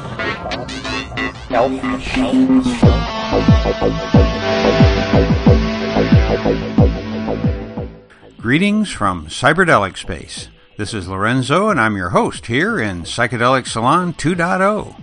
Greetings 8.39 8.91
from 8.93 9.27
Cyberdelic 9.27 9.97
Space. 9.97 10.49
This 10.77 10.95
is 10.95 11.09
Lorenzo, 11.09 11.71
and 11.71 11.81
I'm 11.81 11.97
your 11.97 12.11
host 12.11 12.47
here 12.47 12.79
in 12.79 13.03
Psychedelic 13.03 13.67
Salon 13.67 14.15
2.0. 14.15 15.03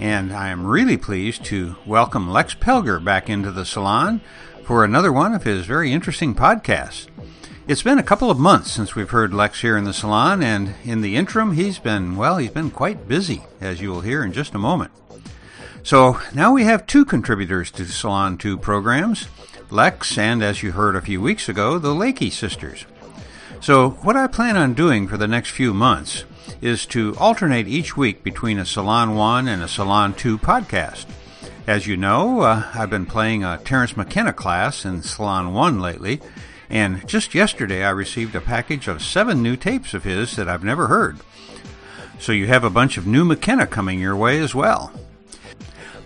And 0.00 0.32
I 0.32 0.48
am 0.48 0.66
really 0.66 0.96
pleased 0.96 1.44
to 1.44 1.76
welcome 1.86 2.28
Lex 2.28 2.56
Pelger 2.56 3.02
back 3.02 3.30
into 3.30 3.52
the 3.52 3.64
salon 3.64 4.20
for 4.64 4.84
another 4.84 5.12
one 5.12 5.32
of 5.32 5.44
his 5.44 5.64
very 5.64 5.92
interesting 5.92 6.34
podcasts. 6.34 7.06
It's 7.66 7.82
been 7.82 7.98
a 7.98 8.02
couple 8.02 8.30
of 8.30 8.38
months 8.38 8.70
since 8.70 8.94
we've 8.94 9.08
heard 9.08 9.32
Lex 9.32 9.62
here 9.62 9.78
in 9.78 9.84
the 9.84 9.94
salon, 9.94 10.42
and 10.42 10.74
in 10.84 11.00
the 11.00 11.16
interim, 11.16 11.52
he's 11.52 11.78
been, 11.78 12.14
well, 12.14 12.36
he's 12.36 12.50
been 12.50 12.70
quite 12.70 13.08
busy, 13.08 13.42
as 13.58 13.80
you 13.80 13.90
will 13.90 14.02
hear 14.02 14.22
in 14.22 14.34
just 14.34 14.54
a 14.54 14.58
moment. 14.58 14.90
So 15.82 16.20
now 16.34 16.52
we 16.52 16.64
have 16.64 16.86
two 16.86 17.06
contributors 17.06 17.70
to 17.70 17.86
Salon 17.86 18.36
2 18.36 18.58
programs 18.58 19.28
Lex, 19.70 20.18
and 20.18 20.42
as 20.42 20.62
you 20.62 20.72
heard 20.72 20.94
a 20.94 21.00
few 21.00 21.22
weeks 21.22 21.48
ago, 21.48 21.78
the 21.78 21.94
Lakey 21.94 22.30
sisters. 22.30 22.84
So, 23.62 23.90
what 24.02 24.14
I 24.14 24.26
plan 24.26 24.58
on 24.58 24.74
doing 24.74 25.08
for 25.08 25.16
the 25.16 25.26
next 25.26 25.48
few 25.48 25.72
months 25.72 26.24
is 26.60 26.84
to 26.86 27.16
alternate 27.18 27.66
each 27.66 27.96
week 27.96 28.22
between 28.22 28.58
a 28.58 28.66
Salon 28.66 29.14
1 29.14 29.48
and 29.48 29.62
a 29.62 29.68
Salon 29.68 30.12
2 30.12 30.36
podcast. 30.36 31.06
As 31.66 31.86
you 31.86 31.96
know, 31.96 32.40
uh, 32.40 32.70
I've 32.74 32.90
been 32.90 33.06
playing 33.06 33.42
a 33.42 33.58
Terence 33.64 33.96
McKenna 33.96 34.34
class 34.34 34.84
in 34.84 35.00
Salon 35.00 35.54
1 35.54 35.80
lately, 35.80 36.20
and 36.70 37.06
just 37.06 37.34
yesterday 37.34 37.84
I 37.84 37.90
received 37.90 38.34
a 38.34 38.40
package 38.40 38.88
of 38.88 39.02
seven 39.02 39.42
new 39.42 39.56
tapes 39.56 39.94
of 39.94 40.04
his 40.04 40.36
that 40.36 40.48
I've 40.48 40.64
never 40.64 40.88
heard. 40.88 41.18
So 42.18 42.32
you 42.32 42.46
have 42.46 42.64
a 42.64 42.70
bunch 42.70 42.96
of 42.96 43.06
new 43.06 43.24
McKenna 43.24 43.66
coming 43.66 44.00
your 44.00 44.16
way 44.16 44.38
as 44.38 44.54
well. 44.54 44.92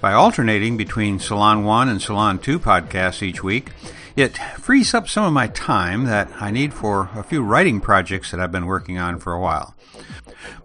By 0.00 0.12
alternating 0.12 0.76
between 0.76 1.18
Salon 1.18 1.64
1 1.64 1.88
and 1.88 2.00
Salon 2.00 2.38
2 2.38 2.58
podcasts 2.58 3.22
each 3.22 3.42
week, 3.42 3.70
it 4.16 4.36
frees 4.58 4.94
up 4.94 5.08
some 5.08 5.24
of 5.24 5.32
my 5.32 5.48
time 5.48 6.04
that 6.04 6.28
I 6.40 6.50
need 6.50 6.74
for 6.74 7.10
a 7.14 7.22
few 7.22 7.42
writing 7.42 7.80
projects 7.80 8.30
that 8.30 8.40
I've 8.40 8.52
been 8.52 8.66
working 8.66 8.98
on 8.98 9.18
for 9.18 9.32
a 9.32 9.40
while. 9.40 9.74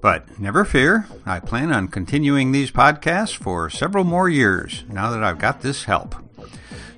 But 0.01 0.39
never 0.39 0.65
fear, 0.65 1.07
I 1.25 1.39
plan 1.39 1.71
on 1.71 1.87
continuing 1.87 2.51
these 2.51 2.71
podcasts 2.71 3.35
for 3.35 3.69
several 3.69 4.03
more 4.03 4.29
years 4.29 4.83
now 4.87 5.11
that 5.11 5.23
I've 5.23 5.39
got 5.39 5.61
this 5.61 5.85
help. 5.85 6.15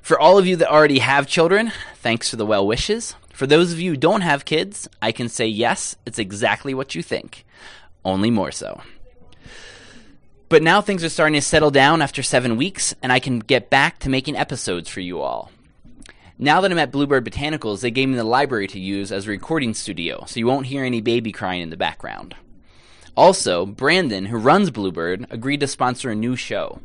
For 0.01 0.19
all 0.19 0.37
of 0.37 0.49
you 0.49 0.57
that 0.57 0.69
already 0.69 0.99
have 0.99 1.29
children, 1.29 1.71
thanks 1.99 2.29
for 2.29 2.35
the 2.35 2.45
well 2.45 2.67
wishes. 2.67 3.15
For 3.33 3.47
those 3.47 3.73
of 3.73 3.81
you 3.81 3.93
who 3.93 3.97
don't 3.97 4.21
have 4.21 4.45
kids, 4.45 4.89
I 5.01 5.13
can 5.13 5.29
say 5.29 5.47
yes, 5.47 5.97
it's 6.07 6.19
exactly 6.19 6.75
what 6.75 6.95
you 6.95 7.03
think, 7.03 7.45
only 8.05 8.31
more 8.31 8.53
so. 8.53 8.81
But 10.49 10.63
now 10.63 10.83
things 10.83 11.03
are 11.03 11.09
starting 11.09 11.35
to 11.35 11.41
settle 11.41 11.71
down 11.71 12.03
after 12.03 12.23
seven 12.23 12.57
weeks, 12.57 12.95
and 13.03 13.11
I 13.11 13.21
can 13.21 13.39
get 13.39 13.71
back 13.71 13.99
to 14.01 14.11
making 14.11 14.37
episodes 14.37 14.89
for 14.91 15.01
you 15.01 15.21
all. 15.21 15.51
Now 16.39 16.61
that 16.61 16.71
I'm 16.71 16.79
at 16.79 16.93
Bluebird 16.93 17.25
Botanicals, 17.25 17.81
they 17.81 17.91
gave 17.91 18.09
me 18.09 18.17
the 18.17 18.25
library 18.25 18.67
to 18.69 18.79
use 18.79 19.13
as 19.13 19.27
a 19.27 19.31
recording 19.31 19.73
studio, 19.73 20.25
so 20.27 20.39
you 20.39 20.47
won't 20.47 20.67
hear 20.67 20.85
any 20.85 21.01
baby 21.01 21.33
crying 21.33 21.63
in 21.63 21.71
the 21.71 21.77
background. 21.77 22.35
Also, 23.17 23.65
Brandon, 23.65 24.27
who 24.27 24.37
runs 24.37 24.71
Bluebird, 24.71 25.27
agreed 25.31 25.61
to 25.61 25.67
sponsor 25.67 26.11
a 26.11 26.15
new 26.15 26.37
show. 26.37 26.81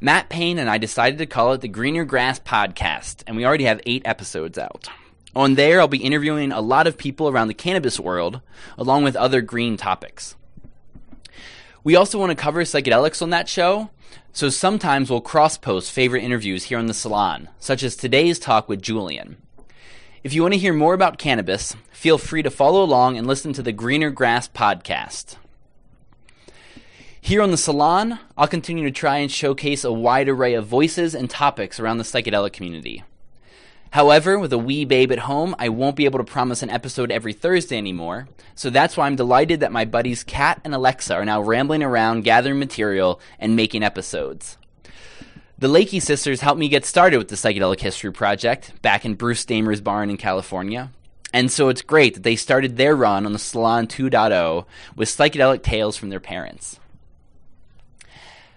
Matt 0.00 0.28
Payne 0.28 0.58
and 0.58 0.68
I 0.68 0.78
decided 0.78 1.18
to 1.18 1.26
call 1.26 1.54
it 1.54 1.62
the 1.62 1.68
Greener 1.68 2.04
Grass 2.04 2.38
Podcast, 2.38 3.22
and 3.26 3.36
we 3.36 3.44
already 3.44 3.64
have 3.64 3.80
eight 3.86 4.02
episodes 4.04 4.58
out. 4.58 4.88
On 5.36 5.54
there, 5.54 5.80
I'll 5.80 5.86
be 5.86 5.98
interviewing 5.98 6.50
a 6.50 6.62
lot 6.62 6.86
of 6.86 6.96
people 6.96 7.28
around 7.28 7.48
the 7.48 7.52
cannabis 7.52 8.00
world, 8.00 8.40
along 8.78 9.04
with 9.04 9.14
other 9.14 9.42
green 9.42 9.76
topics. 9.76 10.34
We 11.84 11.94
also 11.94 12.18
want 12.18 12.30
to 12.30 12.42
cover 12.42 12.62
psychedelics 12.62 13.20
on 13.20 13.28
that 13.28 13.46
show, 13.46 13.90
so 14.32 14.48
sometimes 14.48 15.10
we'll 15.10 15.20
cross 15.20 15.58
post 15.58 15.92
favorite 15.92 16.24
interviews 16.24 16.64
here 16.64 16.78
on 16.78 16.86
the 16.86 16.94
salon, 16.94 17.50
such 17.60 17.82
as 17.82 17.96
today's 17.96 18.38
talk 18.38 18.66
with 18.66 18.80
Julian. 18.80 19.36
If 20.24 20.32
you 20.32 20.40
want 20.40 20.54
to 20.54 20.58
hear 20.58 20.72
more 20.72 20.94
about 20.94 21.18
cannabis, 21.18 21.76
feel 21.92 22.16
free 22.16 22.42
to 22.42 22.50
follow 22.50 22.82
along 22.82 23.18
and 23.18 23.26
listen 23.26 23.52
to 23.52 23.62
the 23.62 23.72
Greener 23.72 24.08
Grass 24.08 24.48
podcast. 24.48 25.36
Here 27.20 27.42
on 27.42 27.50
the 27.50 27.58
salon, 27.58 28.20
I'll 28.38 28.48
continue 28.48 28.84
to 28.84 28.90
try 28.90 29.18
and 29.18 29.30
showcase 29.30 29.84
a 29.84 29.92
wide 29.92 30.30
array 30.30 30.54
of 30.54 30.66
voices 30.66 31.14
and 31.14 31.28
topics 31.28 31.78
around 31.78 31.98
the 31.98 32.04
psychedelic 32.04 32.54
community. 32.54 33.04
However, 33.96 34.38
with 34.38 34.52
a 34.52 34.58
wee 34.58 34.84
babe 34.84 35.10
at 35.10 35.20
home, 35.20 35.56
I 35.58 35.70
won't 35.70 35.96
be 35.96 36.04
able 36.04 36.18
to 36.18 36.24
promise 36.30 36.62
an 36.62 36.68
episode 36.68 37.10
every 37.10 37.32
Thursday 37.32 37.78
anymore, 37.78 38.28
so 38.54 38.68
that's 38.68 38.94
why 38.94 39.06
I'm 39.06 39.16
delighted 39.16 39.60
that 39.60 39.72
my 39.72 39.86
buddies 39.86 40.22
Kat 40.22 40.60
and 40.64 40.74
Alexa 40.74 41.14
are 41.14 41.24
now 41.24 41.40
rambling 41.40 41.82
around 41.82 42.22
gathering 42.22 42.58
material 42.58 43.22
and 43.38 43.56
making 43.56 43.82
episodes. 43.82 44.58
The 45.58 45.68
Lakey 45.68 46.02
sisters 46.02 46.42
helped 46.42 46.60
me 46.60 46.68
get 46.68 46.84
started 46.84 47.16
with 47.16 47.28
the 47.28 47.36
Psychedelic 47.36 47.80
History 47.80 48.12
Project 48.12 48.82
back 48.82 49.06
in 49.06 49.14
Bruce 49.14 49.46
Damer's 49.46 49.80
barn 49.80 50.10
in 50.10 50.18
California. 50.18 50.90
And 51.32 51.50
so 51.50 51.70
it's 51.70 51.80
great 51.80 52.12
that 52.12 52.22
they 52.22 52.36
started 52.36 52.76
their 52.76 52.94
run 52.94 53.24
on 53.24 53.32
the 53.32 53.38
Salon 53.38 53.86
2.0 53.86 54.66
with 54.94 55.08
psychedelic 55.08 55.62
tales 55.62 55.96
from 55.96 56.10
their 56.10 56.20
parents. 56.20 56.78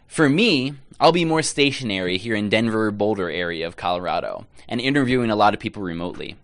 For 0.05 0.27
me, 0.27 0.73
I'll 1.01 1.13
be 1.13 1.23
more 1.23 1.41
stationary 1.41 2.17
here 2.17 2.35
in 2.35 2.49
Denver 2.49 2.91
Boulder 2.91 3.29
area 3.29 3.65
of 3.65 3.77
Colorado 3.77 4.45
and 4.67 4.81
interviewing 4.81 5.29
a 5.29 5.35
lot 5.35 5.53
of 5.53 5.59
people 5.61 5.81
remotely. 5.81 6.35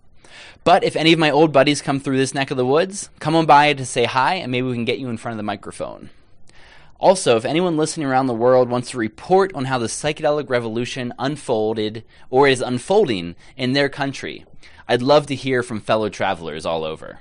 But 0.63 0.85
if 0.85 0.95
any 0.95 1.11
of 1.11 1.19
my 1.19 1.29
old 1.29 1.51
buddies 1.51 1.81
come 1.81 1.99
through 1.99 2.15
this 2.15 2.33
neck 2.33 2.51
of 2.51 2.57
the 2.57 2.65
woods, 2.65 3.09
come 3.19 3.35
on 3.35 3.45
by 3.45 3.73
to 3.73 3.85
say 3.85 4.05
hi 4.05 4.35
and 4.35 4.49
maybe 4.49 4.67
we 4.67 4.73
can 4.73 4.85
get 4.85 4.97
you 4.97 5.09
in 5.09 5.17
front 5.17 5.33
of 5.33 5.37
the 5.37 5.43
microphone. 5.43 6.09
Also, 7.01 7.35
if 7.35 7.43
anyone 7.43 7.75
listening 7.75 8.07
around 8.07 8.27
the 8.27 8.33
world 8.33 8.69
wants 8.69 8.91
to 8.91 8.97
report 8.97 9.53
on 9.53 9.65
how 9.65 9.77
the 9.77 9.87
psychedelic 9.87 10.49
revolution 10.49 11.13
unfolded 11.19 12.05
or 12.29 12.47
is 12.47 12.61
unfolding 12.61 13.35
in 13.57 13.73
their 13.73 13.89
country, 13.89 14.45
I'd 14.87 15.01
love 15.01 15.27
to 15.27 15.35
hear 15.35 15.63
from 15.63 15.81
fellow 15.81 16.07
travelers 16.07 16.65
all 16.65 16.85
over. 16.85 17.19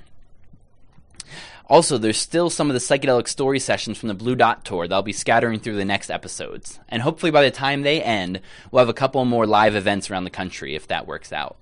Also, 1.67 1.97
there's 1.97 2.17
still 2.17 2.49
some 2.49 2.69
of 2.69 2.75
the 2.75 2.79
psychedelic 2.79 3.27
story 3.27 3.59
sessions 3.59 3.97
from 3.97 4.07
the 4.07 4.13
Blue 4.13 4.35
Dot 4.35 4.63
Tour 4.63 4.87
that 4.87 4.93
I'll 4.93 5.01
be 5.01 5.11
scattering 5.11 5.59
through 5.59 5.77
the 5.77 5.85
next 5.85 6.11
episodes. 6.11 6.79
And 6.87 7.01
hopefully 7.01 7.31
by 7.31 7.43
the 7.43 7.51
time 7.51 7.81
they 7.81 8.03
end, 8.03 8.39
we'll 8.69 8.81
have 8.81 8.89
a 8.89 8.93
couple 8.93 9.25
more 9.25 9.47
live 9.47 9.75
events 9.75 10.09
around 10.09 10.25
the 10.25 10.29
country 10.29 10.75
if 10.75 10.87
that 10.87 11.07
works 11.07 11.33
out. 11.33 11.57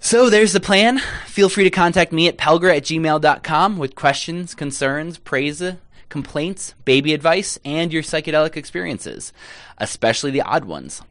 So 0.00 0.30
there's 0.30 0.54
the 0.54 0.60
plan. 0.60 0.98
Feel 1.26 1.48
free 1.48 1.64
to 1.64 1.70
contact 1.70 2.10
me 2.10 2.26
at 2.26 2.38
pelger 2.38 2.74
at 2.74 2.84
gmail.com 2.84 3.78
with 3.78 3.94
questions, 3.94 4.54
concerns, 4.54 5.18
praise, 5.18 5.62
complaints, 6.08 6.74
baby 6.84 7.14
advice, 7.14 7.58
and 7.64 7.92
your 7.92 8.02
psychedelic 8.02 8.56
experiences, 8.56 9.32
especially 9.78 10.30
the 10.30 10.42
odd 10.42 10.64
ones. 10.64 11.02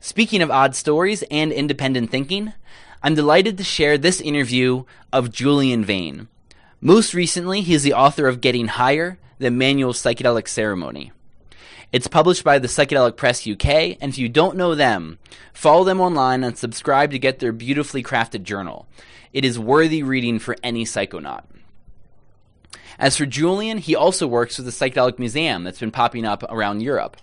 Speaking 0.00 0.42
of 0.42 0.50
odd 0.50 0.74
stories 0.74 1.22
and 1.30 1.52
independent 1.52 2.10
thinking, 2.10 2.52
I'm 3.02 3.14
delighted 3.14 3.58
to 3.58 3.64
share 3.64 3.98
this 3.98 4.20
interview 4.20 4.84
of 5.12 5.32
Julian 5.32 5.84
Vayne. 5.84 6.28
Most 6.86 7.14
recently, 7.14 7.62
he 7.62 7.72
is 7.72 7.82
the 7.82 7.94
author 7.94 8.28
of 8.28 8.42
Getting 8.42 8.68
Higher, 8.68 9.18
the 9.38 9.50
Manual 9.50 9.94
Psychedelic 9.94 10.46
Ceremony. 10.46 11.12
It's 11.92 12.08
published 12.08 12.44
by 12.44 12.58
the 12.58 12.68
Psychedelic 12.68 13.16
Press 13.16 13.48
UK, 13.48 13.96
and 14.02 14.12
if 14.12 14.18
you 14.18 14.28
don't 14.28 14.54
know 14.54 14.74
them, 14.74 15.18
follow 15.54 15.84
them 15.84 15.98
online 15.98 16.44
and 16.44 16.58
subscribe 16.58 17.10
to 17.12 17.18
get 17.18 17.38
their 17.38 17.52
beautifully 17.52 18.02
crafted 18.02 18.42
journal. 18.42 18.86
It 19.32 19.46
is 19.46 19.58
worthy 19.58 20.02
reading 20.02 20.38
for 20.38 20.56
any 20.62 20.84
psychonaut. 20.84 21.44
As 22.98 23.16
for 23.16 23.24
Julian, 23.24 23.78
he 23.78 23.96
also 23.96 24.26
works 24.26 24.58
with 24.58 24.66
the 24.66 24.70
Psychedelic 24.70 25.18
Museum 25.18 25.64
that's 25.64 25.80
been 25.80 25.90
popping 25.90 26.26
up 26.26 26.42
around 26.50 26.82
Europe. 26.82 27.16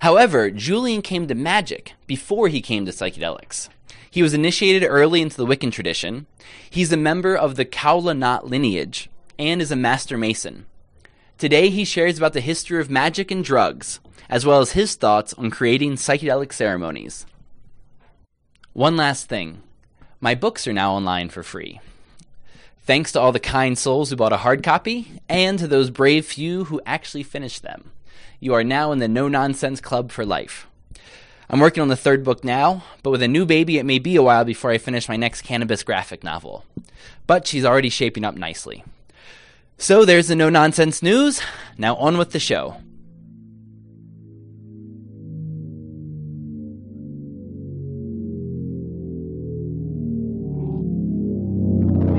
However, 0.00 0.50
Julian 0.50 1.02
came 1.02 1.26
to 1.26 1.34
magic 1.34 1.94
before 2.06 2.48
he 2.48 2.60
came 2.60 2.86
to 2.86 2.92
psychedelics. 2.92 3.68
He 4.10 4.22
was 4.22 4.34
initiated 4.34 4.86
early 4.88 5.20
into 5.20 5.36
the 5.36 5.46
Wiccan 5.46 5.72
tradition. 5.72 6.26
He's 6.70 6.92
a 6.92 6.96
member 6.96 7.34
of 7.34 7.56
the 7.56 7.64
Kaula 7.64 8.16
Nath 8.16 8.44
lineage 8.44 9.10
and 9.38 9.60
is 9.60 9.70
a 9.70 9.76
master 9.76 10.16
mason. 10.16 10.66
Today, 11.36 11.68
he 11.68 11.84
shares 11.84 12.18
about 12.18 12.32
the 12.32 12.40
history 12.40 12.80
of 12.80 12.90
magic 12.90 13.30
and 13.30 13.44
drugs, 13.44 14.00
as 14.28 14.44
well 14.44 14.60
as 14.60 14.72
his 14.72 14.94
thoughts 14.94 15.34
on 15.34 15.50
creating 15.50 15.92
psychedelic 15.92 16.52
ceremonies. 16.52 17.26
One 18.72 18.96
last 18.96 19.28
thing 19.28 19.62
my 20.20 20.34
books 20.34 20.66
are 20.66 20.72
now 20.72 20.94
online 20.94 21.28
for 21.28 21.44
free. 21.44 21.80
Thanks 22.82 23.12
to 23.12 23.20
all 23.20 23.30
the 23.30 23.38
kind 23.38 23.78
souls 23.78 24.10
who 24.10 24.16
bought 24.16 24.32
a 24.32 24.38
hard 24.38 24.62
copy, 24.62 25.20
and 25.28 25.58
to 25.58 25.68
those 25.68 25.90
brave 25.90 26.26
few 26.26 26.64
who 26.64 26.80
actually 26.86 27.22
finished 27.22 27.62
them. 27.62 27.92
You 28.40 28.54
are 28.54 28.62
now 28.62 28.92
in 28.92 29.00
the 29.00 29.08
No 29.08 29.26
Nonsense 29.26 29.80
Club 29.80 30.12
for 30.12 30.24
life. 30.24 30.68
I'm 31.50 31.58
working 31.58 31.80
on 31.80 31.88
the 31.88 31.96
third 31.96 32.22
book 32.22 32.44
now, 32.44 32.84
but 33.02 33.10
with 33.10 33.22
a 33.22 33.26
new 33.26 33.44
baby, 33.44 33.78
it 33.78 33.86
may 33.86 33.98
be 33.98 34.14
a 34.14 34.22
while 34.22 34.44
before 34.44 34.70
I 34.70 34.78
finish 34.78 35.08
my 35.08 35.16
next 35.16 35.42
cannabis 35.42 35.82
graphic 35.82 36.22
novel. 36.22 36.64
But 37.26 37.48
she's 37.48 37.64
already 37.64 37.88
shaping 37.88 38.24
up 38.24 38.36
nicely. 38.36 38.84
So 39.76 40.04
there's 40.04 40.28
the 40.28 40.36
no 40.36 40.50
nonsense 40.50 41.02
news. 41.02 41.40
Now 41.76 41.96
on 41.96 42.16
with 42.16 42.30
the 42.30 42.38
show. 42.38 42.76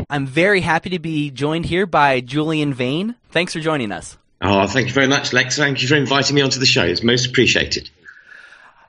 I'm 0.10 0.26
very 0.26 0.62
happy 0.62 0.90
to 0.90 1.00
be 1.00 1.30
joined 1.30 1.68
here 1.68 1.86
by 1.86 2.20
Julian 2.20 2.74
Vayne. 2.74 3.16
Thanks 3.30 3.54
for 3.54 3.60
joining 3.60 3.92
us. 3.94 4.18
Oh, 4.42 4.68
thank 4.68 4.88
you 4.88 4.94
very 4.94 5.08
much, 5.08 5.34
Lex. 5.34 5.58
Thank 5.58 5.82
you 5.82 5.88
for 5.88 5.96
inviting 5.96 6.36
me 6.36 6.42
onto 6.42 6.60
the 6.60 6.66
show. 6.66 6.84
It's 6.84 7.04
most 7.04 7.28
appreciated. 7.28 7.90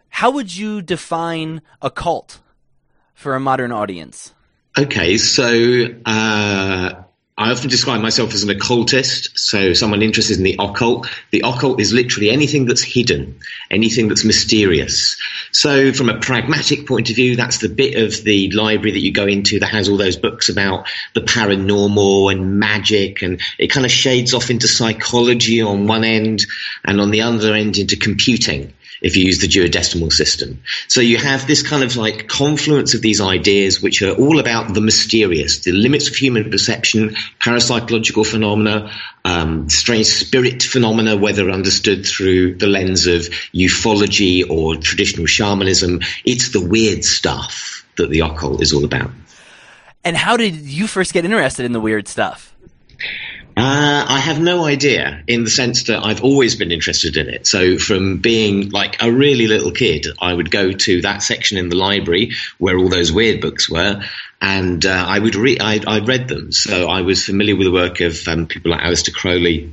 How 0.09 0.31
would 0.31 0.55
you 0.55 0.83
define 0.83 1.63
a 1.83 1.91
cult 1.91 2.41
for 3.15 3.35
a 3.35 3.41
modern 3.41 3.73
audience? 3.73 4.33
Okay, 4.79 5.19
so 5.19 5.87
uh, 6.05 7.03
I 7.41 7.51
often 7.53 7.71
describe 7.71 8.03
myself 8.03 8.35
as 8.35 8.43
an 8.43 8.51
occultist, 8.51 9.31
so 9.35 9.73
someone 9.73 10.03
interested 10.03 10.37
in 10.37 10.43
the 10.43 10.57
occult. 10.59 11.09
The 11.31 11.41
occult 11.43 11.81
is 11.81 11.91
literally 11.91 12.29
anything 12.29 12.67
that's 12.67 12.83
hidden, 12.83 13.41
anything 13.71 14.09
that's 14.09 14.27
mysterious. 14.27 15.17
So, 15.51 15.91
from 15.95 16.11
a 16.11 16.21
pragmatic 16.21 16.87
point 16.87 17.09
of 17.09 17.17
view, 17.17 17.37
that's 17.37 17.57
the 17.57 17.71
bit 17.71 17.97
of 17.97 18.25
the 18.25 18.51
library 18.51 18.91
that 18.91 19.01
you 19.01 19.11
go 19.11 19.27
into 19.27 19.59
that 19.59 19.71
has 19.71 19.89
all 19.89 19.97
those 19.97 20.19
books 20.19 20.51
about 20.51 20.87
the 21.15 21.23
paranormal 21.23 22.31
and 22.31 22.61
magic, 22.61 23.23
and 23.23 23.41
it 23.59 23.69
kind 23.69 23.87
of 23.87 23.91
shades 23.91 24.35
off 24.35 24.51
into 24.51 24.69
psychology 24.69 25.63
on 25.63 25.87
one 25.87 26.05
end, 26.05 26.45
and 26.85 27.01
on 27.01 27.11
the 27.11 27.23
other 27.23 27.55
end 27.55 27.79
into 27.79 27.97
computing 27.97 28.75
if 29.01 29.17
you 29.17 29.25
use 29.25 29.39
the 29.39 29.49
Dewey 29.49 29.69
decimal 29.69 30.11
system. 30.11 30.63
So 30.89 31.01
you 31.01 31.17
have 31.19 31.47
this 31.47 31.63
kind 31.63 31.83
of 31.83 31.97
like 31.97 32.29
confluence 32.29 32.95
of 32.95 33.03
these 33.03 33.21
ideas 33.21 33.81
which 33.81 34.03
are 34.03 34.13
all 34.13 34.39
about 34.39 34.75
the 34.75 34.81
mysterious, 34.81 35.61
the 35.61 35.73
limits 35.73 36.09
of 36.09 36.17
human 36.17 36.51
perception, 36.51 37.17
parapsychological 37.41 38.27
phenomena, 38.27 38.93
um, 39.25 39.69
strange 39.69 40.07
spirit 40.07 40.63
phenomena, 40.63 41.17
whether 41.17 41.51
understood 41.51 42.07
through 42.07 42.57
the 42.57 42.67
lens 42.67 43.07
of 43.07 43.23
ufology 43.55 44.49
or 44.49 44.77
traditional 44.77 45.27
shamanism. 45.27 46.01
It's 46.25 46.51
the 46.51 46.65
weird 46.65 47.05
stuff 47.05 47.87
that 47.97 48.11
the 48.11 48.21
occult 48.21 48.63
is 48.63 48.73
all 48.73 48.85
about. 48.85 49.11
And 50.05 50.17
how 50.17 50.37
did 50.37 50.57
you 50.57 50.87
first 50.87 51.13
get 51.13 51.25
interested 51.25 51.67
in 51.67 51.73
the 51.73 51.81
weird 51.81 52.09
stuff? 52.09 52.50
Uh, 53.57 54.07
I 54.09 54.19
have 54.21 54.41
no 54.41 54.65
idea 54.65 55.23
in 55.27 55.45
the 55.45 55.51
sense 55.51 55.85
that 55.85 56.05
I've 56.05 56.23
always 56.23 56.57
been 56.57 56.71
interested 56.71 57.17
in 57.17 57.29
it. 57.29 57.47
So 57.47 57.79
from 57.79 58.19
being 58.19 58.71
like 58.71 59.03
a 59.03 59.13
really 59.13 59.49
little 59.49 59.73
kid, 59.73 60.07
I 60.21 60.33
would 60.33 60.51
go 60.51 60.73
to 60.73 61.03
that 61.03 61.23
section 61.23 61.59
in 61.59 61.69
the 61.69 61.77
library 61.77 62.33
where 62.59 62.79
all 62.79 62.89
those 62.89 63.13
weird 63.13 63.41
books 63.41 63.69
were, 63.69 64.03
and 64.41 64.85
uh, 64.87 65.05
I 65.07 65.19
would 65.19 65.35
read. 65.35 65.61
I, 65.61 66.01
read 66.01 66.29
them, 66.29 66.53
so 66.53 66.89
I 66.89 67.03
was 67.03 67.25
familiar 67.25 67.57
with 67.57 67.67
the 67.67 67.73
work 67.73 68.01
of 68.01 68.27
um, 68.29 68.47
people 68.47 68.71
like 68.71 68.81
Aleister 68.81 69.13
Crowley, 69.13 69.73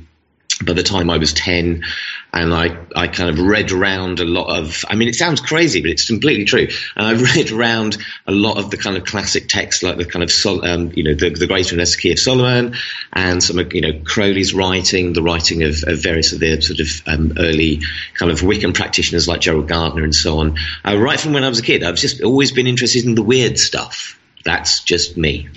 by 0.64 0.72
the 0.72 0.82
time 0.82 1.10
I 1.10 1.18
was 1.18 1.32
10 1.32 1.84
and 2.32 2.54
I, 2.54 2.76
I 2.94 3.08
kind 3.08 3.30
of 3.30 3.38
read 3.38 3.72
around 3.72 4.20
a 4.20 4.24
lot 4.24 4.58
of, 4.58 4.84
I 4.88 4.96
mean, 4.96 5.08
it 5.08 5.14
sounds 5.14 5.40
crazy, 5.40 5.80
but 5.80 5.90
it's 5.90 6.06
completely 6.06 6.44
true. 6.44 6.68
And 6.96 7.06
I 7.06 7.12
read 7.36 7.50
around 7.52 7.96
a 8.26 8.32
lot 8.32 8.58
of 8.58 8.70
the 8.70 8.76
kind 8.76 8.96
of 8.96 9.04
classic 9.04 9.48
texts, 9.48 9.82
like 9.82 9.96
the 9.96 10.04
kind 10.04 10.22
of, 10.22 10.64
um, 10.64 10.92
you 10.94 11.04
know, 11.04 11.14
the, 11.14 11.30
the 11.30 11.46
Greater 11.46 11.76
Key 11.84 12.12
of 12.12 12.18
Solomon 12.18 12.74
and 13.12 13.42
some 13.42 13.58
of, 13.58 13.72
you 13.72 13.80
know, 13.80 14.00
Crowley's 14.04 14.52
writing, 14.52 15.12
the 15.12 15.22
writing 15.22 15.62
of, 15.62 15.82
of 15.86 16.02
various 16.02 16.32
of 16.32 16.40
the 16.40 16.60
sort 16.60 16.80
of 16.80 16.88
um, 17.06 17.34
early 17.38 17.80
kind 18.14 18.30
of 18.30 18.40
Wiccan 18.40 18.74
practitioners 18.74 19.28
like 19.28 19.40
Gerald 19.40 19.68
Gardner 19.68 20.02
and 20.02 20.14
so 20.14 20.38
on. 20.40 20.58
Uh, 20.84 20.98
right 20.98 21.18
from 21.18 21.32
when 21.32 21.44
I 21.44 21.48
was 21.48 21.60
a 21.60 21.62
kid, 21.62 21.82
I've 21.82 21.96
just 21.96 22.22
always 22.22 22.52
been 22.52 22.66
interested 22.66 23.04
in 23.04 23.14
the 23.14 23.22
weird 23.22 23.58
stuff. 23.58 24.18
That's 24.44 24.82
just 24.82 25.16
me. 25.16 25.48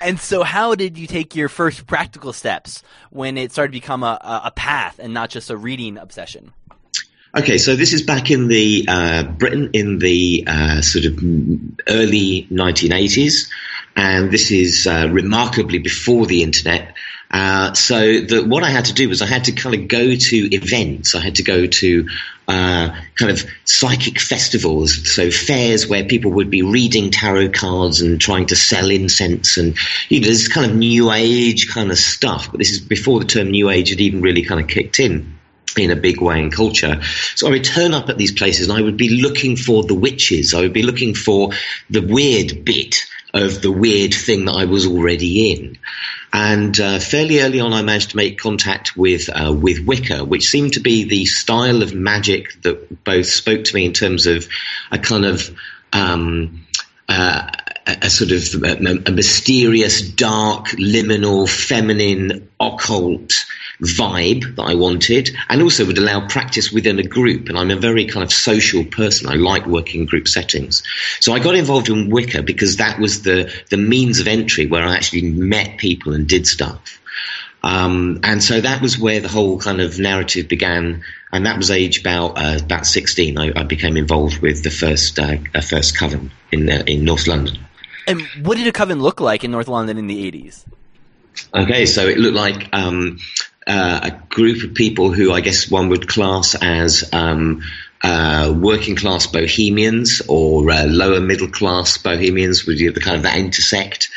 And 0.00 0.18
so, 0.18 0.42
how 0.42 0.74
did 0.74 0.98
you 0.98 1.06
take 1.06 1.34
your 1.34 1.48
first 1.48 1.86
practical 1.86 2.32
steps 2.32 2.82
when 3.10 3.36
it 3.36 3.52
started 3.52 3.72
to 3.72 3.80
become 3.80 4.02
a, 4.02 4.18
a 4.44 4.50
path 4.50 4.98
and 4.98 5.14
not 5.14 5.30
just 5.30 5.50
a 5.50 5.56
reading 5.56 5.98
obsession? 5.98 6.52
Okay, 7.36 7.58
so 7.58 7.74
this 7.74 7.92
is 7.92 8.02
back 8.02 8.30
in 8.30 8.46
the 8.46 8.84
uh, 8.86 9.24
Britain 9.24 9.70
in 9.72 9.98
the 9.98 10.44
uh, 10.46 10.80
sort 10.82 11.04
of 11.04 11.18
early 11.88 12.46
1980s, 12.48 13.48
and 13.96 14.30
this 14.30 14.52
is 14.52 14.86
uh, 14.86 15.08
remarkably 15.10 15.78
before 15.78 16.26
the 16.26 16.44
internet. 16.44 16.94
Uh, 17.34 17.74
so 17.74 18.20
the, 18.20 18.44
what 18.46 18.62
I 18.62 18.70
had 18.70 18.84
to 18.84 18.94
do 18.94 19.08
was 19.08 19.20
I 19.20 19.26
had 19.26 19.44
to 19.44 19.52
kind 19.52 19.74
of 19.74 19.88
go 19.88 20.14
to 20.14 20.54
events. 20.54 21.16
I 21.16 21.20
had 21.20 21.34
to 21.34 21.42
go 21.42 21.66
to 21.66 22.08
uh, 22.46 22.96
kind 23.16 23.32
of 23.32 23.44
psychic 23.64 24.20
festivals, 24.20 25.12
so 25.12 25.32
fairs 25.32 25.88
where 25.88 26.04
people 26.04 26.30
would 26.30 26.48
be 26.48 26.62
reading 26.62 27.10
tarot 27.10 27.48
cards 27.48 28.02
and 28.02 28.20
trying 28.20 28.46
to 28.46 28.56
sell 28.56 28.88
incense 28.88 29.56
and 29.56 29.76
you 30.08 30.20
know 30.20 30.28
this 30.28 30.46
kind 30.46 30.70
of 30.70 30.76
new 30.76 31.10
age 31.10 31.68
kind 31.68 31.90
of 31.90 31.98
stuff. 31.98 32.52
But 32.52 32.58
this 32.58 32.70
is 32.70 32.78
before 32.78 33.18
the 33.18 33.26
term 33.26 33.50
new 33.50 33.68
age 33.68 33.90
had 33.90 34.00
even 34.00 34.22
really 34.22 34.44
kind 34.44 34.60
of 34.60 34.68
kicked 34.68 35.00
in 35.00 35.36
in 35.76 35.90
a 35.90 35.96
big 35.96 36.20
way 36.20 36.38
in 36.38 36.52
culture. 36.52 37.02
So 37.34 37.48
I 37.48 37.50
would 37.50 37.64
turn 37.64 37.94
up 37.94 38.08
at 38.10 38.16
these 38.16 38.30
places 38.30 38.68
and 38.68 38.78
I 38.78 38.80
would 38.80 38.96
be 38.96 39.20
looking 39.20 39.56
for 39.56 39.82
the 39.82 39.96
witches. 39.96 40.54
I 40.54 40.60
would 40.60 40.72
be 40.72 40.84
looking 40.84 41.14
for 41.14 41.50
the 41.90 42.06
weird 42.06 42.64
bit 42.64 42.94
of 43.34 43.60
the 43.60 43.72
weird 43.72 44.14
thing 44.14 44.44
that 44.44 44.52
I 44.52 44.66
was 44.66 44.86
already 44.86 45.50
in. 45.50 45.76
And 46.36 46.78
uh, 46.80 46.98
fairly 46.98 47.42
early 47.42 47.60
on, 47.60 47.72
I 47.72 47.82
managed 47.82 48.10
to 48.10 48.16
make 48.16 48.40
contact 48.40 48.96
with 48.96 49.28
uh, 49.28 49.52
with 49.52 49.86
Wicca, 49.86 50.24
which 50.24 50.48
seemed 50.48 50.72
to 50.72 50.80
be 50.80 51.04
the 51.04 51.26
style 51.26 51.80
of 51.80 51.94
magic 51.94 52.60
that 52.62 53.04
both 53.04 53.26
spoke 53.26 53.62
to 53.62 53.74
me 53.76 53.84
in 53.84 53.92
terms 53.92 54.26
of 54.26 54.48
a 54.90 54.98
kind 54.98 55.26
of 55.26 55.56
um, 55.92 56.63
uh, 57.08 57.50
a, 57.86 58.08
sort 58.08 58.30
of 58.30 58.62
a, 58.62 59.08
a 59.08 59.12
mysterious, 59.12 60.00
dark, 60.02 60.66
liminal, 60.68 61.48
feminine, 61.48 62.48
occult 62.60 63.32
vibe 63.82 64.56
that 64.56 64.62
I 64.62 64.74
wanted, 64.74 65.30
and 65.48 65.60
also 65.60 65.84
would 65.84 65.98
allow 65.98 66.26
practice 66.26 66.72
within 66.72 66.98
a 66.98 67.02
group. 67.02 67.48
And 67.48 67.58
I'm 67.58 67.70
a 67.70 67.76
very 67.76 68.06
kind 68.06 68.22
of 68.22 68.32
social 68.32 68.84
person. 68.84 69.28
I 69.28 69.34
like 69.34 69.66
working 69.66 70.02
in 70.02 70.06
group 70.06 70.28
settings. 70.28 70.82
So 71.20 71.32
I 71.32 71.40
got 71.40 71.54
involved 71.54 71.88
in 71.88 72.10
Wicca 72.10 72.42
because 72.42 72.76
that 72.76 72.98
was 72.98 73.22
the, 73.22 73.52
the 73.70 73.76
means 73.76 74.20
of 74.20 74.28
entry 74.28 74.66
where 74.66 74.82
I 74.82 74.94
actually 74.94 75.30
met 75.30 75.78
people 75.78 76.14
and 76.14 76.26
did 76.26 76.46
stuff. 76.46 77.00
Um, 77.62 78.20
and 78.22 78.42
so 78.42 78.60
that 78.60 78.82
was 78.82 78.98
where 78.98 79.20
the 79.20 79.28
whole 79.28 79.58
kind 79.58 79.80
of 79.80 79.98
narrative 79.98 80.48
began. 80.48 81.02
And 81.34 81.46
that 81.46 81.56
was 81.56 81.68
age 81.72 81.98
about 81.98 82.38
uh, 82.38 82.60
about 82.62 82.86
16. 82.86 83.36
I, 83.36 83.52
I, 83.56 83.64
became 83.64 83.96
involved 83.96 84.38
with 84.38 84.62
the 84.62 84.70
first 84.70 85.18
uh, 85.18 85.38
first 85.62 85.98
coven 85.98 86.30
in 86.52 86.70
uh, 86.70 86.84
in 86.86 87.04
North 87.04 87.26
London. 87.26 87.58
And 88.06 88.22
what 88.42 88.56
did 88.56 88.68
a 88.68 88.72
coven 88.72 89.00
look 89.00 89.20
like 89.20 89.42
in 89.42 89.50
North 89.50 89.66
London 89.66 89.98
in 89.98 90.06
the 90.06 90.30
80s? 90.30 90.64
Okay, 91.52 91.86
so 91.86 92.06
it 92.06 92.18
looked 92.18 92.36
like 92.36 92.68
um, 92.72 93.18
uh, 93.66 94.00
a 94.04 94.10
group 94.28 94.62
of 94.62 94.74
people 94.74 95.10
who 95.10 95.32
I 95.32 95.40
guess 95.40 95.68
one 95.68 95.88
would 95.88 96.06
class 96.06 96.54
as 96.54 97.12
um, 97.12 97.62
uh, 98.04 98.54
working 98.56 98.94
class 98.94 99.26
bohemians 99.26 100.22
or 100.28 100.70
uh, 100.70 100.84
lower 100.86 101.20
middle 101.20 101.48
class 101.48 101.98
bohemians, 101.98 102.64
would 102.64 102.78
you 102.78 102.92
the 102.92 103.00
kind 103.00 103.16
of 103.16 103.24
that 103.24 103.38
intersect. 103.38 104.08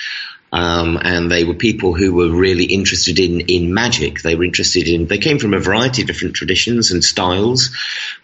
Um, 0.52 0.98
and 1.02 1.30
they 1.30 1.44
were 1.44 1.54
people 1.54 1.94
who 1.94 2.14
were 2.14 2.30
really 2.30 2.66
interested 2.66 3.20
in 3.20 3.42
in 3.42 3.74
magic. 3.74 4.22
They 4.22 4.36
were 4.36 4.46
interested 4.46 4.88
in. 4.88 5.08
They 5.08 5.18
came 5.18 5.40
from 5.40 5.54
a 5.54 5.60
variety 5.60 6.02
of 6.02 6.08
different 6.08 6.36
traditions 6.36 6.92
and 6.92 7.04
styles, 7.04 7.70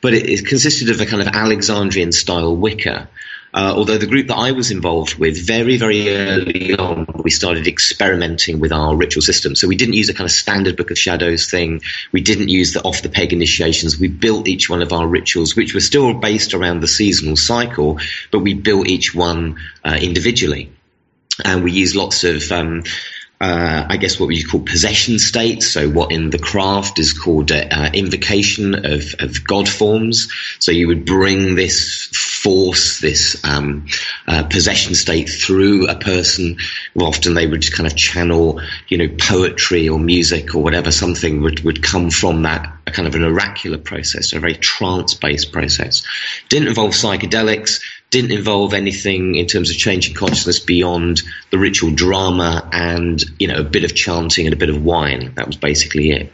but 0.02 0.14
it, 0.14 0.30
it 0.30 0.46
consisted 0.46 0.90
of 0.90 1.02
a 1.02 1.06
kind 1.06 1.22
of 1.22 1.28
Alexandrian 1.28 2.12
style 2.12 2.56
Wicca. 2.56 3.10
Uh, 3.54 3.72
although 3.76 4.00
the 4.00 4.08
group 4.08 4.28
that 4.28 4.38
I 4.38 4.52
was 4.52 4.72
involved 4.72 5.20
with, 5.20 5.38
very, 5.46 5.78
very 5.78 6.10
early 6.10 6.74
on, 6.74 7.06
we 7.24 7.30
started 7.30 7.68
experimenting 7.68 8.60
with 8.60 8.72
our 8.72 8.96
ritual 8.96 9.22
system. 9.22 9.54
So 9.54 9.68
we 9.68 9.76
didn't 9.76 9.94
use 9.94 10.10
a 10.10 10.14
kind 10.14 10.26
of 10.26 10.32
standard 10.32 10.76
Book 10.76 10.90
of 10.90 10.98
Shadows 10.98 11.52
thing. 11.52 11.82
We 12.12 12.22
didn't 12.22 12.50
use 12.50 12.74
the 12.74 12.82
off 12.82 13.04
the 13.04 13.10
peg 13.10 13.32
initiations. 13.32 14.00
We 14.00 14.08
built 14.08 14.48
each 14.48 14.72
one 14.72 14.82
of 14.82 14.92
our 14.92 15.06
rituals, 15.06 15.56
which 15.56 15.76
were 15.76 15.82
still 15.82 16.16
based 16.16 16.56
around 16.56 16.80
the 16.80 16.88
seasonal 16.88 17.36
cycle, 17.36 18.00
but 18.32 18.40
we 18.40 18.56
built 18.56 18.88
each 18.88 19.14
one 19.14 19.60
uh, 19.86 20.00
individually. 20.02 20.72
And 21.44 21.64
we 21.64 21.72
use 21.72 21.96
lots 21.96 22.24
of 22.24 22.52
um, 22.52 22.84
uh, 23.44 23.86
I 23.90 23.98
guess 23.98 24.18
what 24.22 24.28
we 24.28 24.42
call 24.42 24.62
possession 24.62 25.20
states. 25.20 25.68
So 25.68 25.90
what 25.90 26.14
in 26.14 26.30
the 26.30 26.40
craft 26.40 26.98
is 26.98 27.12
called 27.12 27.52
uh, 27.52 27.90
invocation 27.94 28.86
of, 28.86 29.16
of 29.20 29.46
god 29.46 29.68
forms. 29.68 30.32
So 30.60 30.72
you 30.72 30.88
would 30.88 31.06
bring 31.06 31.56
this 31.56 32.08
force, 32.14 33.02
this 33.02 33.44
um, 33.44 33.88
uh, 34.28 34.44
possession 34.44 34.96
state 34.96 35.28
through 35.28 35.90
a 35.90 35.96
person. 35.96 36.56
Well, 36.96 37.08
often 37.08 37.34
they 37.34 37.46
would 37.46 37.62
just 37.62 37.76
kind 37.76 37.86
of 37.86 37.98
channel, 37.98 38.62
you 38.88 38.98
know, 38.98 39.10
poetry 39.20 39.90
or 39.90 40.00
music 40.00 40.56
or 40.56 40.64
whatever. 40.64 40.90
Something 40.90 41.42
would, 41.42 41.66
would 41.66 41.84
come 41.84 42.12
from 42.12 42.44
that, 42.44 42.74
a 42.88 42.92
kind 42.92 43.10
of 43.10 43.16
an 43.16 43.26
oracular 43.26 43.78
process, 43.78 44.32
a 44.32 44.40
very 44.40 44.56
trance-based 44.56 45.52
process. 45.52 46.04
Didn't 46.48 46.70
involve 46.70 46.92
psychedelics 46.92 47.82
didn't 48.14 48.32
involve 48.32 48.76
anything 48.76 49.34
in 49.34 49.48
terms 49.48 49.72
of 49.72 49.76
changing 49.76 50.14
consciousness 50.14 50.60
beyond 50.60 51.24
the 51.50 51.58
ritual 51.58 51.90
drama 51.90 52.70
and 52.72 53.24
you 53.40 53.48
know 53.48 53.58
a 53.58 53.64
bit 53.64 53.84
of 53.84 53.96
chanting 53.96 54.46
and 54.46 54.54
a 54.54 54.58
bit 54.58 54.70
of 54.70 54.84
wine. 54.84 55.34
That 55.36 55.48
was 55.48 55.58
basically 55.58 56.12
it. 56.12 56.32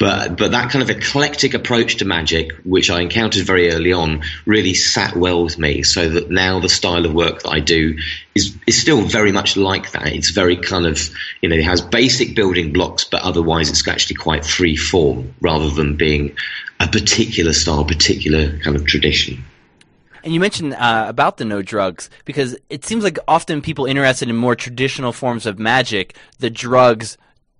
But 0.00 0.36
but 0.36 0.50
that 0.50 0.72
kind 0.72 0.82
of 0.82 0.90
eclectic 0.90 1.54
approach 1.54 1.98
to 1.98 2.04
magic, 2.04 2.50
which 2.64 2.90
I 2.90 3.02
encountered 3.02 3.46
very 3.46 3.70
early 3.70 3.92
on, 3.92 4.22
really 4.46 4.74
sat 4.74 5.14
well 5.14 5.44
with 5.44 5.60
me. 5.60 5.84
So 5.84 6.08
that 6.08 6.28
now 6.28 6.58
the 6.58 6.68
style 6.68 7.06
of 7.06 7.14
work 7.14 7.42
that 7.42 7.50
I 7.50 7.60
do 7.60 7.96
is 8.34 8.56
is 8.66 8.80
still 8.80 9.02
very 9.02 9.30
much 9.30 9.56
like 9.56 9.92
that. 9.92 10.08
It's 10.08 10.30
very 10.30 10.56
kind 10.56 10.86
of 10.86 11.08
you 11.40 11.48
know 11.48 11.54
it 11.54 11.64
has 11.64 11.82
basic 11.82 12.34
building 12.34 12.72
blocks, 12.72 13.04
but 13.04 13.22
otherwise 13.22 13.70
it's 13.70 13.86
actually 13.86 14.16
quite 14.16 14.44
free 14.44 14.76
form 14.76 15.34
rather 15.40 15.70
than 15.70 15.96
being 15.96 16.36
a 16.80 16.88
particular 16.88 17.52
style, 17.52 17.84
particular 17.84 18.58
kind 18.58 18.74
of 18.74 18.84
tradition. 18.86 19.44
And 20.26 20.34
you 20.34 20.40
mentioned 20.40 20.74
uh, 20.74 21.04
about 21.06 21.36
the 21.36 21.44
no 21.44 21.62
drugs 21.62 22.10
because 22.24 22.56
it 22.68 22.84
seems 22.84 23.04
like 23.04 23.16
often 23.28 23.62
people 23.62 23.86
interested 23.86 24.28
in 24.28 24.34
more 24.34 24.56
traditional 24.56 25.12
forms 25.12 25.46
of 25.46 25.60
magic, 25.60 26.16
the 26.40 26.50
drugs 26.50 27.16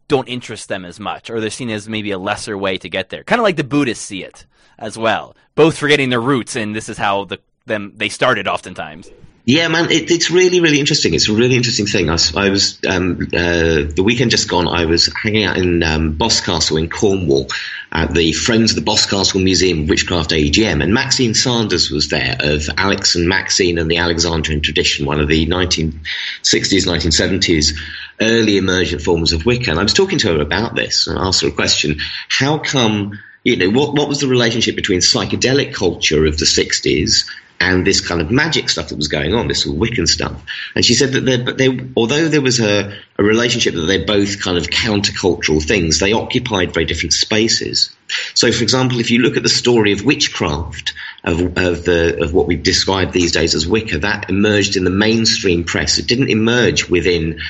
don't 0.08 0.26
interest 0.26 0.68
them 0.68 0.84
as 0.84 0.98
much, 0.98 1.30
or 1.30 1.40
they're 1.40 1.48
seen 1.48 1.70
as 1.70 1.88
maybe 1.88 2.10
a 2.10 2.18
lesser 2.18 2.58
way 2.58 2.76
to 2.78 2.88
get 2.88 3.10
there. 3.10 3.22
Kind 3.22 3.38
of 3.38 3.44
like 3.44 3.54
the 3.54 3.62
Buddhists 3.62 4.04
see 4.04 4.24
it 4.24 4.46
as 4.80 4.98
well, 4.98 5.36
both 5.54 5.78
forgetting 5.78 6.10
their 6.10 6.20
roots, 6.20 6.56
and 6.56 6.74
this 6.74 6.88
is 6.88 6.98
how 6.98 7.24
the 7.24 7.38
them 7.66 7.92
they 7.94 8.08
started 8.08 8.48
oftentimes. 8.48 9.12
Yeah, 9.44 9.68
man, 9.68 9.88
it, 9.92 10.10
it's 10.10 10.28
really, 10.28 10.58
really 10.58 10.80
interesting. 10.80 11.14
It's 11.14 11.28
a 11.28 11.32
really 11.32 11.54
interesting 11.54 11.86
thing. 11.86 12.10
I, 12.10 12.16
I 12.34 12.50
was 12.50 12.80
um, 12.88 13.28
uh, 13.32 13.86
the 13.94 14.02
weekend 14.04 14.32
just 14.32 14.48
gone. 14.48 14.66
I 14.66 14.86
was 14.86 15.08
hanging 15.22 15.44
out 15.44 15.56
in 15.56 15.84
um, 15.84 16.16
Boscastle 16.16 16.78
in 16.78 16.90
Cornwall 16.90 17.46
at 17.92 18.12
the 18.12 18.32
Friends 18.32 18.72
of 18.72 18.76
the 18.76 18.82
Boscastle 18.82 19.40
Museum 19.40 19.82
of 19.82 19.88
Witchcraft 19.88 20.30
AGM, 20.30 20.82
and 20.82 20.92
Maxine 20.92 21.34
Sanders 21.34 21.90
was 21.90 22.08
there 22.08 22.36
of 22.40 22.68
Alex 22.76 23.14
and 23.14 23.28
Maxine 23.28 23.78
and 23.78 23.90
the 23.90 23.98
Alexandrian 23.98 24.60
tradition, 24.60 25.06
one 25.06 25.20
of 25.20 25.28
the 25.28 25.46
1960s, 25.46 26.02
1970s 26.42 27.78
early 28.20 28.56
emergent 28.56 29.02
forms 29.02 29.32
of 29.32 29.46
Wicca. 29.46 29.70
And 29.70 29.80
I 29.80 29.82
was 29.82 29.94
talking 29.94 30.18
to 30.20 30.34
her 30.34 30.40
about 30.40 30.74
this 30.74 31.06
and 31.06 31.18
asked 31.18 31.42
her 31.42 31.48
a 31.48 31.52
question: 31.52 31.98
How 32.28 32.58
come? 32.58 33.18
You 33.44 33.56
know, 33.56 33.70
what, 33.70 33.94
what 33.94 34.08
was 34.08 34.18
the 34.18 34.26
relationship 34.26 34.74
between 34.74 34.98
psychedelic 34.98 35.72
culture 35.72 36.26
of 36.26 36.36
the 36.36 36.46
60s 36.46 37.24
and 37.60 37.86
this 37.86 38.06
kind 38.06 38.20
of 38.20 38.30
magic 38.30 38.68
stuff 38.68 38.88
that 38.88 38.96
was 38.96 39.08
going 39.08 39.34
on, 39.34 39.48
this 39.48 39.66
Wiccan 39.66 40.06
stuff. 40.06 40.42
And 40.74 40.84
she 40.84 40.94
said 40.94 41.12
that 41.12 41.20
they, 41.20 41.36
they, 41.36 41.88
although 41.96 42.28
there 42.28 42.40
was 42.40 42.60
a, 42.60 42.98
a 43.18 43.22
relationship 43.22 43.74
that 43.74 43.82
they're 43.82 44.04
both 44.06 44.42
kind 44.42 44.58
of 44.58 44.66
countercultural 44.68 45.62
things, 45.62 45.98
they 45.98 46.12
occupied 46.12 46.74
very 46.74 46.86
different 46.86 47.12
spaces. 47.12 47.94
So, 48.34 48.52
for 48.52 48.62
example, 48.62 49.00
if 49.00 49.10
you 49.10 49.20
look 49.20 49.36
at 49.36 49.42
the 49.42 49.48
story 49.48 49.92
of 49.92 50.04
witchcraft, 50.04 50.92
of, 51.24 51.40
of, 51.58 51.84
the, 51.84 52.22
of 52.22 52.32
what 52.32 52.46
we've 52.46 52.62
described 52.62 53.12
these 53.12 53.32
days 53.32 53.54
as 53.54 53.66
Wicca, 53.66 53.98
that 53.98 54.30
emerged 54.30 54.76
in 54.76 54.84
the 54.84 54.90
mainstream 54.90 55.64
press. 55.64 55.98
It 55.98 56.06
didn't 56.06 56.30
emerge 56.30 56.88
within 56.88 57.40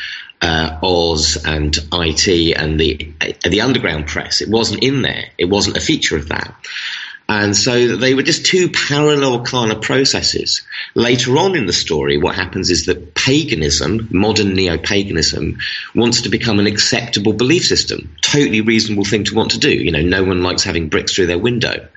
uh, 0.41 0.79
Oz 0.83 1.43
and 1.45 1.77
IT 1.93 2.57
and 2.57 2.79
the 2.79 3.13
uh, 3.21 3.49
the 3.49 3.63
underground 3.63 4.07
press. 4.07 4.43
It 4.43 4.49
wasn't 4.49 4.83
in 4.83 5.03
there. 5.03 5.25
It 5.39 5.47
wasn't 5.47 5.77
a 5.77 5.81
feature 5.81 6.17
of 6.17 6.29
that. 6.29 6.55
And 7.29 7.57
so 7.57 7.97
they 7.97 8.15
were 8.15 8.23
just 8.23 8.47
two 8.47 8.69
parallel 8.69 9.43
kind 9.43 9.73
of 9.73 9.83
processes. 9.83 10.63
Later 10.95 11.37
on 11.39 11.57
in 11.57 11.67
the 11.67 11.73
story, 11.73 12.19
what 12.19 12.37
happens 12.37 12.71
is 12.71 12.87
that 12.87 13.15
paganism, 13.15 14.09
modern 14.13 14.55
neo-paganism, 14.55 15.59
wants 15.95 16.23
to 16.23 16.29
become 16.29 16.61
an 16.61 16.69
acceptable 16.69 17.33
belief 17.33 17.65
system. 17.65 18.15
Totally 18.21 18.61
reasonable 18.61 19.05
thing 19.05 19.25
to 19.25 19.35
want 19.35 19.51
to 19.53 19.59
do. 19.59 19.73
You 19.73 19.91
know, 19.91 20.03
no 20.03 20.23
one 20.23 20.43
likes 20.45 20.63
having 20.63 20.89
bricks 20.89 21.15
through 21.15 21.27
their 21.27 21.39
window. 21.39 21.89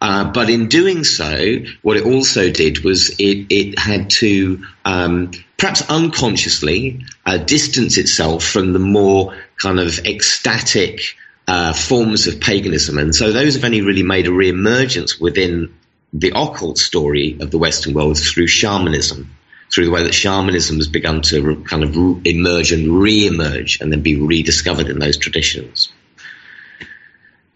Uh, 0.00 0.30
but 0.32 0.48
in 0.48 0.68
doing 0.68 1.04
so, 1.04 1.56
what 1.82 1.96
it 1.96 2.06
also 2.06 2.50
did 2.50 2.84
was 2.84 3.10
it, 3.18 3.46
it 3.50 3.78
had 3.78 4.08
to 4.08 4.64
um, 4.84 5.32
perhaps 5.58 5.82
unconsciously 5.90 7.04
uh, 7.26 7.36
distance 7.36 7.98
itself 7.98 8.44
from 8.44 8.72
the 8.72 8.78
more 8.78 9.36
kind 9.56 9.80
of 9.80 9.98
ecstatic 10.06 11.16
uh, 11.48 11.72
forms 11.72 12.26
of 12.26 12.40
paganism. 12.40 12.98
And 12.98 13.14
so 13.14 13.32
those 13.32 13.54
have 13.54 13.64
only 13.64 13.80
really 13.80 14.02
made 14.02 14.26
a 14.26 14.32
re-emergence 14.32 15.18
within 15.18 15.74
the 16.12 16.32
occult 16.36 16.76
story 16.76 17.38
of 17.40 17.50
the 17.50 17.58
Western 17.58 17.94
world 17.94 18.18
through 18.18 18.46
shamanism, 18.46 19.34
through 19.72 19.86
the 19.86 19.90
way 19.90 20.02
that 20.02 20.12
shamanism 20.12 20.76
has 20.76 20.88
begun 20.88 21.22
to 21.22 21.42
re- 21.42 21.64
kind 21.64 21.84
of 21.84 21.96
re- 21.96 22.20
emerge 22.26 22.70
and 22.70 23.00
re-emerge 23.00 23.80
and 23.80 23.90
then 23.90 24.02
be 24.02 24.20
rediscovered 24.20 24.88
in 24.88 24.98
those 24.98 25.16
traditions. 25.16 25.90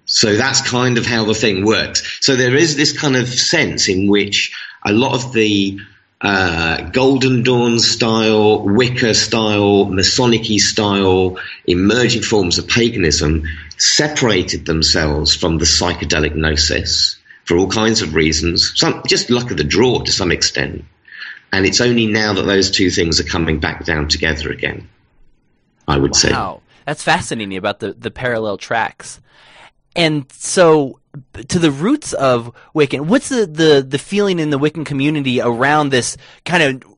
So 0.06 0.36
that's 0.36 0.62
kind 0.62 0.96
of 0.96 1.04
how 1.04 1.26
the 1.26 1.34
thing 1.34 1.64
works. 1.64 2.18
So 2.22 2.34
there 2.34 2.56
is 2.56 2.76
this 2.76 2.98
kind 2.98 3.16
of 3.16 3.28
sense 3.28 3.88
in 3.88 4.08
which 4.08 4.54
a 4.84 4.92
lot 4.92 5.14
of 5.14 5.34
the 5.34 5.78
uh, 6.22 6.88
Golden 6.90 7.42
Dawn 7.42 7.78
style, 7.78 8.62
Wicca 8.62 9.14
style, 9.14 9.86
Masonic 9.86 10.46
style, 10.60 11.38
emerging 11.66 12.22
forms 12.22 12.58
of 12.58 12.68
paganism 12.68 13.42
separated 13.82 14.64
themselves 14.64 15.34
from 15.34 15.58
the 15.58 15.64
psychedelic 15.64 16.36
gnosis 16.36 17.16
for 17.44 17.56
all 17.56 17.66
kinds 17.66 18.00
of 18.00 18.14
reasons, 18.14 18.72
some, 18.76 19.02
just 19.08 19.28
luck 19.28 19.50
of 19.50 19.56
the 19.56 19.64
draw 19.64 20.00
to 20.00 20.12
some 20.12 20.30
extent. 20.30 20.84
And 21.52 21.66
it's 21.66 21.80
only 21.80 22.06
now 22.06 22.32
that 22.32 22.42
those 22.42 22.70
two 22.70 22.90
things 22.90 23.18
are 23.18 23.24
coming 23.24 23.58
back 23.58 23.84
down 23.84 24.08
together 24.08 24.50
again, 24.50 24.88
I 25.88 25.98
would 25.98 26.12
wow. 26.12 26.18
say. 26.18 26.30
Wow. 26.30 26.62
That's 26.86 27.02
fascinating 27.02 27.56
about 27.56 27.80
the, 27.80 27.92
the 27.92 28.10
parallel 28.10 28.56
tracks. 28.56 29.20
And 29.94 30.30
so 30.32 31.00
to 31.48 31.58
the 31.58 31.70
roots 31.70 32.12
of 32.12 32.54
Wiccan, 32.74 33.06
what's 33.06 33.28
the, 33.28 33.46
the, 33.46 33.84
the 33.86 33.98
feeling 33.98 34.38
in 34.38 34.50
the 34.50 34.58
Wiccan 34.58 34.86
community 34.86 35.40
around 35.40 35.90
this 35.90 36.16
kind 36.44 36.62
of 36.62 36.92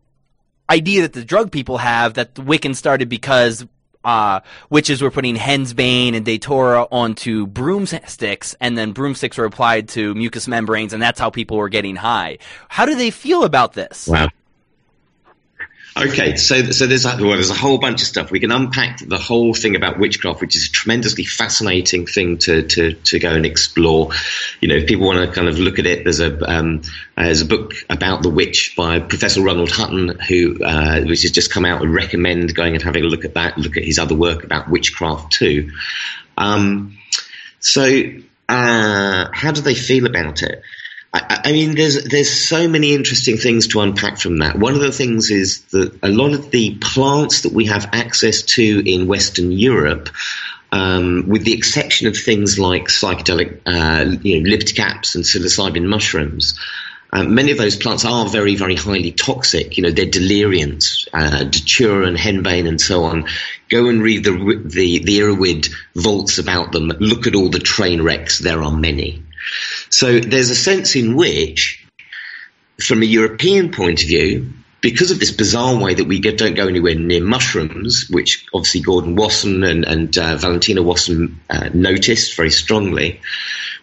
idea 0.70 1.02
that 1.02 1.14
the 1.14 1.24
drug 1.24 1.50
people 1.50 1.78
have 1.78 2.14
that 2.14 2.34
Wiccan 2.34 2.76
started 2.76 3.08
because 3.08 3.66
uh, 4.04 4.40
witches 4.70 5.02
were 5.02 5.10
putting 5.10 5.36
henbane 5.36 6.14
and 6.14 6.24
datura 6.24 6.86
onto 6.90 7.46
broomsticks, 7.46 8.54
and 8.60 8.76
then 8.76 8.92
broomsticks 8.92 9.38
were 9.38 9.44
applied 9.44 9.88
to 9.90 10.14
mucous 10.14 10.46
membranes, 10.48 10.92
and 10.92 11.02
that's 11.02 11.20
how 11.20 11.30
people 11.30 11.56
were 11.56 11.68
getting 11.68 11.96
high. 11.96 12.38
How 12.68 12.86
do 12.86 12.94
they 12.94 13.10
feel 13.10 13.44
about 13.44 13.72
this? 13.72 14.06
Wow. 14.06 14.28
Okay, 15.96 16.34
so 16.34 16.70
so 16.72 16.88
there's 16.88 17.04
a, 17.04 17.16
well, 17.20 17.34
there's 17.34 17.50
a 17.50 17.54
whole 17.54 17.78
bunch 17.78 18.02
of 18.02 18.08
stuff 18.08 18.32
we 18.32 18.40
can 18.40 18.50
unpack 18.50 18.98
the 18.98 19.18
whole 19.18 19.54
thing 19.54 19.76
about 19.76 19.96
witchcraft, 19.96 20.40
which 20.40 20.56
is 20.56 20.66
a 20.66 20.72
tremendously 20.72 21.24
fascinating 21.24 22.04
thing 22.04 22.38
to 22.38 22.62
to, 22.64 22.94
to 22.94 23.18
go 23.20 23.30
and 23.30 23.46
explore. 23.46 24.10
You 24.60 24.68
know, 24.68 24.74
if 24.74 24.88
people 24.88 25.06
want 25.06 25.24
to 25.24 25.32
kind 25.32 25.46
of 25.46 25.56
look 25.60 25.78
at 25.78 25.86
it, 25.86 26.02
there's 26.02 26.18
a 26.18 26.36
um, 26.50 26.82
there's 27.16 27.42
a 27.42 27.46
book 27.46 27.74
about 27.88 28.24
the 28.24 28.28
witch 28.28 28.74
by 28.76 28.98
Professor 28.98 29.40
Ronald 29.40 29.70
Hutton, 29.70 30.18
who 30.28 30.58
uh, 30.64 31.02
which 31.02 31.22
has 31.22 31.30
just 31.30 31.52
come 31.52 31.64
out. 31.64 31.80
and 31.80 31.94
recommend 31.94 32.54
going 32.56 32.74
and 32.74 32.82
having 32.82 33.04
a 33.04 33.08
look 33.08 33.24
at 33.24 33.34
that. 33.34 33.56
Look 33.56 33.76
at 33.76 33.84
his 33.84 34.00
other 34.00 34.16
work 34.16 34.42
about 34.42 34.68
witchcraft 34.68 35.32
too. 35.32 35.70
Um, 36.36 36.98
so, 37.60 37.84
uh, 38.48 39.26
how 39.32 39.52
do 39.52 39.60
they 39.60 39.76
feel 39.76 40.06
about 40.06 40.42
it? 40.42 40.60
I, 41.14 41.42
I, 41.44 41.52
mean, 41.52 41.76
there's 41.76 42.02
there's 42.02 42.30
so 42.30 42.66
many 42.66 42.92
interesting 42.92 43.36
things 43.36 43.68
to 43.68 43.80
unpack 43.80 44.18
from 44.18 44.38
that. 44.38 44.58
One 44.58 44.74
of 44.74 44.80
the 44.80 44.90
things 44.90 45.30
is 45.30 45.60
that 45.66 45.96
a 46.02 46.08
lot 46.08 46.32
of 46.32 46.50
the 46.50 46.76
plants 46.80 47.42
that 47.42 47.52
we 47.52 47.66
have 47.66 47.88
access 47.92 48.42
to 48.42 48.82
in 48.84 49.06
Western 49.06 49.52
Europe, 49.52 50.08
um, 50.72 51.28
with 51.28 51.44
the 51.44 51.52
exception 51.52 52.08
of 52.08 52.16
things 52.16 52.58
like 52.58 52.86
psychedelic, 52.88 53.60
uh, 53.64 54.16
you 54.22 54.40
know, 54.40 54.58
caps 54.74 55.14
and 55.14 55.24
psilocybin 55.24 55.84
mushrooms. 55.84 56.58
Um, 57.12 57.36
many 57.36 57.52
of 57.52 57.58
those 57.58 57.76
plants 57.76 58.04
are 58.04 58.28
very, 58.28 58.56
very 58.56 58.74
highly 58.74 59.12
toxic. 59.12 59.76
You 59.76 59.84
know, 59.84 59.92
they're 59.92 60.06
deliriants, 60.06 61.06
uh, 61.12 61.44
datura 61.44 62.08
and 62.08 62.16
henbane 62.16 62.66
and 62.66 62.80
so 62.80 63.04
on. 63.04 63.28
Go 63.68 63.86
and 63.86 64.02
read 64.02 64.24
the, 64.24 64.32
the, 64.64 64.98
the 64.98 65.18
Erowid 65.20 65.72
vaults 65.94 66.38
about 66.38 66.72
them. 66.72 66.88
Look 66.88 67.28
at 67.28 67.36
all 67.36 67.50
the 67.50 67.60
train 67.60 68.02
wrecks. 68.02 68.40
There 68.40 68.64
are 68.64 68.76
many. 68.76 69.22
So 69.94 70.18
there's 70.18 70.50
a 70.50 70.56
sense 70.56 70.96
in 70.96 71.14
which, 71.14 71.86
from 72.84 73.02
a 73.02 73.06
European 73.06 73.70
point 73.70 74.02
of 74.02 74.08
view, 74.08 74.52
because 74.80 75.12
of 75.12 75.20
this 75.20 75.30
bizarre 75.30 75.80
way 75.80 75.94
that 75.94 76.08
we 76.08 76.18
get, 76.18 76.36
don't 76.36 76.56
go 76.56 76.66
anywhere 76.66 76.96
near 76.96 77.22
mushrooms, 77.22 78.08
which 78.10 78.44
obviously 78.52 78.80
Gordon 78.80 79.14
Wasson 79.14 79.62
and, 79.62 79.84
and 79.84 80.18
uh, 80.18 80.36
Valentina 80.36 80.82
Wasson 80.82 81.40
uh, 81.48 81.70
noticed 81.72 82.34
very 82.36 82.50
strongly, 82.50 83.20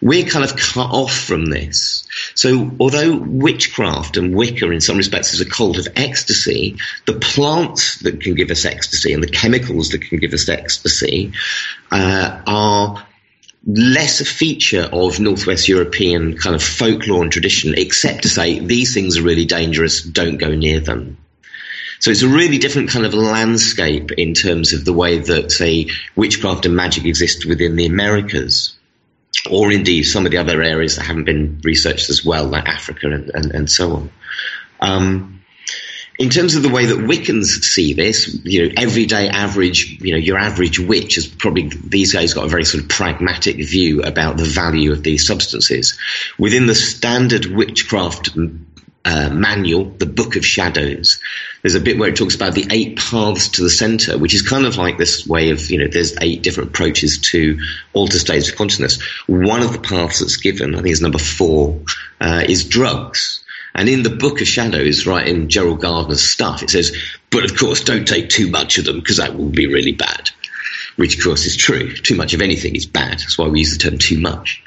we're 0.02 0.26
kind 0.26 0.44
of 0.44 0.54
cut 0.54 0.90
off 0.90 1.14
from 1.14 1.46
this. 1.46 2.06
So, 2.34 2.70
although 2.78 3.16
witchcraft 3.16 4.18
and 4.18 4.34
Wicca, 4.34 4.70
in 4.70 4.82
some 4.82 4.98
respects, 4.98 5.32
is 5.32 5.40
a 5.40 5.48
cult 5.48 5.78
of 5.78 5.88
ecstasy, 5.96 6.76
the 7.06 7.14
plants 7.14 8.00
that 8.00 8.20
can 8.20 8.34
give 8.34 8.50
us 8.50 8.66
ecstasy 8.66 9.14
and 9.14 9.22
the 9.22 9.28
chemicals 9.28 9.88
that 9.90 10.02
can 10.02 10.18
give 10.18 10.34
us 10.34 10.46
ecstasy 10.50 11.32
uh, 11.90 12.42
are 12.46 13.06
less 13.66 14.20
a 14.20 14.24
feature 14.24 14.88
of 14.92 15.20
Northwest 15.20 15.68
European 15.68 16.36
kind 16.36 16.54
of 16.54 16.62
folklore 16.62 17.22
and 17.22 17.30
tradition, 17.30 17.74
except 17.76 18.22
to 18.22 18.28
say 18.28 18.58
these 18.58 18.92
things 18.92 19.16
are 19.16 19.22
really 19.22 19.44
dangerous, 19.44 20.02
don't 20.02 20.38
go 20.38 20.54
near 20.54 20.80
them. 20.80 21.18
So 22.00 22.10
it's 22.10 22.22
a 22.22 22.28
really 22.28 22.58
different 22.58 22.90
kind 22.90 23.06
of 23.06 23.14
landscape 23.14 24.10
in 24.12 24.34
terms 24.34 24.72
of 24.72 24.84
the 24.84 24.92
way 24.92 25.18
that, 25.18 25.52
say, 25.52 25.88
witchcraft 26.16 26.66
and 26.66 26.74
magic 26.74 27.04
exist 27.04 27.46
within 27.46 27.76
the 27.76 27.86
Americas, 27.86 28.74
or 29.48 29.70
indeed 29.70 30.02
some 30.02 30.26
of 30.26 30.32
the 30.32 30.38
other 30.38 30.60
areas 30.62 30.96
that 30.96 31.06
haven't 31.06 31.24
been 31.24 31.60
researched 31.62 32.10
as 32.10 32.24
well, 32.24 32.46
like 32.46 32.66
Africa 32.66 33.06
and, 33.06 33.30
and, 33.32 33.52
and 33.52 33.70
so 33.70 33.92
on. 33.92 34.12
Um, 34.80 35.41
in 36.22 36.30
terms 36.30 36.54
of 36.54 36.62
the 36.62 36.68
way 36.68 36.86
that 36.86 36.98
Wiccans 36.98 37.46
see 37.46 37.94
this, 37.94 38.32
you 38.44 38.68
know, 38.68 38.74
everyday 38.76 39.28
average, 39.28 40.00
you 40.00 40.12
know, 40.12 40.18
your 40.18 40.38
average 40.38 40.78
witch 40.78 41.16
has 41.16 41.26
probably 41.26 41.68
these 41.84 42.12
days 42.12 42.32
got 42.32 42.44
a 42.44 42.48
very 42.48 42.64
sort 42.64 42.84
of 42.84 42.88
pragmatic 42.88 43.56
view 43.56 44.02
about 44.02 44.36
the 44.36 44.44
value 44.44 44.92
of 44.92 45.02
these 45.02 45.26
substances. 45.26 45.98
Within 46.38 46.68
the 46.68 46.76
standard 46.76 47.46
witchcraft 47.46 48.30
uh, 49.04 49.30
manual, 49.30 49.86
the 49.86 50.06
Book 50.06 50.36
of 50.36 50.46
Shadows, 50.46 51.18
there's 51.62 51.74
a 51.74 51.80
bit 51.80 51.98
where 51.98 52.10
it 52.10 52.16
talks 52.16 52.36
about 52.36 52.54
the 52.54 52.68
eight 52.70 53.00
paths 53.00 53.48
to 53.48 53.64
the 53.64 53.70
center, 53.70 54.16
which 54.16 54.32
is 54.32 54.42
kind 54.42 54.64
of 54.64 54.76
like 54.76 54.98
this 54.98 55.26
way 55.26 55.50
of, 55.50 55.72
you 55.72 55.78
know, 55.78 55.88
there's 55.88 56.16
eight 56.20 56.44
different 56.44 56.70
approaches 56.70 57.18
to 57.32 57.58
alter 57.94 58.20
states 58.20 58.48
of 58.48 58.54
consciousness. 58.54 59.02
One 59.26 59.62
of 59.62 59.72
the 59.72 59.80
paths 59.80 60.20
that's 60.20 60.36
given, 60.36 60.76
I 60.76 60.82
think 60.82 60.92
it's 60.92 61.00
number 61.00 61.18
four, 61.18 61.80
uh, 62.20 62.44
is 62.48 62.62
drugs. 62.64 63.41
And 63.74 63.88
in 63.88 64.02
the 64.02 64.10
Book 64.10 64.40
of 64.40 64.46
Shadows, 64.46 65.06
right 65.06 65.26
in 65.26 65.48
Gerald 65.48 65.80
Gardner's 65.80 66.22
stuff, 66.22 66.62
it 66.62 66.70
says, 66.70 66.96
but 67.30 67.44
of 67.44 67.56
course, 67.56 67.82
don't 67.82 68.06
take 68.06 68.28
too 68.28 68.50
much 68.50 68.78
of 68.78 68.84
them 68.84 69.00
because 69.00 69.16
that 69.16 69.36
will 69.36 69.48
be 69.48 69.66
really 69.66 69.92
bad. 69.92 70.30
Which, 70.96 71.16
of 71.16 71.24
course, 71.24 71.46
is 71.46 71.56
true. 71.56 71.94
Too 71.94 72.14
much 72.14 72.34
of 72.34 72.42
anything 72.42 72.76
is 72.76 72.84
bad. 72.84 73.20
That's 73.20 73.38
why 73.38 73.48
we 73.48 73.60
use 73.60 73.72
the 73.72 73.78
term 73.78 73.98
too 73.98 74.20
much. 74.20 74.62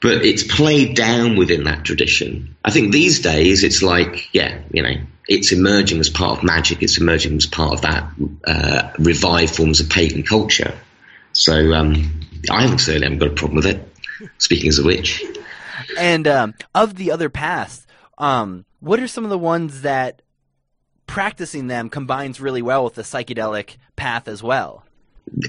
But 0.00 0.24
it's 0.24 0.42
played 0.42 0.94
down 0.94 1.36
within 1.36 1.64
that 1.64 1.84
tradition. 1.84 2.54
I 2.64 2.70
think 2.70 2.92
these 2.92 3.20
days 3.20 3.64
it's 3.64 3.82
like, 3.82 4.28
yeah, 4.32 4.60
you 4.72 4.82
know, 4.82 4.94
it's 5.26 5.50
emerging 5.50 5.98
as 6.00 6.10
part 6.10 6.38
of 6.38 6.44
magic. 6.44 6.82
It's 6.82 6.98
emerging 6.98 7.36
as 7.36 7.46
part 7.46 7.72
of 7.72 7.80
that 7.80 8.10
uh, 8.46 8.92
revived 8.98 9.56
forms 9.56 9.80
of 9.80 9.88
pagan 9.88 10.22
culture. 10.22 10.74
So 11.32 11.72
um, 11.72 12.20
I 12.50 12.64
certainly 12.76 13.06
haven't 13.06 13.18
got 13.18 13.28
a 13.28 13.34
problem 13.34 13.56
with 13.56 13.66
it. 13.66 13.84
Speaking 14.38 14.68
as 14.68 14.78
a 14.78 14.84
witch. 14.84 15.22
And 15.96 16.26
um, 16.26 16.54
of 16.74 16.96
the 16.96 17.10
other 17.10 17.28
paths, 17.28 17.86
um, 18.18 18.64
what 18.80 19.00
are 19.00 19.08
some 19.08 19.24
of 19.24 19.30
the 19.30 19.38
ones 19.38 19.82
that 19.82 20.22
practicing 21.06 21.66
them 21.66 21.88
combines 21.88 22.40
really 22.40 22.62
well 22.62 22.84
with 22.84 22.94
the 22.94 23.02
psychedelic 23.02 23.76
path 23.96 24.28
as 24.28 24.42
well? 24.42 24.84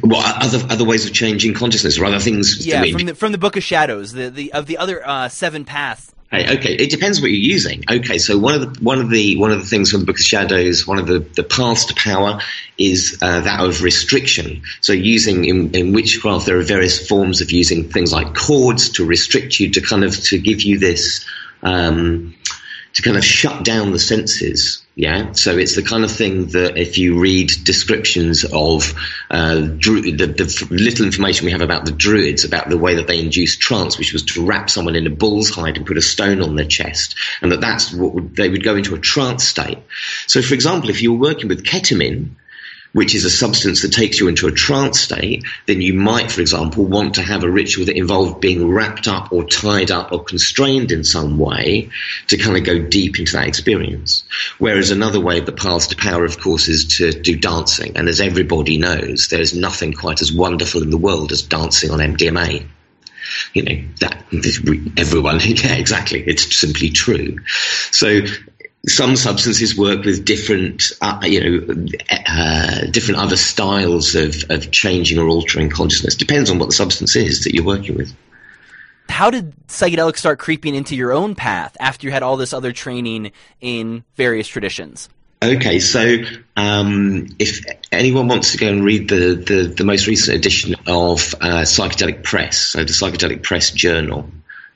Well, 0.04 0.22
other 0.26 0.66
other 0.70 0.86
ways 0.86 1.06
of 1.06 1.14
changing 1.14 1.54
consciousness 1.54 1.98
or 1.98 2.06
other 2.06 2.20
things. 2.20 2.66
Yeah, 2.66 2.84
from 2.92 3.06
the 3.06 3.16
from 3.16 3.32
the 3.32 3.38
Book 3.38 3.56
of 3.56 3.64
Shadows, 3.64 4.12
the, 4.12 4.30
the 4.30 4.54
of 4.54 4.66
the 4.66 4.78
other 4.78 5.08
uh, 5.08 5.30
seven 5.30 5.66
paths. 5.66 6.14
Hey, 6.32 6.58
okay, 6.58 6.76
it 6.76 6.92
depends 6.92 7.22
what 7.22 7.32
you're 7.32 7.40
using. 7.40 7.84
Okay, 7.90 8.20
so 8.20 8.38
one 8.38 8.54
of 8.54 8.62
the 8.62 8.84
one 8.84 9.00
of 9.00 9.10
the 9.10 9.38
one 9.38 9.52
of 9.52 9.60
the 9.60 9.66
things 9.66 9.90
from 9.90 10.02
the 10.02 10.06
Book 10.06 10.18
of 10.18 10.26
Shadows, 10.26 10.86
one 10.86 11.00
of 11.00 11.08
the, 11.08 11.20
the 11.20 11.44
paths 11.44 11.86
to 11.86 11.96
power 11.96 12.40
is 12.78 13.18
uh, 13.22 13.40
that 13.42 13.62
of 13.62 13.82
restriction. 13.82 14.62
So 14.82 14.94
using 14.94 15.46
in, 15.46 15.74
in 15.74 15.94
witchcraft, 15.94 16.46
there 16.46 16.60
are 16.60 16.64
various 16.64 17.08
forms 17.08 17.42
of 17.42 17.52
using 17.52 17.90
things 17.90 18.14
like 18.14 18.36
cords 18.36 18.90
to 18.90 19.06
restrict 19.06 19.60
you 19.60 19.72
to 19.72 19.82
kind 19.82 20.04
of 20.04 20.20
to 20.26 20.38
give 20.38 20.62
you 20.62 20.78
this. 20.78 21.26
Um, 21.64 22.36
to 22.94 23.02
kind 23.02 23.18
of 23.18 23.24
shut 23.24 23.64
down 23.64 23.92
the 23.92 24.00
senses. 24.00 24.84
Yeah, 24.96 25.32
so 25.32 25.58
it's 25.58 25.76
the 25.76 25.84
kind 25.84 26.04
of 26.04 26.12
thing 26.12 26.48
that 26.48 26.78
if 26.78 26.98
you 26.98 27.20
read 27.20 27.52
descriptions 27.64 28.44
of 28.44 28.94
uh, 29.30 29.56
the, 29.56 30.34
the, 30.36 30.68
little 30.70 31.06
information 31.06 31.46
we 31.46 31.52
have 31.54 31.62
about 31.62 31.86
the 31.86 31.94
druids, 31.94 32.44
about 32.44 32.70
the 32.70 32.78
way 32.78 32.96
that 32.96 33.08
they 33.08 33.20
induced 33.20 33.62
trance, 33.62 33.98
which 33.98 34.12
was 34.12 34.24
to 34.24 34.46
wrap 34.46 34.70
someone 34.70 34.98
in 34.98 35.08
a 35.08 35.10
bull's 35.10 35.50
hide 35.50 35.78
and 35.78 35.86
put 35.86 35.98
a 35.98 36.02
stone 36.02 36.42
on 36.42 36.56
their 36.56 36.66
chest, 36.66 37.16
and 37.42 37.52
that 37.52 37.62
that's 37.62 37.94
what 37.94 38.14
would, 38.14 38.36
they 38.36 38.50
would 38.50 38.64
go 38.64 38.76
into 38.76 38.94
a 38.94 39.00
trance 39.00 39.46
state. 39.46 39.78
So, 40.28 40.42
for 40.42 40.54
example, 40.54 40.90
if 40.90 41.02
you 41.02 41.14
were 41.14 41.20
working 41.20 41.48
with 41.48 41.64
ketamine, 41.64 42.32
which 42.94 43.14
is 43.14 43.26
a 43.26 43.30
substance 43.30 43.82
that 43.82 43.92
takes 43.92 44.20
you 44.20 44.28
into 44.28 44.48
a 44.48 44.52
trance 44.52 45.00
state, 45.00 45.44
then 45.68 45.82
you 45.82 45.94
might, 45.94 46.32
for 46.32 46.42
example, 46.42 46.86
want 46.86 47.16
to 47.16 47.22
have 47.22 47.44
a 47.44 47.50
ritual 47.50 47.86
that 47.86 47.98
involved 47.98 48.42
being 48.42 48.68
wrapped 48.68 49.08
up 49.08 49.32
or 49.32 49.44
tied 49.44 49.92
up 49.92 50.12
or 50.12 50.24
constrained 50.24 50.92
in 50.92 51.04
some 51.04 51.38
way 51.38 51.90
to 52.28 52.38
kind 52.38 52.58
of 52.58 52.64
go 52.64 52.80
deep 52.80 53.20
into 53.20 53.34
that 53.34 53.48
experience. 53.48 54.24
Whereas 54.58 54.92
another 54.92 55.20
way 55.20 55.40
of 55.40 55.46
the 55.46 55.52
path 55.52 55.90
to 55.90 55.96
power, 55.96 56.26
of 56.26 56.40
course, 56.40 56.68
is 56.68 56.98
to 56.98 57.12
do 57.12 57.38
dancing. 57.38 57.96
And 57.96 58.10
as 58.10 58.22
everybody 58.22 58.78
knows, 58.78 59.28
there's 59.28 59.56
nothing 59.56 59.94
quite 59.94 60.22
as 60.22 60.32
wonderful 60.32 60.82
in 60.82 60.90
the 60.90 60.98
world 60.98 61.32
as 61.32 61.42
dancing 61.42 61.92
on 61.92 62.00
MDMA 62.00 62.66
you 63.54 63.62
know 63.62 63.84
that 64.00 64.24
everyone 64.98 65.40
yeah 65.44 65.76
exactly 65.76 66.24
it's 66.26 66.56
simply 66.56 66.90
true 66.90 67.38
so 67.92 68.22
some 68.90 69.16
substances 69.16 69.78
work 69.78 70.04
with 70.04 70.26
different, 70.26 70.92
uh, 71.02 71.20
you 71.24 71.40
know, 71.40 71.86
uh, 72.28 72.82
different 72.92 73.20
other 73.20 73.38
styles 73.38 74.16
of, 74.16 74.44
of 74.50 74.72
changing 74.72 75.18
or 75.18 75.28
altering 75.28 75.70
consciousness. 75.70 76.16
Depends 76.16 76.50
on 76.50 76.60
what 76.60 76.68
the 76.68 76.76
substance 76.76 77.16
is 77.16 77.44
that 77.44 77.54
you're 77.54 77.66
working 77.66 77.96
with. 77.96 78.14
How 79.10 79.30
did 79.30 79.54
psychedelics 79.68 80.18
start 80.18 80.40
creeping 80.40 80.76
into 80.76 80.96
your 80.96 81.12
own 81.12 81.36
path 81.36 81.76
after 81.80 82.08
you 82.08 82.12
had 82.12 82.24
all 82.24 82.38
this 82.38 82.54
other 82.54 82.72
training 82.72 83.32
in 83.60 84.04
various 84.16 84.48
traditions? 84.48 85.10
Okay, 85.42 85.80
so 85.80 86.18
um, 86.58 87.28
if 87.40 87.64
anyone 87.92 88.28
wants 88.28 88.52
to 88.52 88.58
go 88.58 88.68
and 88.68 88.84
read 88.84 89.08
the, 89.08 89.36
the, 89.36 89.74
the 89.76 89.86
most 89.86 90.06
recent 90.06 90.36
edition 90.36 90.76
of 90.86 91.34
uh, 91.40 91.64
Psychedelic 91.64 92.24
Press, 92.24 92.58
so 92.58 92.80
the 92.80 92.92
Psychedelic 92.92 93.42
Press 93.42 93.72
Journal, 93.72 94.30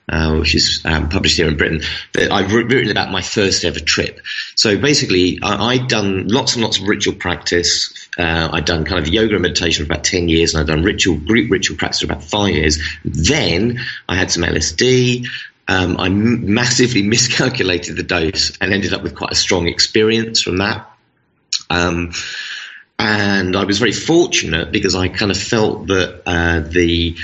uh, 0.10 0.38
which 0.38 0.56
is 0.56 0.82
um, 0.86 1.10
published 1.10 1.38
here 1.38 1.48
in 1.48 1.58
Britain, 1.58 1.82
that 2.14 2.32
I've 2.32 2.54
written 2.54 2.92
about 2.92 3.12
my 3.12 3.22
first 3.22 3.64
ever 3.64 3.80
trip. 3.80 4.20
So 4.56 4.78
basically, 4.78 5.40
I, 5.42 5.78
had 5.78 5.88
done 5.88 6.28
lots 6.28 6.56
and 6.56 6.64
lots 6.64 6.80
of 6.80 6.88
ritual 6.88 7.16
practice. 7.16 8.10
Uh, 8.18 8.50
I'd 8.52 8.66
done 8.66 8.86
kind 8.86 9.06
of 9.06 9.12
yoga 9.12 9.34
and 9.34 9.42
meditation 9.42 9.86
for 9.86 9.92
about 9.92 10.04
10 10.04 10.30
years, 10.30 10.54
and 10.54 10.62
I'd 10.62 10.68
done 10.68 10.84
ritual, 10.84 11.18
group 11.18 11.50
ritual 11.50 11.78
practice 11.78 12.02
for 12.02 12.06
about 12.08 12.24
five 12.24 12.54
years. 12.54 12.80
Then 13.06 13.80
I 14.10 14.16
had 14.16 14.32
some 14.32 14.44
LSD. 14.44 15.28
Um, 15.68 16.00
I 16.00 16.08
m- 16.08 16.54
massively 16.54 17.02
miscalculated 17.08 17.96
the 17.96 18.04
dose 18.04 18.58
and 18.60 18.74
ended 18.74 18.94
up 18.94 19.04
with 19.04 19.16
quite 19.16 19.32
a 19.32 19.36
strong 19.36 19.68
experience 19.68 20.42
from 20.42 20.58
that. 20.58 20.90
Um, 21.70 22.12
and 23.00 23.56
I 23.56 23.64
was 23.64 23.80
very 23.80 23.92
fortunate 23.92 24.72
because 24.72 24.96
I 24.96 25.08
kind 25.08 25.32
of 25.32 25.38
felt 25.38 25.88
that 25.88 26.22
uh, 26.26 26.60
the 26.60 27.18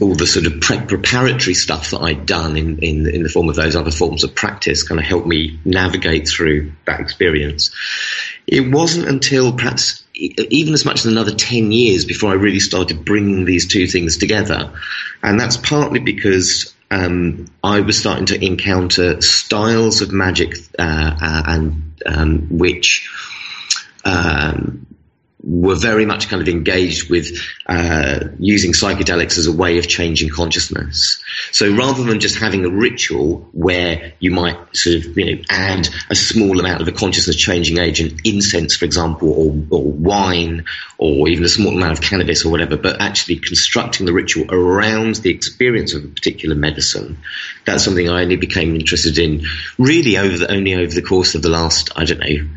all 0.00 0.14
the 0.14 0.26
sort 0.26 0.46
of 0.46 0.60
pre- 0.60 0.80
preparatory 0.80 1.54
stuff 1.54 1.90
that 1.90 2.00
I'd 2.00 2.24
done 2.24 2.56
in, 2.56 2.78
in, 2.78 3.06
in 3.06 3.22
the 3.22 3.28
form 3.28 3.50
of 3.50 3.56
those 3.56 3.76
other 3.76 3.90
forms 3.90 4.24
of 4.24 4.34
practice 4.34 4.82
kind 4.82 4.98
of 4.98 5.04
helped 5.04 5.26
me 5.26 5.60
navigate 5.64 6.26
through 6.26 6.72
that 6.86 7.00
experience. 7.00 7.70
It 8.46 8.72
wasn't 8.72 9.08
until 9.08 9.52
perhaps 9.52 10.04
even 10.14 10.74
as 10.74 10.84
much 10.84 11.00
as 11.00 11.06
another 11.06 11.34
10 11.34 11.70
years 11.70 12.04
before 12.04 12.30
I 12.30 12.34
really 12.34 12.60
started 12.60 13.04
bringing 13.04 13.44
these 13.44 13.66
two 13.66 13.86
things 13.86 14.16
together. 14.16 14.72
And 15.22 15.38
that's 15.38 15.56
partly 15.58 16.00
because 16.00 16.74
um, 16.90 17.46
I 17.62 17.80
was 17.80 17.98
starting 17.98 18.26
to 18.26 18.44
encounter 18.44 19.20
styles 19.20 20.00
of 20.00 20.12
magic 20.12 20.54
uh, 20.78 21.16
uh, 21.20 21.42
and 21.46 22.02
um, 22.06 22.58
which 22.58 23.08
um, 24.04 24.86
were 25.42 25.76
very 25.76 26.04
much 26.04 26.28
kind 26.28 26.42
of 26.42 26.48
engaged 26.48 27.08
with 27.08 27.30
uh, 27.66 28.20
using 28.38 28.72
psychedelics 28.72 29.38
as 29.38 29.46
a 29.46 29.52
way 29.52 29.78
of 29.78 29.86
changing 29.86 30.28
consciousness. 30.28 31.22
So 31.52 31.72
rather 31.76 32.02
than 32.02 32.18
just 32.18 32.36
having 32.36 32.64
a 32.64 32.70
ritual 32.70 33.48
where 33.52 34.14
you 34.18 34.32
might 34.32 34.56
sort 34.76 34.96
of 34.96 35.16
you 35.16 35.36
know 35.36 35.42
add 35.48 35.88
a 36.10 36.16
small 36.16 36.58
amount 36.58 36.82
of 36.82 36.88
a 36.88 36.92
consciousness 36.92 37.36
changing 37.36 37.78
agent, 37.78 38.20
incense, 38.24 38.74
for 38.74 38.84
example, 38.84 39.32
or, 39.32 39.54
or 39.70 39.84
wine, 39.84 40.64
or 40.98 41.28
even 41.28 41.44
a 41.44 41.48
small 41.48 41.76
amount 41.76 41.92
of 41.92 42.00
cannabis 42.00 42.44
or 42.44 42.50
whatever, 42.50 42.76
but 42.76 43.00
actually 43.00 43.36
constructing 43.36 44.06
the 44.06 44.12
ritual 44.12 44.46
around 44.52 45.16
the 45.16 45.30
experience 45.30 45.94
of 45.94 46.04
a 46.04 46.08
particular 46.08 46.56
medicine, 46.56 47.16
that's 47.64 47.84
something 47.84 48.08
I 48.08 48.22
only 48.22 48.36
became 48.36 48.74
interested 48.74 49.18
in 49.18 49.44
really 49.78 50.18
over 50.18 50.38
the, 50.38 50.50
only 50.50 50.74
over 50.74 50.92
the 50.92 51.02
course 51.02 51.36
of 51.36 51.42
the 51.42 51.48
last 51.48 51.90
I 51.94 52.04
don't 52.04 52.18
know 52.18 52.48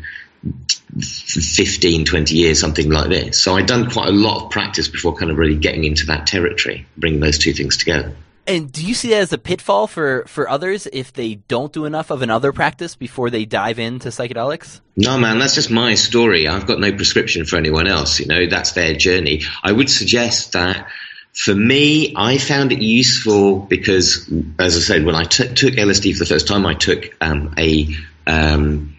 15, 1.00 2.04
20 2.04 2.34
years, 2.34 2.60
something 2.60 2.90
like 2.90 3.08
this. 3.08 3.42
So 3.42 3.56
I'd 3.56 3.66
done 3.66 3.90
quite 3.90 4.08
a 4.08 4.12
lot 4.12 4.44
of 4.44 4.50
practice 4.50 4.88
before 4.88 5.14
kind 5.14 5.30
of 5.30 5.38
really 5.38 5.56
getting 5.56 5.84
into 5.84 6.06
that 6.06 6.26
territory, 6.26 6.86
bringing 6.96 7.20
those 7.20 7.38
two 7.38 7.52
things 7.52 7.76
together. 7.76 8.14
And 8.46 8.72
do 8.72 8.84
you 8.84 8.94
see 8.94 9.10
that 9.10 9.22
as 9.22 9.32
a 9.32 9.38
pitfall 9.38 9.86
for, 9.86 10.24
for 10.26 10.48
others 10.48 10.88
if 10.92 11.12
they 11.12 11.36
don't 11.36 11.72
do 11.72 11.84
enough 11.84 12.10
of 12.10 12.22
another 12.22 12.52
practice 12.52 12.96
before 12.96 13.30
they 13.30 13.44
dive 13.44 13.78
into 13.78 14.08
psychedelics? 14.08 14.80
No, 14.96 15.16
man, 15.16 15.38
that's 15.38 15.54
just 15.54 15.70
my 15.70 15.94
story. 15.94 16.48
I've 16.48 16.66
got 16.66 16.80
no 16.80 16.92
prescription 16.92 17.44
for 17.44 17.56
anyone 17.56 17.86
else. 17.86 18.18
You 18.18 18.26
know, 18.26 18.46
that's 18.46 18.72
their 18.72 18.94
journey. 18.94 19.42
I 19.62 19.70
would 19.70 19.88
suggest 19.88 20.52
that 20.52 20.88
for 21.32 21.54
me, 21.54 22.14
I 22.16 22.36
found 22.38 22.72
it 22.72 22.82
useful 22.82 23.60
because, 23.60 24.28
as 24.58 24.76
I 24.76 24.80
said, 24.80 25.04
when 25.04 25.14
I 25.14 25.24
t- 25.24 25.54
took 25.54 25.74
LSD 25.74 26.12
for 26.12 26.18
the 26.18 26.26
first 26.26 26.46
time, 26.46 26.66
I 26.66 26.74
took 26.74 27.16
um, 27.20 27.54
a 27.56 27.88
um, 28.26 28.91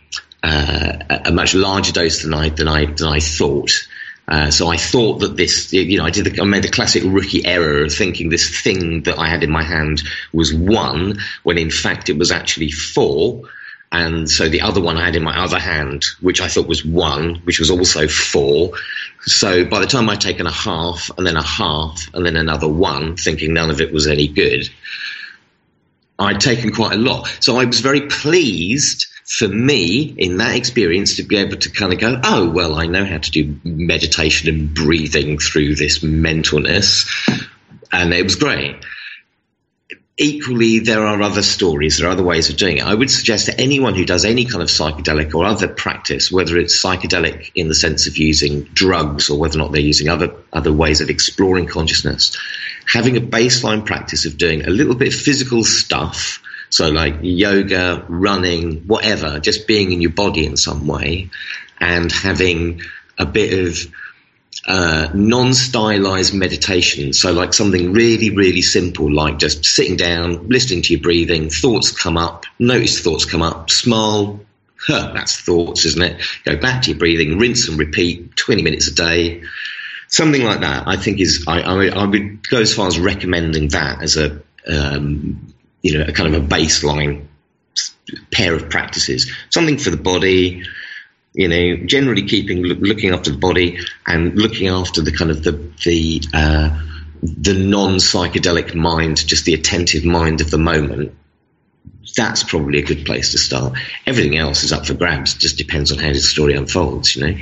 uh, 0.43 1.19
a 1.25 1.31
much 1.31 1.55
larger 1.55 1.93
dose 1.93 2.21
than 2.21 2.33
I 2.33 2.49
than 2.49 2.67
I 2.67 2.85
than 2.85 3.07
I 3.07 3.19
thought. 3.19 3.87
Uh, 4.27 4.49
so 4.51 4.69
I 4.69 4.77
thought 4.77 5.19
that 5.19 5.35
this, 5.35 5.73
you 5.73 5.97
know, 5.97 6.05
I 6.05 6.09
did, 6.09 6.25
the, 6.25 6.41
I 6.41 6.45
made 6.45 6.63
the 6.63 6.69
classic 6.69 7.03
rookie 7.05 7.45
error 7.45 7.83
of 7.83 7.93
thinking 7.93 8.29
this 8.29 8.61
thing 8.61 9.03
that 9.03 9.19
I 9.19 9.27
had 9.27 9.43
in 9.43 9.51
my 9.51 9.63
hand 9.63 10.01
was 10.31 10.53
one, 10.53 11.19
when 11.43 11.57
in 11.57 11.69
fact 11.69 12.07
it 12.07 12.17
was 12.17 12.31
actually 12.31 12.71
four. 12.71 13.43
And 13.91 14.29
so 14.29 14.47
the 14.47 14.61
other 14.61 14.81
one 14.81 14.97
I 14.97 15.05
had 15.05 15.17
in 15.17 15.23
my 15.23 15.37
other 15.37 15.59
hand, 15.59 16.05
which 16.21 16.39
I 16.39 16.47
thought 16.47 16.67
was 16.67 16.85
one, 16.85 17.35
which 17.43 17.59
was 17.59 17.69
also 17.69 18.07
four. 18.07 18.71
So 19.25 19.65
by 19.65 19.79
the 19.79 19.87
time 19.87 20.09
I'd 20.09 20.21
taken 20.21 20.47
a 20.47 20.51
half 20.51 21.11
and 21.17 21.27
then 21.27 21.35
a 21.35 21.43
half 21.43 22.09
and 22.13 22.25
then 22.25 22.37
another 22.37 22.67
one, 22.67 23.17
thinking 23.17 23.53
none 23.53 23.69
of 23.69 23.81
it 23.81 23.91
was 23.91 24.07
any 24.07 24.29
good, 24.29 24.69
I'd 26.17 26.39
taken 26.39 26.71
quite 26.71 26.93
a 26.93 26.97
lot. 26.97 27.27
So 27.41 27.57
I 27.57 27.65
was 27.65 27.81
very 27.81 28.07
pleased 28.07 29.07
for 29.25 29.47
me 29.47 30.01
in 30.17 30.37
that 30.37 30.55
experience 30.55 31.15
to 31.17 31.23
be 31.23 31.37
able 31.37 31.57
to 31.57 31.69
kind 31.69 31.93
of 31.93 31.99
go, 31.99 32.19
oh, 32.23 32.49
well, 32.49 32.75
I 32.75 32.85
know 32.87 33.05
how 33.05 33.17
to 33.17 33.31
do 33.31 33.57
meditation 33.63 34.49
and 34.49 34.73
breathing 34.73 35.37
through 35.37 35.75
this 35.75 35.99
mentalness. 35.99 37.07
And 37.91 38.13
it 38.13 38.23
was 38.23 38.35
great 38.35 38.83
equally, 40.17 40.79
there 40.79 41.05
are 41.05 41.21
other 41.21 41.41
stories, 41.41 41.97
there 41.97 42.07
are 42.07 42.11
other 42.11 42.23
ways 42.23 42.49
of 42.49 42.57
doing 42.57 42.77
it. 42.77 42.85
I 42.85 42.93
would 42.93 43.09
suggest 43.09 43.47
that 43.47 43.59
anyone 43.59 43.95
who 43.95 44.05
does 44.05 44.25
any 44.25 44.45
kind 44.45 44.61
of 44.61 44.69
psychedelic 44.69 45.33
or 45.33 45.45
other 45.45 45.67
practice, 45.67 46.31
whether 46.31 46.57
it's 46.57 46.81
psychedelic 46.81 47.51
in 47.55 47.67
the 47.67 47.75
sense 47.75 48.05
of 48.05 48.17
using 48.17 48.63
drugs 48.73 49.29
or 49.29 49.39
whether 49.39 49.57
or 49.57 49.63
not 49.63 49.71
they're 49.71 49.81
using 49.81 50.09
other, 50.09 50.31
other 50.51 50.71
ways 50.71 51.01
of 51.01 51.09
exploring 51.09 51.65
consciousness, 51.65 52.37
having 52.85 53.17
a 53.17 53.21
baseline 53.21 53.85
practice 53.85 54.25
of 54.25 54.37
doing 54.37 54.65
a 54.65 54.69
little 54.69 54.95
bit 54.95 55.07
of 55.07 55.19
physical 55.19 55.63
stuff. 55.63 56.41
So, 56.73 56.89
like 56.89 57.17
yoga, 57.21 58.03
running, 58.09 58.87
whatever, 58.87 59.39
just 59.39 59.67
being 59.67 59.91
in 59.91 60.01
your 60.01 60.09
body 60.09 60.43
in 60.43 60.57
some 60.57 60.87
way, 60.87 61.29
and 61.79 62.11
having 62.11 62.81
a 63.19 63.27
bit 63.27 63.67
of 63.67 63.93
uh, 64.65 65.09
non-stylized 65.13 66.33
meditation. 66.33 67.13
So 67.13 67.31
like 67.31 67.53
something 67.53 67.93
really, 67.93 68.35
really 68.35 68.63
simple, 68.63 69.13
like 69.13 69.37
just 69.37 69.65
sitting 69.65 69.97
down, 69.97 70.47
listening 70.47 70.81
to 70.81 70.93
your 70.93 71.01
breathing, 71.03 71.51
thoughts 71.51 71.91
come 71.91 72.17
up, 72.17 72.45
notice 72.57 73.01
thoughts 73.01 73.25
come 73.25 73.43
up, 73.43 73.69
smile, 73.69 74.39
huh, 74.75 75.11
that's 75.13 75.39
thoughts, 75.39 75.85
isn't 75.85 76.01
it? 76.01 76.21
Go 76.43 76.57
back 76.57 76.81
to 76.81 76.89
your 76.89 76.97
breathing, 76.97 77.37
rinse 77.37 77.67
and 77.67 77.77
repeat, 77.77 78.35
20 78.35 78.63
minutes 78.63 78.87
a 78.87 78.95
day. 78.95 79.43
Something 80.07 80.43
like 80.43 80.61
that, 80.61 80.87
I 80.87 80.97
think 80.97 81.19
is, 81.19 81.45
I, 81.47 81.61
I, 81.61 81.85
I 81.89 82.05
would 82.07 82.49
go 82.49 82.61
as 82.61 82.73
far 82.73 82.87
as 82.87 82.97
recommending 82.97 83.67
that 83.69 84.01
as 84.01 84.17
a, 84.17 84.41
um, 84.67 85.52
you 85.83 85.99
know, 85.99 86.05
a 86.07 86.11
kind 86.11 86.33
of 86.33 86.43
a 86.43 86.47
baseline 86.47 87.27
pair 88.31 88.55
of 88.55 88.69
practices. 88.69 89.31
Something 89.49 89.77
for 89.77 89.89
the 89.89 89.97
body, 89.97 90.63
you 91.33 91.47
know, 91.47 91.85
generally 91.85 92.23
keeping 92.23 92.63
looking 92.63 93.11
after 93.11 93.31
the 93.31 93.37
body 93.37 93.79
and 94.07 94.35
looking 94.35 94.69
after 94.69 95.01
the 95.01 95.11
kind 95.11 95.29
of 95.29 95.43
the 95.43 95.51
the 95.83 96.21
uh, 96.33 96.81
the 97.21 97.53
non 97.53 97.95
psychedelic 97.95 98.73
mind, 98.73 99.27
just 99.27 99.45
the 99.45 99.53
attentive 99.53 100.05
mind 100.05 100.41
of 100.41 100.49
the 100.49 100.57
moment. 100.57 101.15
That's 102.15 102.43
probably 102.43 102.79
a 102.79 102.83
good 102.83 103.05
place 103.05 103.31
to 103.31 103.37
start. 103.37 103.73
Everything 104.05 104.37
else 104.37 104.63
is 104.63 104.71
up 104.71 104.85
for 104.85 104.93
grabs. 104.93 105.35
It 105.35 105.39
just 105.39 105.57
depends 105.57 105.91
on 105.91 105.97
how 105.97 106.09
the 106.09 106.19
story 106.19 106.53
unfolds, 106.55 107.15
you 107.15 107.25
know. 107.25 107.37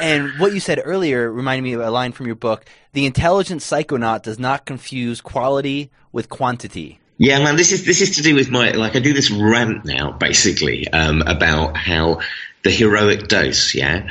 And 0.00 0.38
what 0.38 0.52
you 0.52 0.60
said 0.60 0.82
earlier 0.84 1.32
reminded 1.32 1.62
me 1.62 1.72
of 1.72 1.80
a 1.80 1.90
line 1.90 2.12
from 2.12 2.26
your 2.26 2.34
book. 2.34 2.66
The 2.92 3.06
intelligent 3.06 3.62
psychonaut 3.62 4.22
does 4.22 4.38
not 4.38 4.66
confuse 4.66 5.22
quality 5.22 5.90
with 6.12 6.28
quantity. 6.28 7.00
Yeah, 7.18 7.42
man, 7.42 7.56
this 7.56 7.72
is 7.72 7.84
this 7.84 8.02
is 8.02 8.16
to 8.16 8.22
do 8.22 8.34
with 8.34 8.50
my 8.50 8.72
like 8.72 8.94
I 8.94 8.98
do 8.98 9.14
this 9.14 9.30
rant 9.30 9.84
now, 9.84 10.12
basically, 10.12 10.86
um, 10.88 11.22
about 11.22 11.76
how 11.76 12.20
the 12.62 12.70
heroic 12.70 13.28
dose. 13.28 13.74
Yeah, 13.74 14.10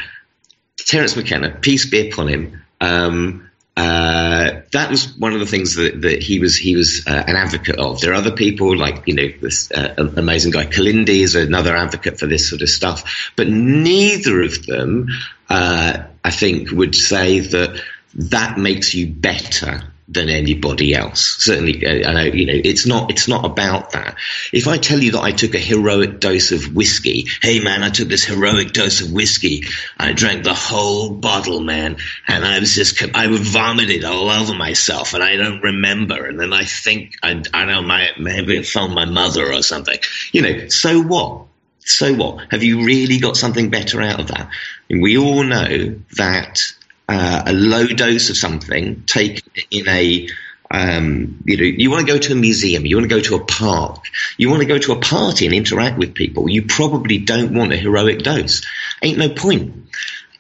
Terence 0.78 1.16
McKenna, 1.16 1.52
peace 1.52 1.86
be 1.86 2.10
upon 2.10 2.28
him. 2.28 2.64
Um, 2.82 3.52
uh, 3.78 4.62
that 4.72 4.90
was 4.90 5.16
one 5.18 5.34
of 5.34 5.40
the 5.40 5.46
things 5.46 5.76
that, 5.76 6.02
that 6.02 6.24
he 6.24 6.40
was 6.40 6.56
he 6.56 6.76
was 6.76 7.06
uh, 7.06 7.24
an 7.28 7.36
advocate 7.36 7.76
of. 7.78 8.00
There 8.02 8.12
are 8.12 8.16
other 8.16 8.32
people 8.32 8.76
like 8.76 9.04
you 9.06 9.14
know 9.14 9.28
this 9.40 9.72
uh, 9.72 9.94
amazing 10.18 10.52
guy 10.52 10.66
Kilindi 10.66 11.22
is 11.22 11.36
another 11.36 11.76
advocate 11.76 12.18
for 12.18 12.26
this 12.26 12.50
sort 12.50 12.62
of 12.64 12.70
stuff, 12.70 13.32
but 13.36 13.48
neither 13.48 14.42
of 14.42 14.66
them, 14.66 15.10
uh, 15.50 16.04
I 16.24 16.32
think, 16.32 16.72
would 16.72 16.96
say 16.96 17.42
that 17.42 17.84
that 18.16 18.58
makes 18.58 18.96
you 18.96 19.08
better 19.08 19.94
than 20.08 20.30
anybody 20.30 20.94
else. 20.94 21.38
Certainly, 21.40 21.86
uh, 21.86 22.10
I 22.10 22.14
know 22.14 22.24
you 22.24 22.46
know 22.46 22.54
it's 22.64 22.86
not 22.86 23.12
it's 23.12 23.28
not 23.28 23.46
about 23.46 23.92
that. 23.92 24.18
If 24.54 24.68
I 24.68 24.78
tell 24.78 25.00
you 25.00 25.14
that 25.14 25.22
I 25.22 25.32
took 25.32 25.56
a 25.56 25.60
heroic 25.60 26.20
dose 26.20 26.52
of 26.52 26.76
whiskey, 26.76 27.26
hey 27.42 27.60
man, 27.60 27.84
I 27.84 27.90
took 27.90 28.08
this 28.08 28.24
heroic 28.24 28.72
dose 28.72 29.02
of 29.02 29.12
whiskey. 29.12 29.64
I 29.98 30.14
drank 30.14 30.44
the 30.44 30.54
whole 30.54 31.10
bottle, 31.12 31.60
man, 31.60 31.98
and 32.28 32.46
I 32.46 32.60
was 32.60 32.76
just 32.76 33.02
I 33.16 33.28
vomited 33.28 34.04
all 34.06 34.30
over 34.30 34.54
myself, 34.54 35.14
and 35.14 35.24
I 35.24 35.36
don't 35.38 35.62
remember. 35.62 36.26
And 36.26 36.40
then 36.40 36.54
I 36.54 36.66
think 36.66 37.14
I 37.24 37.42
I 37.54 37.66
know 37.66 37.82
my 37.82 38.10
maybe 38.20 38.58
it 38.58 38.68
phoned 38.68 38.94
my 38.94 39.06
mother 39.06 39.52
or 39.52 39.64
something. 39.64 39.98
You 40.32 40.42
know, 40.42 40.68
so 40.68 41.02
what? 41.02 41.46
So 41.80 42.14
what? 42.14 42.52
Have 42.52 42.64
you 42.64 42.84
really 42.84 43.20
got 43.20 43.38
something 43.38 43.70
better 43.70 44.02
out 44.02 44.20
of 44.20 44.28
that? 44.28 44.50
We 44.90 45.18
all 45.18 45.44
know 45.44 46.00
that 46.18 46.62
uh, 47.08 47.44
a 47.46 47.54
low 47.54 47.88
dose 47.88 48.30
of 48.30 48.38
something 48.38 49.04
taken 49.06 49.44
in 49.72 49.88
a 49.88 50.28
um, 50.72 51.44
you 51.46 51.58
know, 51.58 51.64
you 51.64 51.92
want 51.92 52.06
to 52.06 52.12
go 52.12 52.18
to 52.18 52.34
a 52.34 52.36
museum, 52.36 52.86
you 52.86 52.98
want 52.98 53.10
to 53.10 53.16
go 53.16 53.22
to 53.22 53.36
a 53.36 53.46
park, 53.46 54.04
you 54.38 54.50
want 54.50 54.62
to 54.62 54.68
go 54.68 54.80
to 54.80 54.94
a 54.94 55.00
party 55.00 55.46
and 55.46 55.54
interact 55.54 55.98
with 55.98 56.16
people. 56.16 56.50
You 56.50 56.64
probably 56.64 57.20
don't 57.20 57.54
want 57.54 57.72
a 57.72 57.78
heroic 57.78 58.24
dose. 58.24 58.66
Ain't 59.02 59.18
no 59.18 59.30
point. 59.30 59.90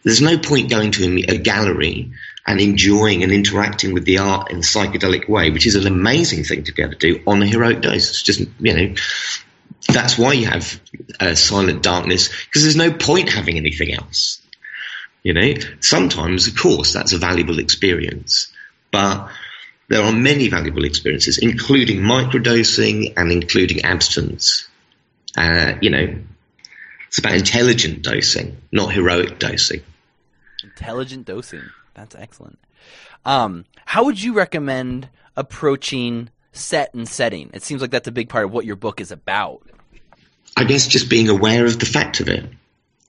There's 0.04 0.22
no 0.22 0.38
point 0.38 0.70
going 0.70 0.92
to 0.92 1.04
a, 1.04 1.36
a 1.36 1.38
gallery 1.38 2.12
and 2.48 2.60
enjoying 2.60 3.24
and 3.24 3.32
interacting 3.32 3.94
with 3.94 4.06
the 4.06 4.20
art 4.20 4.52
in 4.52 4.58
a 4.58 4.62
psychedelic 4.62 5.28
way, 5.28 5.50
which 5.52 5.66
is 5.66 5.76
an 5.76 5.88
amazing 5.88 6.44
thing 6.44 6.64
to 6.64 6.74
be 6.74 6.82
able 6.82 6.94
to 6.94 6.98
do 6.98 7.24
on 7.26 7.42
a 7.42 7.46
heroic 7.46 7.82
dose. 7.82 8.10
It's 8.10 8.24
just, 8.24 8.40
you 8.60 8.74
know, 8.74 8.96
that's 9.88 10.18
why 10.18 10.34
you 10.34 10.48
have 10.48 10.80
uh, 11.20 11.36
silent 11.36 11.84
darkness 11.84 12.30
because 12.46 12.64
there's 12.64 12.76
no 12.76 12.92
point 12.92 13.30
having 13.30 13.58
anything 13.58 13.94
else. 13.94 14.42
You 15.26 15.34
know, 15.34 15.56
sometimes, 15.80 16.48
of 16.48 16.56
course, 16.56 16.94
that's 16.94 17.12
a 17.12 17.18
valuable 17.18 17.58
experience, 17.58 18.54
but 18.92 19.28
there 19.90 20.04
are 20.04 20.12
many 20.12 20.50
valuable 20.50 20.86
experiences, 20.86 21.40
including 21.40 22.02
microdosing 22.02 23.12
and 23.18 23.32
including 23.32 23.84
abstinence. 23.84 24.70
Uh, 25.36 25.74
you 25.82 25.90
know, 25.90 26.16
it's 27.08 27.18
about 27.18 27.34
intelligent 27.34 28.04
dosing, 28.04 28.56
not 28.72 28.94
heroic 28.94 29.40
dosing. 29.40 29.82
Intelligent 30.64 31.26
dosing. 31.26 31.64
That's 31.96 32.14
excellent. 32.14 32.60
Um, 33.26 33.66
how 33.84 34.06
would 34.06 34.22
you 34.22 34.34
recommend 34.34 35.10
approaching 35.36 36.30
set 36.52 36.94
and 36.94 37.10
setting? 37.10 37.50
It 37.52 37.64
seems 37.64 37.82
like 37.82 37.90
that's 37.90 38.08
a 38.08 38.12
big 38.12 38.30
part 38.30 38.46
of 38.46 38.52
what 38.52 38.66
your 38.66 38.76
book 38.76 39.02
is 39.02 39.12
about. 39.12 39.64
I 40.56 40.66
guess 40.66 40.86
just 40.86 41.10
being 41.10 41.30
aware 41.30 41.66
of 41.66 41.80
the 41.80 41.88
fact 41.88 42.20
of 42.20 42.30
it. 42.30 42.46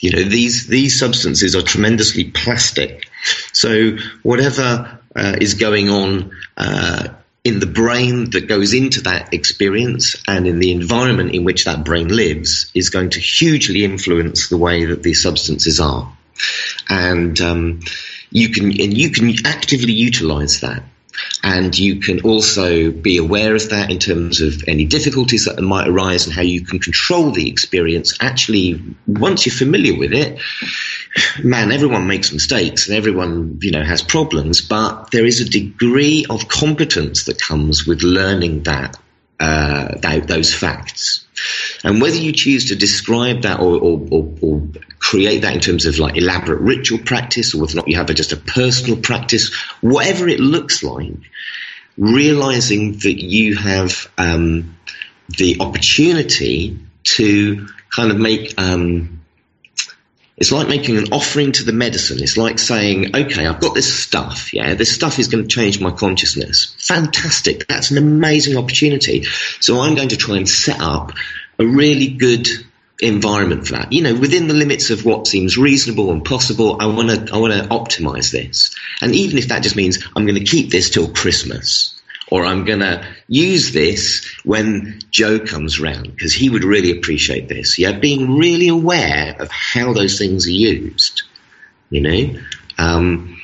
You 0.01 0.11
know, 0.11 0.25
these 0.25 0.67
these 0.67 0.99
substances 0.99 1.57
are 1.57 1.63
tremendously 1.63 2.25
plastic. 2.25 3.09
So 3.53 3.97
whatever 4.23 5.01
uh, 5.15 5.37
is 5.41 5.55
going 5.55 5.89
on 5.89 6.33
uh, 6.57 7.09
in 7.45 7.61
the 7.61 7.67
brain 7.67 8.31
that 8.31 8.49
goes 8.49 8.75
into 8.75 9.03
that 9.03 9.33
experience 9.33 10.17
and 10.29 10.47
in 10.47 10.59
the 10.59 10.73
environment 10.73 11.33
in 11.33 11.45
which 11.45 11.65
that 11.65 11.85
brain 11.85 12.09
lives 12.09 12.71
is 12.75 12.91
going 12.91 13.11
to 13.11 13.21
hugely 13.21 13.85
influence 13.85 14.49
the 14.49 14.57
way 14.57 14.85
that 14.85 15.03
these 15.03 15.23
substances 15.23 15.81
are. 15.81 16.13
And 16.91 17.41
um, 17.41 17.81
you 18.31 18.51
can 18.51 18.65
and 18.65 18.97
you 18.97 19.11
can 19.11 19.47
actively 19.47 19.93
utilize 19.93 20.61
that. 20.61 20.83
And 21.43 21.77
you 21.79 22.01
can 22.01 22.21
also 22.23 22.91
be 22.91 23.17
aware 23.19 23.55
of 23.55 23.71
that 23.71 23.91
in 23.91 23.99
terms 23.99 24.41
of 24.41 24.65
any 24.67 24.85
difficulties 24.85 25.45
that 25.45 25.61
might 25.61 25.89
arise 25.89 26.27
and 26.27 26.35
how 26.35 26.43
you 26.43 26.65
can 26.65 26.79
control 26.79 27.31
the 27.31 27.49
experience. 27.49 28.17
Actually, 28.21 28.83
once 29.07 29.47
you're 29.47 29.55
familiar 29.55 29.99
with 29.99 30.13
it, 30.13 30.39
man, 31.43 31.73
everyone 31.73 32.07
makes 32.07 32.33
mistakes 32.33 32.89
and 32.89 32.97
everyone, 32.97 33.59
you 33.63 33.71
know, 33.71 33.85
has 33.85 34.03
problems, 34.03 34.61
but 34.61 35.11
there 35.11 35.25
is 35.25 35.41
a 35.41 35.49
degree 35.49 36.27
of 36.29 36.49
competence 36.49 37.25
that 37.25 37.41
comes 37.41 37.87
with 37.87 38.03
learning 38.03 38.63
that 38.65 38.97
uh, 39.39 39.95
those 40.27 40.55
facts. 40.55 41.26
And 41.85 42.01
whether 42.01 42.17
you 42.17 42.33
choose 42.33 42.67
to 42.67 42.77
describe 42.77 43.43
that 43.43 43.61
or, 43.61 43.77
or, 43.77 44.09
or, 44.11 44.35
or, 44.41 44.63
create 44.99 45.43
that 45.43 45.55
in 45.55 45.61
terms 45.61 45.87
of 45.87 45.99
like 45.99 46.17
elaborate 46.17 46.61
ritual 46.61 46.99
practice 46.99 47.55
or 47.55 47.61
whether 47.61 47.75
or 47.75 47.77
not 47.77 47.89
you 47.89 47.97
have 47.97 48.11
a, 48.11 48.15
just 48.15 48.33
a 48.33 48.37
personal 48.37 48.97
practice, 48.97 49.55
whatever 49.81 50.27
it 50.27 50.41
looks 50.41 50.83
like, 50.83 51.13
realizing 51.97 52.93
that 52.93 53.23
you 53.23 53.55
have 53.55 54.11
um, 54.19 54.77
the 55.39 55.59
opportunity 55.61 56.79
to 57.05 57.69
kind 57.95 58.11
of 58.11 58.19
make 58.19 58.55
um, 58.59 59.16
it's 60.37 60.53
like 60.53 60.69
making 60.69 60.99
an 60.99 61.13
offering 61.13 61.53
to 61.53 61.65
the 61.65 61.73
medicine. 61.73 62.23
It's 62.23 62.37
like 62.37 62.59
saying, 62.59 63.17
okay, 63.17 63.47
I've 63.47 63.61
got 63.61 63.75
this 63.75 63.93
stuff. 63.93 64.53
Yeah, 64.53 64.75
this 64.75 64.95
stuff 64.95 65.19
is 65.19 65.29
going 65.29 65.45
to 65.45 65.49
change 65.49 65.81
my 65.81 65.91
consciousness. 65.91 66.75
Fantastic. 66.79 67.67
That's 67.67 67.91
an 67.91 67.99
amazing 67.99 68.59
opportunity. 68.59 69.25
So 69.61 69.81
I'm 69.81 69.95
going 69.95 70.11
to 70.11 70.17
try 70.17 70.37
and 70.37 70.49
set 70.49 70.81
up 70.81 71.13
a 71.59 71.67
really 71.67 72.09
good 72.09 72.49
environment 73.01 73.67
for 73.67 73.75
that. 73.75 73.93
You 73.93 74.03
know, 74.03 74.15
within 74.15 74.47
the 74.47 74.55
limits 74.55 74.91
of 74.91 75.07
what 75.07 75.27
seems 75.27 75.57
reasonable 75.57 76.11
and 76.11 76.23
possible, 76.23 76.81
I 76.81 76.87
want 76.87 77.09
to 77.09 77.35
I 77.35 77.39
want 77.39 77.55
to 77.55 77.69
optimize 77.69 78.31
this. 78.31 78.75
And 79.01 79.15
even 79.15 79.39
if 79.39 79.49
that 79.49 79.63
just 79.63 79.77
means 79.77 80.07
I'm 80.15 80.27
going 80.27 80.39
to 80.39 80.45
keep 80.45 80.71
this 80.71 80.91
till 80.91 81.09
Christmas 81.09 81.96
or 82.31 82.45
I'm 82.45 82.65
going 82.65 82.81
to 82.81 83.07
use 83.29 83.73
this 83.73 84.27
when 84.45 85.01
Joe 85.11 85.39
comes 85.39 85.81
round 85.81 86.15
because 86.15 86.33
he 86.33 86.51
would 86.51 86.65
really 86.65 86.91
appreciate 86.91 87.49
this. 87.49 87.79
Yeah, 87.79 87.99
being 87.99 88.37
really 88.37 88.69
aware 88.69 89.37
of 89.39 89.51
how 89.51 89.93
those 89.93 90.19
things 90.19 90.47
are 90.47 90.51
used, 90.51 91.23
you 91.91 92.01
know, 92.01 92.41
um, 92.79 93.41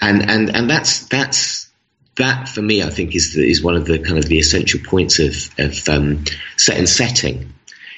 and 0.00 0.28
and 0.30 0.54
and 0.54 0.68
that's 0.68 1.06
that's 1.06 1.68
that 2.16 2.48
for 2.48 2.62
me. 2.62 2.82
I 2.82 2.90
think 2.90 3.14
is 3.14 3.34
the, 3.34 3.48
is 3.48 3.62
one 3.62 3.76
of 3.76 3.86
the 3.86 3.98
kind 3.98 4.18
of 4.18 4.26
the 4.26 4.38
essential 4.38 4.80
points 4.84 5.18
of 5.18 5.34
of 5.58 5.88
um, 5.88 6.24
set 6.56 6.78
and 6.78 6.88
setting 6.88 7.54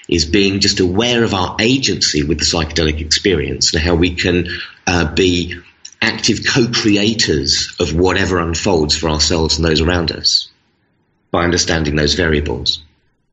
is 0.09 0.25
being 0.25 0.61
just 0.61 0.81
aware 0.81 1.23
of 1.23 1.35
our 1.35 1.57
agency 1.61 2.23
with 2.23 2.39
the 2.39 2.45
psychedelic 2.45 3.01
experience 3.01 3.75
and 3.75 3.83
how 3.83 3.95
we 3.95 4.15
can 4.15 4.49
uh, 4.87 5.13
be 5.13 5.55
active 6.01 6.41
co-creators 6.47 7.75
of 7.81 7.95
whatever 7.95 8.39
unfolds 8.39 8.97
for 8.97 9.09
ourselves 9.09 9.57
and 9.57 9.65
those 9.65 9.81
around 9.81 10.13
us 10.13 10.49
by 11.31 11.45
understanding 11.45 11.97
those 11.97 12.15
variables. 12.15 12.83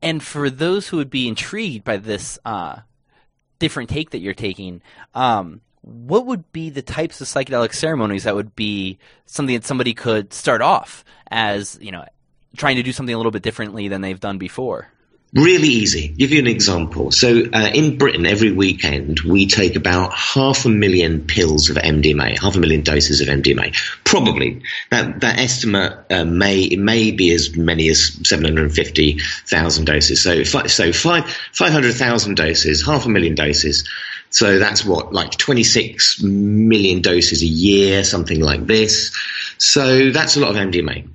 And 0.02 0.22
for 0.22 0.50
those 0.50 0.88
who 0.88 0.98
would 0.98 1.10
be 1.10 1.28
intrigued 1.28 1.84
by 1.84 1.96
this 1.96 2.38
uh, 2.44 2.80
different 3.58 3.90
take 3.90 4.10
that 4.10 4.18
you're 4.18 4.34
taking, 4.34 4.82
um, 5.14 5.60
what 5.82 6.26
would 6.26 6.50
be 6.52 6.70
the 6.70 6.82
types 6.82 7.20
of 7.20 7.28
psychedelic 7.28 7.72
ceremonies 7.72 8.24
that 8.24 8.34
would 8.34 8.54
be 8.56 8.98
something 9.24 9.54
that 9.54 9.64
somebody 9.64 9.94
could 9.94 10.32
start 10.32 10.60
off 10.60 11.04
as, 11.30 11.78
you 11.80 11.92
know, 11.92 12.04
trying 12.56 12.76
to 12.76 12.82
do 12.82 12.92
something 12.92 13.14
a 13.14 13.16
little 13.16 13.32
bit 13.32 13.42
differently 13.42 13.88
than 13.88 14.00
they've 14.00 14.20
done 14.20 14.38
before? 14.38 14.88
Really 15.34 15.68
easy. 15.68 16.08
Give 16.08 16.30
you 16.32 16.38
an 16.38 16.46
example. 16.46 17.10
So 17.10 17.42
uh, 17.52 17.70
in 17.74 17.98
Britain, 17.98 18.24
every 18.26 18.52
weekend 18.52 19.20
we 19.20 19.46
take 19.46 19.76
about 19.76 20.14
half 20.14 20.64
a 20.64 20.68
million 20.68 21.26
pills 21.26 21.68
of 21.68 21.76
MDMA, 21.76 22.38
half 22.38 22.56
a 22.56 22.60
million 22.60 22.82
doses 22.82 23.20
of 23.20 23.28
MDMA. 23.28 23.76
Probably 24.04 24.62
that 24.90 25.20
that 25.20 25.38
estimate 25.38 25.92
uh, 26.10 26.24
may 26.24 26.60
it 26.60 26.78
may 26.78 27.10
be 27.10 27.32
as 27.32 27.56
many 27.56 27.88
as 27.88 28.18
seven 28.26 28.46
hundred 28.46 28.72
fifty 28.72 29.18
thousand 29.46 29.86
doses. 29.86 30.22
So 30.22 30.44
so 30.44 30.92
five 30.92 31.28
five 31.52 31.72
hundred 31.72 31.96
thousand 31.96 32.36
doses, 32.36 32.86
half 32.86 33.04
a 33.04 33.08
million 33.08 33.34
doses. 33.34 33.86
So 34.30 34.58
that's 34.58 34.84
what 34.84 35.12
like 35.12 35.32
twenty 35.32 35.64
six 35.64 36.22
million 36.22 37.02
doses 37.02 37.42
a 37.42 37.46
year, 37.46 38.04
something 38.04 38.40
like 38.40 38.66
this. 38.66 39.14
So 39.58 40.10
that's 40.10 40.36
a 40.36 40.40
lot 40.40 40.50
of 40.50 40.56
MDMA. 40.56 41.08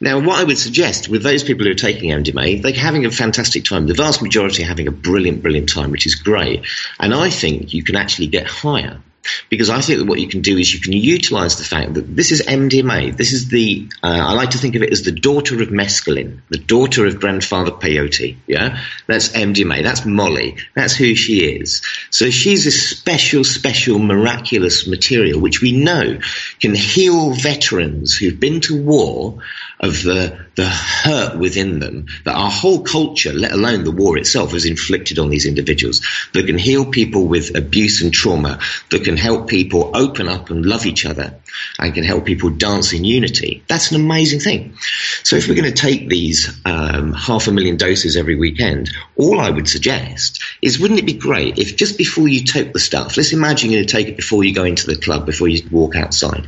Now, 0.00 0.20
what 0.20 0.40
I 0.40 0.44
would 0.44 0.58
suggest 0.58 1.08
with 1.08 1.22
those 1.22 1.44
people 1.44 1.64
who 1.64 1.70
are 1.70 1.74
taking 1.74 2.10
MDMA, 2.10 2.62
they're 2.62 2.72
having 2.72 3.06
a 3.06 3.10
fantastic 3.10 3.64
time. 3.64 3.86
The 3.86 3.94
vast 3.94 4.22
majority 4.22 4.62
are 4.62 4.66
having 4.66 4.88
a 4.88 4.92
brilliant, 4.92 5.42
brilliant 5.42 5.68
time, 5.68 5.90
which 5.90 6.06
is 6.06 6.14
great. 6.14 6.64
And 6.98 7.14
I 7.14 7.30
think 7.30 7.72
you 7.74 7.82
can 7.82 7.96
actually 7.96 8.28
get 8.28 8.46
higher 8.46 9.00
because 9.48 9.70
I 9.70 9.80
think 9.80 10.00
that 10.00 10.06
what 10.06 10.20
you 10.20 10.28
can 10.28 10.42
do 10.42 10.56
is 10.56 10.72
you 10.72 10.80
can 10.80 10.92
utilize 10.92 11.56
the 11.56 11.64
fact 11.64 11.94
that 11.94 12.14
this 12.16 12.32
is 12.32 12.42
MDMA. 12.42 13.16
This 13.16 13.32
is 13.32 13.48
the, 13.48 13.88
uh, 14.02 14.08
I 14.08 14.34
like 14.34 14.50
to 14.50 14.58
think 14.58 14.74
of 14.74 14.82
it 14.82 14.92
as 14.92 15.02
the 15.02 15.12
daughter 15.12 15.62
of 15.62 15.68
mescaline, 15.68 16.40
the 16.48 16.58
daughter 16.58 17.06
of 17.06 17.20
grandfather 17.20 17.70
peyote. 17.70 18.36
Yeah. 18.46 18.80
That's 19.06 19.30
MDMA. 19.30 19.82
That's 19.82 20.04
Molly. 20.04 20.56
That's 20.74 20.94
who 20.94 21.14
she 21.14 21.44
is. 21.44 21.82
So 22.10 22.30
she's 22.30 22.66
a 22.66 22.70
special, 22.70 23.44
special, 23.44 23.98
miraculous 23.98 24.86
material, 24.86 25.40
which 25.40 25.60
we 25.60 25.72
know 25.72 26.18
can 26.60 26.74
heal 26.74 27.32
veterans 27.32 28.16
who've 28.16 28.38
been 28.38 28.60
to 28.62 28.82
war 28.82 29.38
of 29.84 30.02
the, 30.02 30.46
the 30.56 30.66
hurt 30.66 31.36
within 31.36 31.78
them 31.78 32.06
that 32.24 32.34
our 32.34 32.50
whole 32.50 32.82
culture, 32.82 33.32
let 33.32 33.52
alone 33.52 33.84
the 33.84 33.90
war 33.90 34.16
itself, 34.16 34.52
has 34.52 34.64
inflicted 34.64 35.18
on 35.18 35.28
these 35.28 35.46
individuals, 35.46 36.00
that 36.32 36.46
can 36.46 36.58
heal 36.58 36.86
people 36.86 37.26
with 37.26 37.56
abuse 37.56 38.02
and 38.02 38.12
trauma, 38.12 38.58
that 38.90 39.04
can 39.04 39.16
help 39.16 39.48
people 39.48 39.90
open 39.94 40.28
up 40.28 40.50
and 40.50 40.64
love 40.64 40.86
each 40.86 41.04
other, 41.04 41.34
and 41.78 41.94
can 41.94 42.04
help 42.04 42.24
people 42.24 42.50
dance 42.50 42.92
in 42.92 43.04
unity. 43.04 43.62
That's 43.68 43.90
an 43.90 44.00
amazing 44.00 44.40
thing. 44.40 44.76
So 45.22 45.36
if 45.36 45.48
we're 45.48 45.54
going 45.54 45.72
to 45.72 45.82
take 45.82 46.08
these 46.08 46.60
um, 46.64 47.12
half 47.12 47.46
a 47.46 47.52
million 47.52 47.76
doses 47.76 48.16
every 48.16 48.36
weekend, 48.36 48.90
all 49.16 49.38
I 49.40 49.50
would 49.50 49.68
suggest 49.68 50.42
is 50.62 50.80
wouldn't 50.80 51.00
it 51.00 51.06
be 51.06 51.12
great 51.12 51.58
if 51.58 51.76
just 51.76 51.98
before 51.98 52.28
you 52.28 52.44
take 52.44 52.72
the 52.72 52.80
stuff, 52.80 53.16
let's 53.16 53.32
imagine 53.32 53.70
you're 53.70 53.80
going 53.80 53.88
to 53.88 53.92
take 53.92 54.08
it 54.08 54.16
before 54.16 54.44
you 54.44 54.54
go 54.54 54.64
into 54.64 54.86
the 54.86 54.96
club, 54.96 55.26
before 55.26 55.48
you 55.48 55.62
walk 55.70 55.94
outside. 55.94 56.46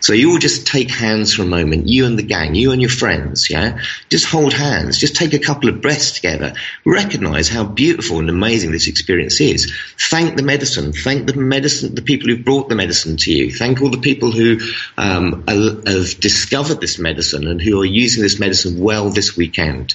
So 0.00 0.12
you 0.12 0.32
all 0.32 0.38
just 0.38 0.66
take 0.66 0.90
hands 0.90 1.34
for 1.34 1.42
a 1.42 1.46
moment, 1.46 1.88
you 1.88 2.06
and 2.06 2.18
the 2.18 2.22
gang, 2.22 2.54
you 2.54 2.72
and 2.72 2.80
your 2.80 2.90
friends, 2.90 3.50
yeah? 3.50 3.80
Just 4.08 4.26
hold 4.26 4.52
hands, 4.52 4.98
just 4.98 5.16
take 5.16 5.34
a 5.34 5.38
couple 5.38 5.68
of 5.68 5.80
breaths 5.80 6.12
together. 6.12 6.54
Recognize 6.84 7.48
how 7.48 7.64
beautiful 7.64 8.18
and 8.18 8.28
amazing 8.28 8.72
this 8.72 8.88
experience 8.88 9.40
is. 9.40 9.72
Thank 9.98 10.36
the 10.36 10.42
medicine, 10.42 10.92
thank 10.92 11.26
the 11.26 11.34
medicine, 11.34 11.94
the 11.94 12.02
people 12.02 12.28
who 12.28 12.42
brought 12.42 12.68
the 12.68 12.74
medicine 12.74 13.16
to 13.18 13.32
you. 13.32 13.50
Thank 13.50 13.80
all 13.80 13.90
the 13.90 13.98
people 13.98 14.30
who 14.30 14.58
um, 14.96 15.44
have 15.46 16.20
discovered 16.20 16.80
this 16.80 16.98
medicine 16.98 17.46
and 17.46 17.60
who 17.60 17.80
are 17.80 17.86
using 17.86 18.22
this 18.22 18.38
medicine 18.38 18.80
well 18.80 19.10
this 19.10 19.36
weekend. 19.36 19.94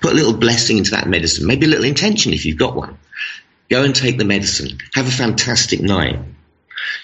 Put 0.00 0.12
a 0.12 0.16
little 0.16 0.36
blessing 0.36 0.78
into 0.78 0.92
that 0.92 1.08
medicine, 1.08 1.46
maybe 1.46 1.66
a 1.66 1.68
little 1.68 1.84
intention 1.84 2.32
if 2.32 2.44
you've 2.44 2.58
got 2.58 2.76
one. 2.76 2.98
Go 3.68 3.82
and 3.82 3.94
take 3.94 4.16
the 4.16 4.24
medicine. 4.24 4.78
Have 4.94 5.08
a 5.08 5.10
fantastic 5.10 5.80
night. 5.80 6.20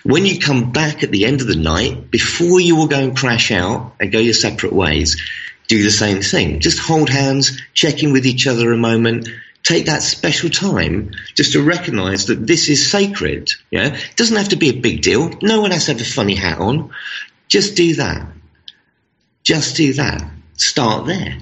When 0.03 0.27
you 0.27 0.39
come 0.39 0.73
back 0.73 1.03
at 1.03 1.11
the 1.11 1.25
end 1.25 1.41
of 1.41 1.47
the 1.47 1.57
night, 1.57 2.11
before 2.11 2.61
you 2.61 2.79
all 2.79 2.89
go 2.89 2.99
and 2.99 3.17
crash 3.17 3.51
out 3.51 3.95
and 4.01 4.13
go 4.13 4.19
your 4.19 4.35
separate 4.35 4.73
ways, 4.73 5.21
do 5.69 5.83
the 5.83 5.91
same 5.91 6.23
thing. 6.23 6.61
Just 6.61 6.79
hold 6.79 7.09
hands, 7.09 7.61
check 7.73 8.03
in 8.03 8.13
with 8.13 8.27
each 8.27 8.47
other 8.47 8.73
a 8.73 8.77
moment, 8.77 9.29
take 9.63 9.87
that 9.87 10.03
special 10.03 10.51
time 10.51 11.13
just 11.35 11.53
to 11.53 11.63
recognize 11.63 12.27
that 12.27 12.47
this 12.47 12.69
is 12.69 12.91
sacred. 12.91 13.51
Yeah. 13.71 13.95
It 13.95 14.17
doesn't 14.17 14.37
have 14.37 14.51
to 14.51 14.57
be 14.57 14.71
a 14.71 14.81
big 14.81 15.03
deal. 15.03 15.31
No 15.41 15.61
one 15.61 15.71
has 15.71 15.87
to 15.87 15.93
have 15.93 16.01
a 16.01 16.05
funny 16.05 16.35
hat 16.35 16.59
on. 16.59 16.91
Just 17.49 17.77
do 17.77 17.95
that. 17.97 18.27
Just 19.43 19.77
do 19.77 19.93
that. 19.95 20.23
Start 20.57 21.07
there. 21.07 21.39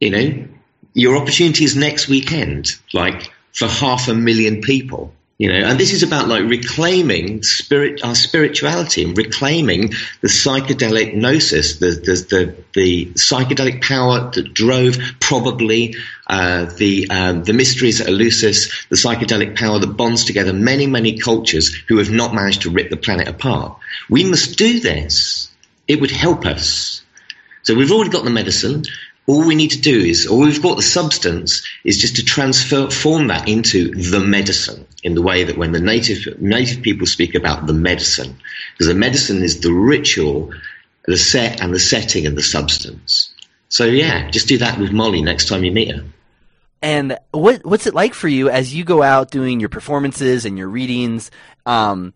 You 0.00 0.10
know, 0.10 0.48
your 0.94 1.16
opportunity 1.16 1.64
is 1.64 1.76
next 1.76 2.08
weekend, 2.08 2.70
like 2.92 3.32
for 3.52 3.66
half 3.66 4.08
a 4.08 4.14
million 4.14 4.60
people. 4.60 5.14
You 5.38 5.52
know, 5.52 5.68
and 5.68 5.78
this 5.78 5.92
is 5.92 6.02
about 6.02 6.26
like 6.26 6.50
reclaiming 6.50 7.44
spirit, 7.44 8.02
our 8.02 8.16
spirituality 8.16 9.04
and 9.04 9.16
reclaiming 9.16 9.90
the 10.20 10.26
psychedelic 10.26 11.14
gnosis, 11.14 11.78
the, 11.78 11.90
the, 11.90 12.26
the, 12.28 12.64
the 12.72 13.06
psychedelic 13.12 13.80
power 13.80 14.32
that 14.32 14.52
drove 14.52 14.98
probably 15.20 15.94
uh, 16.26 16.64
the 16.76 17.08
um, 17.10 17.44
the 17.44 17.52
mysteries 17.52 18.00
at 18.00 18.08
Eleusis, 18.08 18.88
the 18.88 18.96
psychedelic 18.96 19.56
power 19.56 19.78
that 19.78 19.96
bonds 19.96 20.24
together 20.24 20.52
many 20.52 20.88
many 20.88 21.18
cultures 21.18 21.72
who 21.86 21.98
have 21.98 22.10
not 22.10 22.34
managed 22.34 22.62
to 22.62 22.70
rip 22.70 22.90
the 22.90 22.96
planet 22.96 23.28
apart. 23.28 23.78
We 24.10 24.24
must 24.24 24.58
do 24.58 24.80
this. 24.80 25.52
It 25.86 26.00
would 26.00 26.10
help 26.10 26.46
us. 26.46 27.02
So 27.62 27.76
we've 27.76 27.92
already 27.92 28.10
got 28.10 28.24
the 28.24 28.30
medicine 28.30 28.84
all 29.28 29.46
we 29.46 29.54
need 29.54 29.70
to 29.70 29.80
do 29.80 30.00
is, 30.00 30.26
or 30.26 30.38
we've 30.38 30.62
got 30.62 30.76
the 30.76 30.82
substance, 30.82 31.62
is 31.84 31.98
just 31.98 32.16
to 32.16 32.24
transform 32.24 33.28
that 33.28 33.46
into 33.46 33.94
the 33.94 34.20
medicine 34.20 34.86
in 35.04 35.14
the 35.14 35.22
way 35.22 35.44
that 35.44 35.58
when 35.58 35.72
the 35.72 35.80
native 35.80 36.40
native 36.40 36.82
people 36.82 37.06
speak 37.06 37.34
about 37.34 37.66
the 37.66 37.74
medicine, 37.74 38.34
because 38.72 38.86
the 38.86 38.98
medicine 38.98 39.42
is 39.42 39.60
the 39.60 39.72
ritual, 39.72 40.50
the 41.06 41.18
set 41.18 41.60
and 41.60 41.74
the 41.74 41.78
setting 41.78 42.26
and 42.26 42.38
the 42.38 42.42
substance. 42.42 43.30
So 43.68 43.84
yeah, 43.84 44.30
just 44.30 44.48
do 44.48 44.56
that 44.58 44.78
with 44.78 44.92
Molly 44.92 45.20
next 45.20 45.46
time 45.46 45.62
you 45.62 45.72
meet 45.72 45.94
her. 45.94 46.02
And 46.80 47.18
what 47.32 47.66
what's 47.66 47.86
it 47.86 47.94
like 47.94 48.14
for 48.14 48.28
you 48.28 48.48
as 48.48 48.74
you 48.74 48.82
go 48.82 49.02
out 49.02 49.30
doing 49.30 49.60
your 49.60 49.68
performances 49.68 50.46
and 50.46 50.56
your 50.56 50.68
readings? 50.68 51.30
Um, 51.66 52.14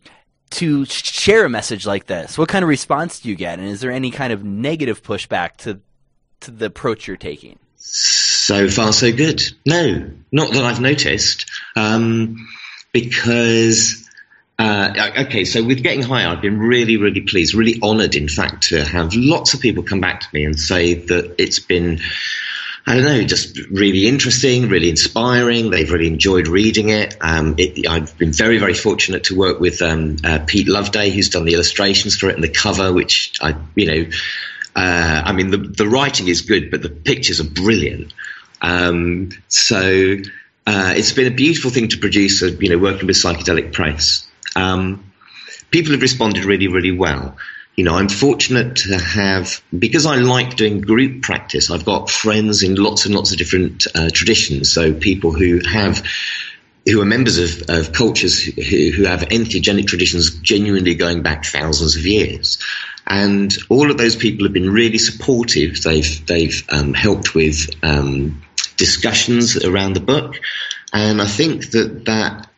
to 0.52 0.84
share 0.84 1.46
a 1.46 1.48
message 1.48 1.86
like 1.86 2.06
this, 2.06 2.36
what 2.36 2.48
kind 2.48 2.62
of 2.62 2.68
response 2.68 3.20
do 3.20 3.30
you 3.30 3.34
get? 3.34 3.58
And 3.58 3.68
is 3.68 3.80
there 3.80 3.90
any 3.90 4.10
kind 4.10 4.34
of 4.34 4.44
negative 4.44 5.02
pushback 5.02 5.56
to 5.58 5.80
to 6.42 6.50
the 6.50 6.66
approach 6.66 7.06
you're 7.06 7.16
taking? 7.16 7.58
So 7.76 8.68
far, 8.68 8.92
so 8.92 9.12
good. 9.12 9.42
No, 9.66 10.10
not 10.30 10.52
that 10.52 10.64
I've 10.64 10.80
noticed, 10.80 11.50
um, 11.76 12.48
because. 12.92 14.08
Uh, 14.58 15.10
okay, 15.26 15.44
so 15.44 15.64
with 15.64 15.82
getting 15.82 16.02
higher, 16.02 16.28
I've 16.28 16.42
been 16.42 16.58
really, 16.58 16.96
really 16.96 17.22
pleased, 17.22 17.52
really 17.54 17.80
honoured, 17.82 18.14
in 18.14 18.28
fact, 18.28 18.68
to 18.68 18.84
have 18.84 19.12
lots 19.12 19.54
of 19.54 19.60
people 19.60 19.82
come 19.82 20.00
back 20.00 20.20
to 20.20 20.28
me 20.32 20.44
and 20.44 20.56
say 20.56 20.94
that 20.94 21.34
it's 21.38 21.58
been 21.58 21.98
I 22.86 22.96
don't 22.96 23.04
know, 23.04 23.22
just 23.22 23.58
really 23.70 24.08
interesting, 24.08 24.68
really 24.68 24.90
inspiring. 24.90 25.70
They've 25.70 25.90
really 25.90 26.08
enjoyed 26.08 26.48
reading 26.48 26.88
it. 26.88 27.16
Um, 27.20 27.54
it 27.56 27.88
I've 27.88 28.16
been 28.18 28.32
very, 28.32 28.58
very 28.58 28.74
fortunate 28.74 29.24
to 29.24 29.36
work 29.36 29.60
with 29.60 29.80
um, 29.82 30.16
uh, 30.24 30.40
Pete 30.46 30.66
Loveday, 30.66 31.10
who's 31.10 31.28
done 31.28 31.44
the 31.44 31.54
illustrations 31.54 32.16
for 32.16 32.28
it 32.28 32.34
and 32.34 32.42
the 32.42 32.48
cover, 32.48 32.92
which 32.92 33.38
I, 33.40 33.54
you 33.76 33.86
know, 33.86 34.10
Uh, 34.74 35.22
I 35.24 35.32
mean, 35.32 35.50
the 35.50 35.58
the 35.58 35.88
writing 35.88 36.28
is 36.28 36.42
good, 36.42 36.70
but 36.70 36.82
the 36.82 36.88
pictures 36.88 37.40
are 37.40 37.48
brilliant. 37.48 38.14
Um, 38.60 39.30
so 39.48 40.16
uh, 40.66 40.94
it's 40.96 41.12
been 41.12 41.30
a 41.30 41.34
beautiful 41.34 41.70
thing 41.70 41.88
to 41.88 41.98
produce. 41.98 42.40
You 42.42 42.68
know, 42.68 42.78
working 42.78 43.06
with 43.06 43.16
psychedelic 43.16 43.72
press. 43.72 44.26
Um, 44.56 45.12
people 45.70 45.92
have 45.92 46.02
responded 46.02 46.44
really, 46.44 46.68
really 46.68 46.92
well. 46.92 47.36
You 47.76 47.84
know, 47.84 47.94
I'm 47.96 48.08
fortunate 48.08 48.76
to 48.76 48.98
have 48.98 49.62
because 49.76 50.04
I 50.04 50.16
like 50.16 50.56
doing 50.56 50.82
group 50.82 51.22
practice. 51.22 51.70
I've 51.70 51.86
got 51.86 52.10
friends 52.10 52.62
in 52.62 52.74
lots 52.74 53.06
and 53.06 53.14
lots 53.14 53.32
of 53.32 53.38
different 53.38 53.86
uh, 53.94 54.10
traditions. 54.12 54.72
So 54.72 54.92
people 54.92 55.32
who 55.32 55.60
have 55.60 56.06
who 56.86 57.00
are 57.00 57.06
members 57.06 57.38
of, 57.38 57.70
of 57.70 57.92
cultures 57.92 58.42
who, 58.42 58.90
who 58.90 59.04
have 59.04 59.20
entheogenic 59.20 59.86
traditions 59.86 60.38
genuinely 60.40 60.94
going 60.94 61.22
back 61.22 61.44
thousands 61.44 61.96
of 61.96 62.04
years. 62.04 62.58
And 63.06 63.54
all 63.68 63.90
of 63.90 63.98
those 63.98 64.16
people 64.16 64.44
have 64.46 64.52
been 64.52 64.70
really 64.70 64.98
supportive. 64.98 65.82
They've 65.82 66.26
they've 66.26 66.62
um, 66.70 66.94
helped 66.94 67.34
with 67.34 67.70
um, 67.82 68.42
discussions 68.76 69.62
around 69.64 69.94
the 69.94 70.00
book, 70.00 70.36
and 70.92 71.20
I 71.20 71.26
think 71.26 71.70
that 71.72 72.04
that 72.06 72.48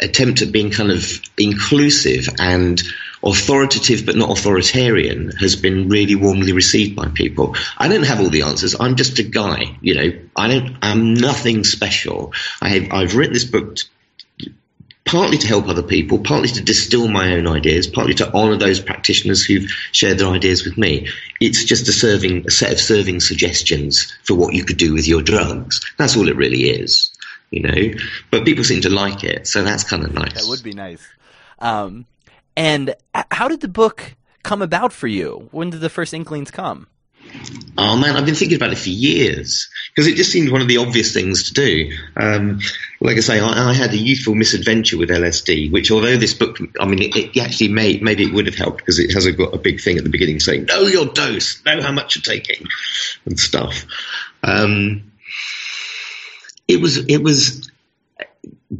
attempt 0.00 0.42
at 0.42 0.52
being 0.52 0.70
kind 0.70 0.90
of 0.90 1.20
inclusive 1.38 2.28
and 2.38 2.82
authoritative 3.22 4.04
but 4.04 4.16
not 4.16 4.30
authoritarian 4.30 5.30
has 5.40 5.56
been 5.56 5.88
really 5.88 6.14
warmly 6.14 6.52
received 6.52 6.94
by 6.94 7.08
people. 7.08 7.56
I 7.78 7.88
don't 7.88 8.04
have 8.04 8.20
all 8.20 8.28
the 8.28 8.42
answers. 8.42 8.78
I'm 8.78 8.96
just 8.96 9.18
a 9.18 9.22
guy, 9.22 9.76
you 9.80 9.94
know. 9.94 10.18
I 10.36 10.48
don't. 10.48 10.76
I'm 10.82 11.14
nothing 11.14 11.64
special. 11.64 12.34
I 12.60 12.68
have, 12.68 12.92
I've 12.92 13.16
written 13.16 13.32
this 13.32 13.44
book 13.44 13.78
partly 15.04 15.36
to 15.38 15.46
help 15.46 15.68
other 15.68 15.82
people, 15.82 16.18
partly 16.18 16.48
to 16.48 16.62
distill 16.62 17.08
my 17.08 17.34
own 17.34 17.46
ideas, 17.46 17.86
partly 17.86 18.14
to 18.14 18.32
honour 18.32 18.56
those 18.56 18.80
practitioners 18.80 19.44
who've 19.44 19.68
shared 19.92 20.18
their 20.18 20.28
ideas 20.28 20.64
with 20.64 20.78
me. 20.78 21.08
It's 21.40 21.64
just 21.64 21.88
a 21.88 21.92
serving, 21.92 22.46
a 22.46 22.50
set 22.50 22.72
of 22.72 22.80
serving 22.80 23.20
suggestions 23.20 24.12
for 24.24 24.34
what 24.34 24.54
you 24.54 24.64
could 24.64 24.78
do 24.78 24.94
with 24.94 25.06
your 25.06 25.22
drugs. 25.22 25.80
That's 25.98 26.16
all 26.16 26.28
it 26.28 26.36
really 26.36 26.70
is, 26.70 27.10
you 27.50 27.60
know. 27.60 27.98
But 28.30 28.44
people 28.44 28.64
seem 28.64 28.80
to 28.82 28.90
like 28.90 29.24
it, 29.24 29.46
so 29.46 29.62
that's 29.62 29.84
kind 29.84 30.04
of 30.04 30.14
nice. 30.14 30.34
That 30.34 30.48
would 30.48 30.62
be 30.62 30.72
nice. 30.72 31.06
Um, 31.58 32.06
and 32.56 32.94
how 33.30 33.48
did 33.48 33.60
the 33.60 33.68
book 33.68 34.14
come 34.42 34.62
about 34.62 34.92
for 34.92 35.06
you? 35.06 35.48
When 35.50 35.70
did 35.70 35.80
the 35.80 35.90
first 35.90 36.14
inklings 36.14 36.50
come? 36.50 36.86
Oh 37.76 37.96
man, 37.96 38.16
I've 38.16 38.24
been 38.24 38.36
thinking 38.36 38.56
about 38.56 38.72
it 38.72 38.78
for 38.78 38.88
years 38.88 39.68
because 39.88 40.06
it 40.06 40.16
just 40.16 40.30
seemed 40.30 40.50
one 40.50 40.60
of 40.60 40.68
the 40.68 40.76
obvious 40.76 41.12
things 41.12 41.50
to 41.50 41.54
do. 41.54 41.92
Um, 42.16 42.60
like 43.00 43.16
I 43.16 43.20
say, 43.20 43.40
I, 43.40 43.70
I, 43.70 43.72
had 43.72 43.92
a 43.92 43.96
youthful 43.96 44.34
misadventure 44.34 44.96
with 44.96 45.08
LSD, 45.08 45.72
which 45.72 45.90
although 45.90 46.16
this 46.16 46.34
book, 46.34 46.58
I 46.80 46.86
mean, 46.86 47.02
it, 47.02 47.16
it 47.16 47.40
actually 47.40 47.68
may, 47.68 47.98
maybe 47.98 48.24
it 48.24 48.32
would 48.32 48.46
have 48.46 48.54
helped 48.54 48.78
because 48.78 48.98
it 48.98 49.12
has 49.12 49.26
a, 49.26 49.32
got 49.32 49.54
a 49.54 49.58
big 49.58 49.80
thing 49.80 49.98
at 49.98 50.04
the 50.04 50.10
beginning 50.10 50.38
saying, 50.38 50.66
know 50.66 50.82
your 50.82 51.06
dose, 51.06 51.64
know 51.64 51.82
how 51.82 51.92
much 51.92 52.14
you're 52.14 52.22
taking 52.22 52.66
and 53.24 53.38
stuff. 53.38 53.84
Um, 54.42 55.12
it 56.68 56.80
was, 56.80 56.96
it 56.96 57.22
was, 57.22 57.70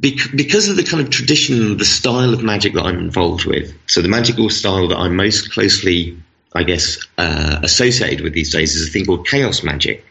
because 0.00 0.68
of 0.68 0.76
the 0.76 0.84
kind 0.84 1.02
of 1.02 1.10
tradition, 1.10 1.76
the 1.76 1.84
style 1.84 2.32
of 2.32 2.42
magic 2.42 2.74
that 2.74 2.86
I'm 2.86 2.98
involved 2.98 3.44
with, 3.44 3.74
so 3.88 4.02
the 4.02 4.08
magical 4.08 4.50
style 4.50 4.88
that 4.88 4.98
I'm 4.98 5.16
most 5.16 5.52
closely, 5.52 6.16
I 6.54 6.62
guess, 6.62 6.98
uh, 7.18 7.60
associated 7.62 8.20
with 8.20 8.32
these 8.32 8.52
days 8.52 8.76
is 8.76 8.88
a 8.88 8.90
thing 8.90 9.06
called 9.06 9.26
chaos 9.26 9.62
magic. 9.62 10.04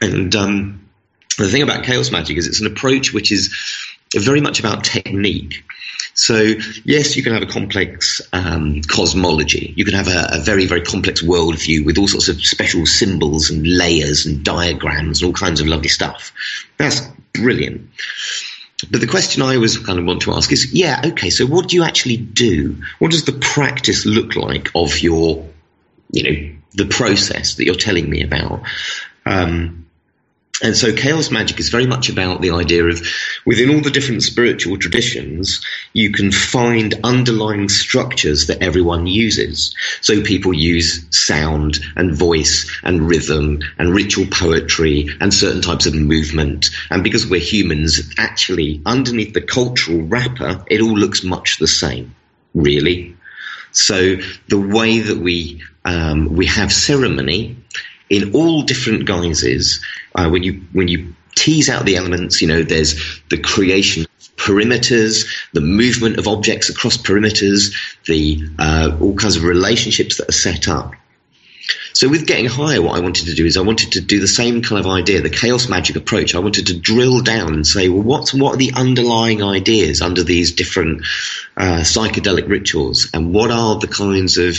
And 0.00 0.34
um, 0.34 0.88
the 1.36 1.48
thing 1.48 1.62
about 1.62 1.84
chaos 1.84 2.10
magic 2.10 2.38
is 2.38 2.46
it's 2.46 2.60
an 2.60 2.66
approach 2.66 3.12
which 3.12 3.30
is 3.30 3.54
very 4.14 4.40
much 4.40 4.60
about 4.60 4.84
technique. 4.84 5.64
So, 6.14 6.54
yes, 6.84 7.16
you 7.16 7.24
can 7.24 7.32
have 7.32 7.42
a 7.42 7.46
complex 7.46 8.22
um, 8.32 8.80
cosmology. 8.82 9.74
You 9.76 9.84
can 9.84 9.94
have 9.94 10.06
a, 10.06 10.38
a, 10.38 10.40
very, 10.40 10.64
very 10.64 10.80
complex 10.80 11.22
worldview 11.22 11.84
with 11.84 11.98
all 11.98 12.06
sorts 12.06 12.28
of 12.28 12.40
special 12.40 12.86
symbols 12.86 13.50
and 13.50 13.66
layers 13.66 14.24
and 14.24 14.44
diagrams 14.44 15.20
and 15.20 15.26
all 15.26 15.32
kinds 15.32 15.60
of 15.60 15.66
lovely 15.66 15.88
stuff. 15.88 16.32
That's 16.78 17.00
brilliant. 17.32 17.90
But 18.90 19.00
the 19.00 19.06
question 19.06 19.42
I 19.42 19.56
always 19.56 19.78
kind 19.78 19.98
of 19.98 20.04
want 20.04 20.22
to 20.22 20.32
ask 20.32 20.52
is, 20.52 20.72
yeah, 20.72 21.02
okay, 21.04 21.30
so 21.30 21.46
what 21.46 21.68
do 21.68 21.76
you 21.76 21.84
actually 21.84 22.16
do? 22.16 22.82
What 22.98 23.10
does 23.10 23.24
the 23.24 23.32
practice 23.32 24.06
look 24.06 24.36
like 24.36 24.70
of 24.74 24.98
your, 25.00 25.48
you 26.10 26.22
know, 26.22 26.56
the 26.72 26.86
process 26.86 27.54
that 27.54 27.64
you're 27.64 27.74
telling 27.74 28.08
me 28.08 28.22
about? 28.22 28.62
Um, 29.26 29.83
and 30.62 30.76
so 30.76 30.92
chaos 30.92 31.32
magic 31.32 31.58
is 31.58 31.68
very 31.68 31.86
much 31.86 32.08
about 32.08 32.40
the 32.40 32.52
idea 32.52 32.84
of 32.84 33.02
within 33.44 33.70
all 33.70 33.80
the 33.80 33.90
different 33.90 34.22
spiritual 34.22 34.78
traditions, 34.78 35.64
you 35.92 36.12
can 36.12 36.30
find 36.30 36.94
underlying 37.02 37.68
structures 37.68 38.46
that 38.46 38.62
everyone 38.62 39.06
uses. 39.06 39.74
So 40.00 40.22
people 40.22 40.54
use 40.54 41.04
sound 41.10 41.80
and 41.96 42.14
voice 42.14 42.70
and 42.84 43.08
rhythm 43.08 43.60
and 43.78 43.94
ritual 43.94 44.26
poetry 44.30 45.08
and 45.20 45.34
certain 45.34 45.60
types 45.60 45.86
of 45.86 45.94
movement. 45.94 46.70
And 46.88 47.02
because 47.02 47.26
we're 47.26 47.40
humans, 47.40 48.14
actually 48.16 48.80
underneath 48.86 49.34
the 49.34 49.42
cultural 49.42 50.02
wrapper, 50.02 50.64
it 50.68 50.80
all 50.80 50.96
looks 50.96 51.24
much 51.24 51.58
the 51.58 51.66
same, 51.66 52.14
really. 52.54 53.16
So 53.72 54.18
the 54.48 54.60
way 54.60 55.00
that 55.00 55.18
we 55.18 55.62
um, 55.84 56.34
we 56.36 56.46
have 56.46 56.72
ceremony 56.72 57.56
in 58.10 58.34
all 58.34 58.62
different 58.62 59.06
guises. 59.06 59.84
Uh, 60.14 60.28
when 60.28 60.42
you 60.42 60.62
when 60.72 60.88
you 60.88 61.14
tease 61.34 61.68
out 61.68 61.84
the 61.84 61.96
elements, 61.96 62.40
you 62.40 62.48
know, 62.48 62.62
there's 62.62 63.20
the 63.30 63.38
creation 63.38 64.06
perimeters, 64.36 65.26
the 65.52 65.60
movement 65.60 66.18
of 66.18 66.28
objects 66.28 66.68
across 66.68 66.96
perimeters, 66.96 67.74
the 68.06 68.42
uh, 68.58 68.96
all 69.00 69.14
kinds 69.14 69.36
of 69.36 69.44
relationships 69.44 70.18
that 70.18 70.28
are 70.28 70.32
set 70.32 70.68
up. 70.68 70.94
So 71.94 72.08
with 72.08 72.26
getting 72.26 72.46
higher, 72.46 72.82
what 72.82 72.96
I 72.96 73.00
wanted 73.00 73.26
to 73.26 73.34
do 73.34 73.46
is 73.46 73.56
I 73.56 73.60
wanted 73.60 73.92
to 73.92 74.00
do 74.00 74.18
the 74.18 74.28
same 74.28 74.62
kind 74.62 74.84
of 74.84 74.90
idea, 74.90 75.22
the 75.22 75.30
chaos 75.30 75.68
magic 75.68 75.94
approach. 75.94 76.34
I 76.34 76.40
wanted 76.40 76.66
to 76.66 76.78
drill 76.78 77.20
down 77.20 77.54
and 77.54 77.64
say, 77.64 77.88
well, 77.88 78.02
what's 78.02 78.34
what 78.34 78.54
are 78.54 78.58
the 78.58 78.72
underlying 78.74 79.42
ideas 79.42 80.02
under 80.02 80.24
these 80.24 80.52
different 80.52 81.02
uh, 81.56 81.82
psychedelic 81.82 82.48
rituals, 82.48 83.08
and 83.14 83.32
what 83.32 83.52
are 83.52 83.78
the 83.78 83.86
kinds 83.86 84.38
of 84.38 84.58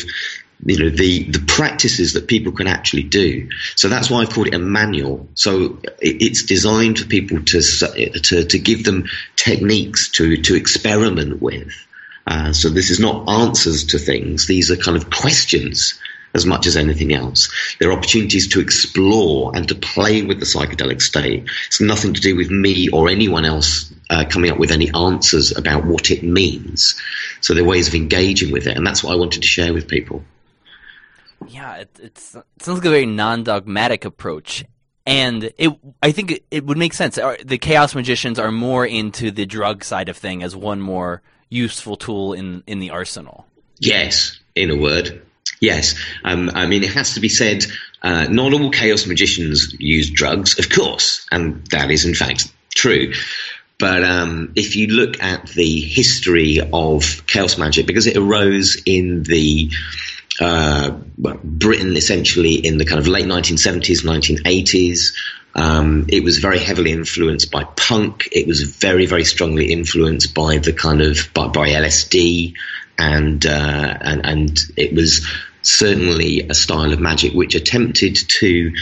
you 0.63 0.77
know 0.77 0.89
the 0.89 1.23
the 1.23 1.43
practices 1.47 2.13
that 2.13 2.27
people 2.27 2.51
can 2.51 2.67
actually 2.67 3.03
do. 3.03 3.49
So 3.75 3.89
that's 3.89 4.09
why 4.09 4.21
I've 4.21 4.29
called 4.29 4.47
it 4.47 4.53
a 4.53 4.59
manual. 4.59 5.27
So 5.33 5.79
it's 5.99 6.43
designed 6.43 6.99
for 6.99 7.07
people 7.07 7.41
to 7.41 7.61
to 7.61 8.45
to 8.45 8.59
give 8.59 8.83
them 8.83 9.05
techniques 9.35 10.09
to 10.11 10.37
to 10.37 10.55
experiment 10.55 11.41
with. 11.41 11.73
Uh, 12.27 12.53
so 12.53 12.69
this 12.69 12.89
is 12.89 12.99
not 12.99 13.29
answers 13.29 13.85
to 13.85 13.99
things; 13.99 14.47
these 14.47 14.71
are 14.71 14.77
kind 14.77 14.97
of 14.97 15.09
questions 15.09 15.99
as 16.33 16.45
much 16.45 16.67
as 16.67 16.75
anything 16.75 17.13
else. 17.13 17.49
They're 17.79 17.93
opportunities 17.93 18.49
to 18.49 18.59
explore 18.59 19.55
and 19.55 19.69
to 19.69 19.75
play 19.75 20.21
with 20.21 20.39
the 20.39 20.45
psychedelic 20.45 21.01
state. 21.01 21.45
It's 21.67 21.79
nothing 21.79 22.13
to 22.13 22.19
do 22.19 22.35
with 22.35 22.51
me 22.51 22.89
or 22.89 23.07
anyone 23.07 23.45
else 23.45 23.93
uh, 24.09 24.25
coming 24.29 24.51
up 24.51 24.57
with 24.57 24.71
any 24.71 24.93
answers 24.93 25.55
about 25.55 25.85
what 25.85 26.11
it 26.11 26.23
means. 26.23 26.95
So 27.39 27.53
they're 27.53 27.63
ways 27.63 27.87
of 27.87 27.95
engaging 27.95 28.51
with 28.51 28.67
it, 28.67 28.75
and 28.75 28.85
that's 28.85 29.01
what 29.01 29.13
I 29.13 29.15
wanted 29.15 29.43
to 29.43 29.47
share 29.47 29.73
with 29.73 29.87
people 29.87 30.23
yeah, 31.47 31.77
it, 31.77 31.99
it 32.01 32.17
sounds 32.17 32.67
like 32.67 32.85
a 32.85 32.89
very 32.89 33.05
non-dogmatic 33.05 34.05
approach, 34.05 34.65
and 35.05 35.51
it 35.57 35.71
I 36.01 36.11
think 36.11 36.31
it, 36.31 36.45
it 36.51 36.65
would 36.65 36.77
make 36.77 36.93
sense. 36.93 37.15
The 37.43 37.57
chaos 37.57 37.95
magicians 37.95 38.39
are 38.39 38.51
more 38.51 38.85
into 38.85 39.31
the 39.31 39.45
drug 39.45 39.83
side 39.83 40.09
of 40.09 40.17
thing 40.17 40.43
as 40.43 40.55
one 40.55 40.81
more 40.81 41.21
useful 41.49 41.95
tool 41.95 42.33
in 42.33 42.63
in 42.67 42.79
the 42.79 42.89
arsenal. 42.89 43.45
Yes, 43.79 44.39
in 44.55 44.71
a 44.71 44.77
word. 44.77 45.21
Yes, 45.61 45.95
um, 46.23 46.51
I 46.53 46.65
mean 46.65 46.83
it 46.83 46.93
has 46.93 47.13
to 47.13 47.19
be 47.19 47.29
said. 47.29 47.65
Uh, 48.01 48.27
not 48.29 48.53
all 48.53 48.69
chaos 48.69 49.07
magicians 49.07 49.73
use 49.79 50.11
drugs, 50.11 50.59
of 50.59 50.69
course, 50.69 51.25
and 51.31 51.65
that 51.67 51.89
is 51.89 52.05
in 52.05 52.13
fact 52.13 52.51
true. 52.75 53.13
But 53.77 54.03
um, 54.03 54.53
if 54.55 54.75
you 54.75 54.87
look 54.87 55.21
at 55.21 55.47
the 55.49 55.81
history 55.81 56.59
of 56.71 57.25
chaos 57.27 57.57
magic, 57.57 57.87
because 57.87 58.07
it 58.07 58.15
arose 58.15 58.81
in 58.85 59.23
the 59.23 59.69
uh, 60.39 60.91
Britain 61.17 61.95
essentially 61.95 62.55
in 62.55 62.77
the 62.77 62.85
kind 62.85 62.99
of 62.99 63.07
late 63.07 63.25
1970s, 63.25 64.03
1980s. 64.03 65.13
Um, 65.55 66.05
it 66.09 66.23
was 66.23 66.39
very 66.39 66.59
heavily 66.59 66.91
influenced 66.91 67.49
by 67.49 67.63
punk. 67.63 68.27
It 68.31 68.45
was 68.45 68.61
very, 68.61 69.05
very 69.05 69.23
strongly 69.23 69.71
influenced 69.71 70.33
by 70.33 70.57
the 70.57 70.73
kind 70.73 71.01
of 71.01 71.29
by, 71.33 71.47
by 71.47 71.69
LSD, 71.69 72.55
and 72.97 73.45
uh, 73.45 73.97
and 74.01 74.25
and 74.25 74.59
it 74.75 74.93
was 74.93 75.25
certainly 75.61 76.41
a 76.41 76.53
style 76.53 76.91
of 76.91 76.99
magic 76.99 77.33
which 77.33 77.55
attempted 77.55 78.15
to 78.15 78.73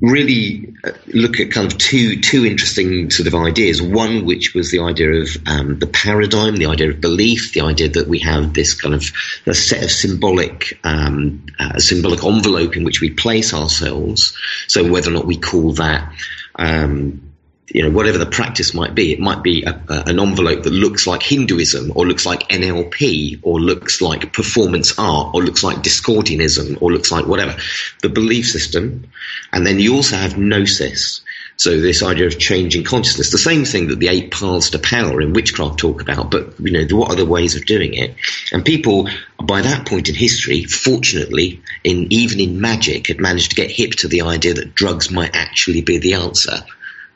really 0.00 0.74
uh, 0.82 0.92
look 1.08 1.40
at 1.40 1.50
kind 1.50 1.70
of 1.70 1.78
two 1.78 2.20
two 2.20 2.46
interesting 2.46 3.10
sort 3.10 3.26
of 3.26 3.34
ideas. 3.34 3.82
One, 3.82 4.24
which 4.24 4.54
was 4.54 4.70
the 4.70 4.80
idea 4.80 5.10
of 5.10 5.28
um, 5.46 5.78
the 5.78 5.86
paradigm, 5.86 6.56
the 6.56 6.66
idea 6.66 6.90
of 6.90 7.00
belief, 7.00 7.52
the 7.52 7.62
idea 7.62 7.88
that 7.90 8.08
we 8.08 8.20
have 8.20 8.54
this 8.54 8.74
kind 8.74 8.94
of 8.94 9.04
a 9.46 9.54
set 9.54 9.82
of 9.84 9.90
symbolic 9.90 10.78
um, 10.84 11.44
uh, 11.58 11.78
symbolic 11.78 12.24
envelope 12.24 12.76
in 12.76 12.84
which 12.84 13.00
we 13.00 13.10
place 13.10 13.52
ourselves. 13.52 14.36
So 14.68 14.90
whether 14.90 15.10
or 15.10 15.14
not 15.14 15.26
we 15.26 15.36
call 15.36 15.72
that 15.74 16.12
um, 16.56 17.23
you 17.68 17.82
know, 17.82 17.90
whatever 17.90 18.18
the 18.18 18.26
practice 18.26 18.74
might 18.74 18.94
be, 18.94 19.12
it 19.12 19.20
might 19.20 19.42
be 19.42 19.64
a, 19.64 19.70
a, 19.88 20.04
an 20.06 20.20
envelope 20.20 20.64
that 20.64 20.72
looks 20.72 21.06
like 21.06 21.22
Hinduism 21.22 21.92
or 21.94 22.06
looks 22.06 22.26
like 22.26 22.48
NLP 22.48 23.40
or 23.42 23.58
looks 23.58 24.02
like 24.02 24.32
performance 24.32 24.98
art 24.98 25.34
or 25.34 25.42
looks 25.42 25.64
like 25.64 25.78
Discordianism 25.78 26.80
or 26.82 26.92
looks 26.92 27.10
like 27.10 27.26
whatever. 27.26 27.56
The 28.02 28.10
belief 28.10 28.48
system. 28.48 29.08
And 29.52 29.66
then 29.66 29.78
you 29.78 29.94
also 29.94 30.16
have 30.16 30.36
gnosis. 30.36 31.22
So 31.56 31.80
this 31.80 32.02
idea 32.02 32.26
of 32.26 32.38
changing 32.38 32.84
consciousness, 32.84 33.30
the 33.30 33.38
same 33.38 33.64
thing 33.64 33.88
that 33.88 34.00
the 34.00 34.08
eight 34.08 34.32
paths 34.32 34.70
to 34.70 34.78
power 34.78 35.20
in 35.20 35.32
witchcraft 35.32 35.78
talk 35.78 36.02
about, 36.02 36.30
but 36.30 36.58
you 36.60 36.72
know, 36.72 36.96
what 36.96 37.16
the 37.16 37.24
ways 37.24 37.54
of 37.54 37.64
doing 37.64 37.94
it? 37.94 38.16
And 38.52 38.64
people, 38.64 39.08
by 39.42 39.62
that 39.62 39.86
point 39.86 40.08
in 40.08 40.16
history, 40.16 40.64
fortunately, 40.64 41.62
in 41.84 42.12
even 42.12 42.40
in 42.40 42.60
magic, 42.60 43.06
had 43.06 43.20
managed 43.20 43.50
to 43.50 43.56
get 43.56 43.70
hip 43.70 43.92
to 43.92 44.08
the 44.08 44.22
idea 44.22 44.54
that 44.54 44.74
drugs 44.74 45.10
might 45.12 45.34
actually 45.34 45.82
be 45.82 45.98
the 45.98 46.14
answer. 46.14 46.64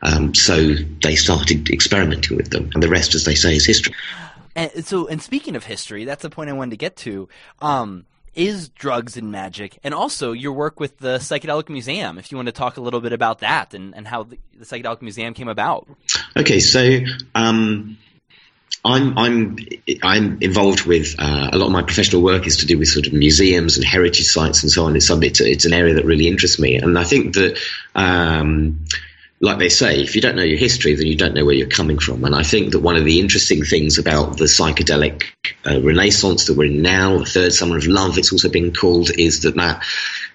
Um, 0.03 0.35
so 0.35 0.75
they 1.03 1.17
started 1.17 1.71
experimenting 1.71 2.37
with 2.37 2.51
them, 2.51 2.71
and 2.75 2.83
the 2.83 2.89
rest, 2.89 3.15
as 3.15 3.25
they 3.25 3.35
say, 3.35 3.57
is 3.57 3.67
history. 3.67 3.95
And 4.55 4.85
so, 4.85 5.07
and 5.07 5.23
speaking 5.23 5.57
of 5.57 5.65
history, 5.65 6.05
that's 6.05 6.23
the 6.23 6.31
point 6.31 6.51
I 6.51 6.53
wanted 6.53 6.71
to 6.71 6.77
get 6.77 6.97
to. 6.99 7.29
Um, 7.61 8.07
is 8.35 8.69
drugs 8.69 9.17
and 9.17 9.33
magic, 9.33 9.79
and 9.83 9.93
also 9.93 10.33
your 10.33 10.53
work 10.53 10.79
with 10.79 10.99
the 10.99 11.19
Psychedelic 11.19 11.69
Museum. 11.69 12.19
If 12.19 12.31
you 12.31 12.39
want 12.39 12.47
to 12.47 12.53
talk 12.53 12.77
a 12.77 12.81
little 12.81 13.01
bit 13.01 13.13
about 13.13 13.41
that 13.41 13.75
and, 13.75 13.95
and 13.97 14.07
how 14.07 14.23
the, 14.23 14.39
the 14.57 14.65
Psychedelic 14.65 15.03
Museum 15.03 15.35
came 15.35 15.49
about. 15.49 15.89
Okay, 16.37 16.61
so 16.61 17.01
um, 17.35 17.99
I'm 18.85 19.19
I'm 19.19 19.59
I'm 20.03 20.41
involved 20.41 20.87
with 20.87 21.17
uh, 21.19 21.51
a 21.53 21.59
lot 21.59 21.67
of 21.67 21.73
my 21.73 21.83
professional 21.83 22.23
work 22.23 22.47
is 22.47 22.59
to 22.59 22.67
do 22.67 22.79
with 22.79 22.89
sort 22.89 23.09
of 23.09 23.13
museums 23.13 23.77
and 23.77 23.85
heritage 23.85 24.27
sites 24.27 24.63
and 24.63 24.71
so 24.71 24.85
on. 24.85 24.95
It's 24.95 25.11
it's, 25.11 25.41
it's 25.41 25.65
an 25.65 25.73
area 25.73 25.95
that 25.95 26.05
really 26.05 26.29
interests 26.29 26.59
me, 26.59 26.77
and 26.77 26.99
I 26.99 27.05
think 27.05 27.35
that. 27.35 27.59
Um, 27.95 28.85
like 29.41 29.59
they 29.59 29.69
say, 29.69 30.03
if 30.03 30.17
you 30.17 30.21
don't 30.21 30.37
know 30.37 30.43
your 30.43 30.59
history, 30.59 30.95
then 30.95 31.07
you 31.07 31.17
don't 31.17 31.35
know 31.35 31.45
where 31.45 31.55
you're 31.55 31.69
coming 31.69 31.99
from. 31.99 32.25
And 32.25 32.35
I 32.35 32.43
think 32.43 32.73
that 32.73 32.81
one 32.81 32.97
of 32.97 33.05
the 33.05 33.21
interesting 33.21 33.63
things 33.63 33.99
about 33.99 34.37
the 34.37 34.45
psychedelic 34.45 35.25
uh, 35.65 35.81
renaissance 35.81 36.47
that 36.47 36.57
we're 36.57 36.71
in 36.71 36.83
now, 36.83 37.19
the 37.19 37.25
third 37.25 37.53
summer 37.53 37.77
of 37.77 37.87
love, 37.87 38.19
it's 38.19 38.33
also 38.33 38.49
been 38.49 38.73
called, 38.73 39.11
is 39.11 39.43
that 39.43 39.55
that 39.57 39.85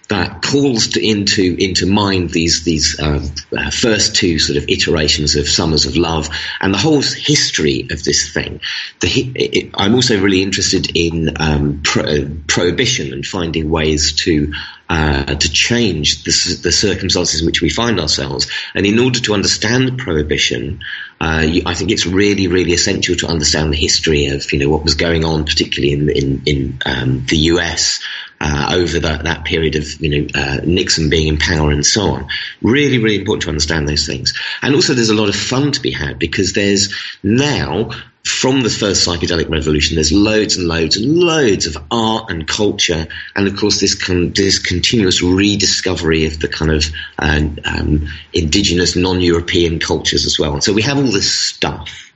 that 0.08 0.42
calls 0.42 0.88
to, 0.88 1.06
into 1.06 1.56
into 1.58 1.86
mind 1.86 2.30
these 2.30 2.62
these 2.64 3.00
uh, 3.00 3.26
uh, 3.56 3.70
first 3.70 4.14
two 4.14 4.38
sort 4.38 4.58
of 4.58 4.68
iterations 4.68 5.34
of 5.34 5.48
summers 5.48 5.86
of 5.86 5.96
love 5.96 6.28
and 6.60 6.74
the 6.74 6.78
whole 6.78 7.00
history 7.00 7.86
of 7.90 8.04
this 8.04 8.32
thing. 8.32 8.60
It, 9.02 9.70
I'm 9.74 9.94
also 9.94 10.20
really 10.20 10.42
interested 10.42 10.90
in 10.94 11.34
um, 11.40 11.80
pro- 11.82 12.28
prohibition 12.46 13.12
and 13.12 13.26
finding 13.26 13.70
ways 13.70 14.12
to 14.24 14.52
uh, 14.88 15.34
to 15.34 15.50
change 15.50 16.24
the, 16.24 16.60
the, 16.62 16.72
circumstances 16.72 17.40
in 17.40 17.46
which 17.46 17.62
we 17.62 17.70
find 17.70 17.98
ourselves. 17.98 18.50
And 18.74 18.84
in 18.84 18.98
order 18.98 19.18
to 19.20 19.34
understand 19.34 19.98
prohibition, 19.98 20.80
uh, 21.20 21.44
you, 21.46 21.62
I 21.64 21.74
think 21.74 21.90
it's 21.90 22.06
really, 22.06 22.48
really 22.48 22.72
essential 22.72 23.14
to 23.16 23.26
understand 23.26 23.72
the 23.72 23.78
history 23.78 24.26
of 24.26 24.52
you 24.52 24.58
know 24.58 24.68
what 24.68 24.84
was 24.84 24.94
going 24.94 25.24
on, 25.24 25.44
particularly 25.44 25.94
in 25.94 26.10
in, 26.10 26.42
in 26.44 26.78
um, 26.84 27.24
the 27.26 27.36
US 27.36 28.00
uh, 28.40 28.72
over 28.74 28.98
that, 29.00 29.24
that 29.24 29.44
period 29.44 29.74
of 29.76 30.00
you 30.02 30.10
know 30.10 30.28
uh, 30.34 30.60
Nixon 30.64 31.08
being 31.08 31.28
in 31.28 31.38
power 31.38 31.70
and 31.70 31.86
so 31.86 32.02
on. 32.02 32.28
Really, 32.60 32.98
really 32.98 33.18
important 33.18 33.44
to 33.44 33.48
understand 33.48 33.88
those 33.88 34.06
things. 34.06 34.34
And 34.60 34.74
also, 34.74 34.92
there's 34.92 35.08
a 35.08 35.14
lot 35.14 35.30
of 35.30 35.36
fun 35.36 35.72
to 35.72 35.80
be 35.80 35.92
had 35.92 36.18
because 36.18 36.52
there's 36.52 36.94
now 37.22 37.90
from 38.44 38.60
the 38.60 38.68
first 38.68 39.08
psychedelic 39.08 39.48
revolution, 39.48 39.94
there's 39.94 40.12
loads 40.12 40.58
and 40.58 40.68
loads 40.68 40.98
and 40.98 41.16
loads 41.16 41.66
of 41.66 41.78
art 41.90 42.30
and 42.30 42.46
culture, 42.46 43.06
and 43.34 43.48
of 43.48 43.56
course 43.56 43.80
this 43.80 43.94
con- 43.94 44.34
this 44.34 44.58
continuous 44.58 45.22
rediscovery 45.22 46.26
of 46.26 46.38
the 46.40 46.48
kind 46.48 46.70
of 46.70 46.84
um, 47.18 47.58
um, 47.64 48.06
indigenous, 48.34 48.96
non-European 48.96 49.78
cultures 49.78 50.26
as 50.26 50.38
well. 50.38 50.52
And 50.52 50.62
so 50.62 50.74
we 50.74 50.82
have 50.82 50.98
all 50.98 51.10
this 51.10 51.32
stuff. 51.32 52.12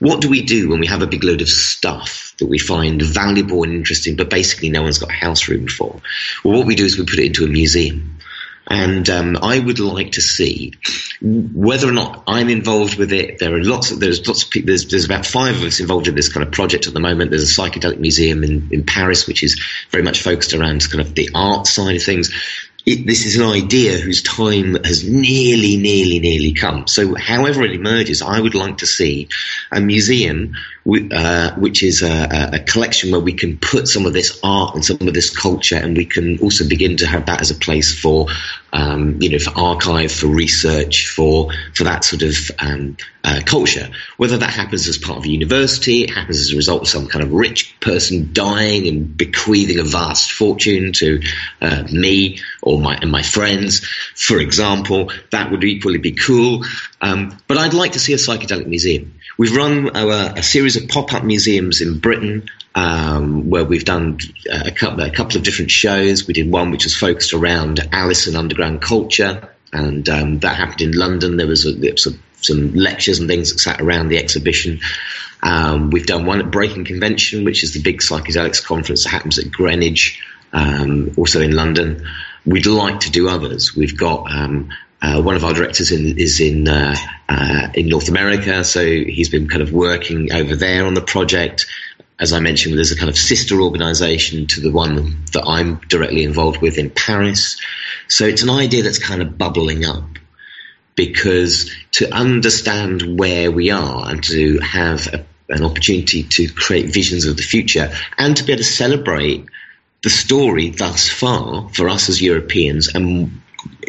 What 0.00 0.20
do 0.20 0.28
we 0.28 0.42
do 0.42 0.68
when 0.68 0.80
we 0.80 0.88
have 0.88 1.02
a 1.02 1.06
big 1.06 1.22
load 1.22 1.42
of 1.42 1.48
stuff 1.48 2.34
that 2.40 2.48
we 2.48 2.58
find 2.58 3.00
valuable 3.00 3.62
and 3.62 3.72
interesting, 3.72 4.16
but 4.16 4.30
basically 4.30 4.70
no 4.70 4.82
one's 4.82 4.98
got 4.98 5.10
a 5.10 5.12
house 5.12 5.46
room 5.46 5.68
for? 5.68 6.00
Well, 6.42 6.58
what 6.58 6.66
we 6.66 6.74
do 6.74 6.86
is 6.86 6.98
we 6.98 7.04
put 7.04 7.20
it 7.20 7.26
into 7.26 7.44
a 7.44 7.48
museum. 7.48 8.17
And 8.70 9.08
um, 9.08 9.38
I 9.40 9.58
would 9.58 9.80
like 9.80 10.12
to 10.12 10.20
see 10.20 10.74
whether 11.22 11.88
or 11.88 11.92
not 11.92 12.22
I'm 12.26 12.50
involved 12.50 12.98
with 12.98 13.12
it. 13.12 13.38
There 13.38 13.54
are 13.54 13.64
lots 13.64 13.90
of 13.90 13.98
there's 13.98 14.26
lots 14.28 14.44
of 14.44 14.50
people. 14.50 14.66
There's, 14.66 14.86
there's 14.88 15.06
about 15.06 15.24
five 15.24 15.56
of 15.56 15.62
us 15.62 15.80
involved 15.80 16.06
in 16.06 16.14
this 16.14 16.30
kind 16.30 16.46
of 16.46 16.52
project 16.52 16.86
at 16.86 16.92
the 16.92 17.00
moment. 17.00 17.30
There's 17.30 17.58
a 17.58 17.60
psychedelic 17.60 17.98
museum 17.98 18.44
in, 18.44 18.68
in 18.70 18.84
Paris, 18.84 19.26
which 19.26 19.42
is 19.42 19.58
very 19.90 20.04
much 20.04 20.22
focused 20.22 20.52
around 20.52 20.88
kind 20.90 21.00
of 21.00 21.14
the 21.14 21.30
art 21.34 21.66
side 21.66 21.96
of 21.96 22.02
things 22.02 22.30
it, 22.88 23.06
this 23.06 23.26
is 23.26 23.36
an 23.36 23.44
idea 23.44 23.98
whose 23.98 24.22
time 24.22 24.74
has 24.82 25.06
nearly, 25.06 25.76
nearly, 25.76 26.20
nearly 26.20 26.52
come. 26.52 26.86
So, 26.86 27.14
however 27.14 27.62
it 27.62 27.72
emerges, 27.72 28.22
I 28.22 28.40
would 28.40 28.54
like 28.54 28.78
to 28.78 28.86
see 28.86 29.28
a 29.70 29.80
museum 29.80 30.54
uh, 30.86 31.54
which 31.56 31.82
is 31.82 32.02
a, 32.02 32.50
a, 32.54 32.58
collection 32.60 33.10
where 33.10 33.20
we 33.20 33.34
can 33.34 33.58
put 33.58 33.86
some 33.88 34.06
of 34.06 34.14
this 34.14 34.40
art 34.42 34.74
and 34.74 34.84
some 34.84 34.96
of 35.06 35.12
this 35.12 35.28
culture, 35.28 35.76
and 35.76 35.96
we 35.96 36.06
can 36.06 36.38
also 36.38 36.66
begin 36.66 36.96
to 36.96 37.06
have 37.06 37.26
that 37.26 37.42
as 37.42 37.50
a 37.50 37.54
place 37.54 37.98
for, 37.98 38.26
um, 38.72 39.20
you 39.20 39.28
know, 39.28 39.38
for 39.38 39.50
archive, 39.58 40.10
for 40.10 40.28
research, 40.28 41.08
for 41.08 41.50
for 41.74 41.84
that 41.84 42.04
sort 42.04 42.22
of 42.22 42.34
um, 42.58 42.96
uh, 43.22 43.40
culture. 43.44 43.88
Whether 44.16 44.38
that 44.38 44.50
happens 44.50 44.88
as 44.88 44.96
part 44.96 45.18
of 45.18 45.24
a 45.24 45.28
university, 45.28 46.04
it 46.04 46.10
happens 46.10 46.40
as 46.40 46.52
a 46.52 46.56
result 46.56 46.82
of 46.82 46.88
some 46.88 47.06
kind 47.06 47.22
of 47.22 47.32
rich 47.32 47.78
person 47.80 48.30
dying 48.32 48.86
and 48.88 49.14
bequeathing 49.14 49.78
a 49.78 49.84
vast 49.84 50.32
fortune 50.32 50.92
to 50.94 51.20
uh, 51.60 51.84
me 51.92 52.38
or 52.62 52.80
my 52.80 52.96
and 52.96 53.10
my 53.10 53.22
friends, 53.22 53.84
for 54.14 54.38
example, 54.38 55.12
that 55.32 55.50
would 55.50 55.64
equally 55.64 55.98
be 55.98 56.12
cool. 56.12 56.64
Um, 57.00 57.36
but 57.46 57.58
I'd 57.58 57.74
like 57.74 57.92
to 57.92 58.00
see 58.00 58.14
a 58.14 58.16
psychedelic 58.16 58.66
museum. 58.66 59.17
We've 59.38 59.54
run 59.54 59.96
a, 59.96 60.34
a 60.36 60.42
series 60.42 60.74
of 60.74 60.88
pop-up 60.88 61.22
museums 61.22 61.80
in 61.80 62.00
Britain 62.00 62.50
um, 62.74 63.48
where 63.48 63.64
we've 63.64 63.84
done 63.84 64.18
a 64.50 64.72
couple, 64.72 65.00
a 65.04 65.10
couple, 65.10 65.36
of 65.36 65.44
different 65.44 65.70
shows. 65.70 66.26
We 66.26 66.34
did 66.34 66.50
one 66.50 66.72
which 66.72 66.82
was 66.82 66.96
focused 66.96 67.32
around 67.32 67.88
Alice 67.92 68.26
and 68.26 68.36
underground 68.36 68.82
culture, 68.82 69.48
and 69.72 70.08
um, 70.08 70.38
that 70.40 70.56
happened 70.56 70.80
in 70.80 70.92
London. 70.92 71.36
There 71.36 71.46
was, 71.46 71.66
a, 71.66 71.72
there 71.72 71.92
was 71.92 72.08
a, 72.08 72.14
some 72.40 72.74
lectures 72.74 73.20
and 73.20 73.28
things 73.28 73.52
that 73.52 73.60
sat 73.60 73.80
around 73.80 74.08
the 74.08 74.18
exhibition. 74.18 74.80
Um, 75.40 75.90
we've 75.90 76.06
done 76.06 76.26
one 76.26 76.40
at 76.40 76.50
Breaking 76.50 76.84
Convention, 76.84 77.44
which 77.44 77.62
is 77.62 77.72
the 77.72 77.80
big 77.80 78.00
psychedelics 78.00 78.64
conference 78.64 79.04
that 79.04 79.10
happens 79.10 79.38
at 79.38 79.52
Greenwich, 79.52 80.20
um, 80.52 81.12
also 81.16 81.40
in 81.40 81.54
London. 81.54 82.08
We'd 82.44 82.66
like 82.66 83.00
to 83.00 83.10
do 83.12 83.28
others. 83.28 83.76
We've 83.76 83.96
got 83.96 84.32
um, 84.32 84.70
uh, 85.00 85.22
one 85.22 85.36
of 85.36 85.44
our 85.44 85.52
directors 85.52 85.92
in, 85.92 86.18
is 86.18 86.40
in 86.40 86.66
uh, 86.66 86.96
uh, 87.28 87.68
in 87.74 87.88
North 87.88 88.08
America, 88.08 88.64
so 88.64 88.84
he's 88.84 89.28
been 89.28 89.48
kind 89.48 89.62
of 89.62 89.72
working 89.72 90.32
over 90.32 90.56
there 90.56 90.84
on 90.86 90.94
the 90.94 91.02
project. 91.02 91.66
As 92.18 92.32
I 92.32 92.40
mentioned, 92.40 92.76
there's 92.76 92.90
a 92.90 92.96
kind 92.96 93.08
of 93.08 93.16
sister 93.16 93.60
organisation 93.60 94.48
to 94.48 94.60
the 94.60 94.72
one 94.72 95.24
that 95.32 95.44
I'm 95.46 95.76
directly 95.88 96.24
involved 96.24 96.60
with 96.60 96.76
in 96.78 96.90
Paris. 96.90 97.60
So 98.08 98.24
it's 98.24 98.42
an 98.42 98.50
idea 98.50 98.82
that's 98.82 98.98
kind 98.98 99.22
of 99.22 99.38
bubbling 99.38 99.84
up 99.84 100.04
because 100.96 101.70
to 101.92 102.12
understand 102.12 103.16
where 103.16 103.52
we 103.52 103.70
are 103.70 104.10
and 104.10 104.24
to 104.24 104.58
have 104.58 105.06
a, 105.14 105.24
an 105.48 105.64
opportunity 105.64 106.24
to 106.24 106.48
create 106.48 106.92
visions 106.92 107.24
of 107.24 107.36
the 107.36 107.42
future 107.44 107.92
and 108.18 108.36
to 108.36 108.42
be 108.42 108.52
able 108.52 108.58
to 108.58 108.64
celebrate 108.64 109.46
the 110.02 110.10
story 110.10 110.70
thus 110.70 111.08
far 111.08 111.68
for 111.68 111.88
us 111.88 112.08
as 112.08 112.20
Europeans 112.20 112.92
and 112.92 113.40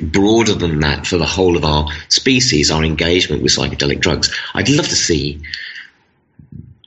broader 0.02 0.54
than 0.54 0.80
that 0.80 1.06
for 1.06 1.18
the 1.18 1.26
whole 1.26 1.58
of 1.58 1.66
our 1.66 1.88
species, 2.10 2.72
our 2.72 2.84
engagement 2.84 3.44
with 3.44 3.52
psychedelic 3.52 4.00
drugs. 4.00 4.34
I'd 4.54 4.70
love 4.70 4.88
to 4.88 4.96
see 4.96 5.42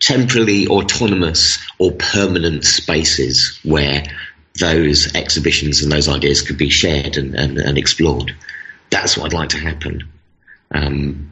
temporally 0.01 0.67
autonomous 0.67 1.59
or 1.79 1.93
permanent 1.93 2.65
spaces 2.65 3.59
where 3.63 4.03
those 4.61 5.15
exhibitions 5.15 5.83
and 5.83 5.91
those 5.91 6.09
ideas 6.09 6.43
could 6.43 6.59
be 6.59 6.69
shared 6.69 7.17
and, 7.17 7.35
and, 7.35 7.59
and 7.59 7.79
explored. 7.79 8.35
That's 8.91 9.17
what 9.17 9.27
I'd 9.27 9.33
like 9.33 9.49
to 9.51 9.59
happen. 9.59 10.03
Um, 10.73 11.31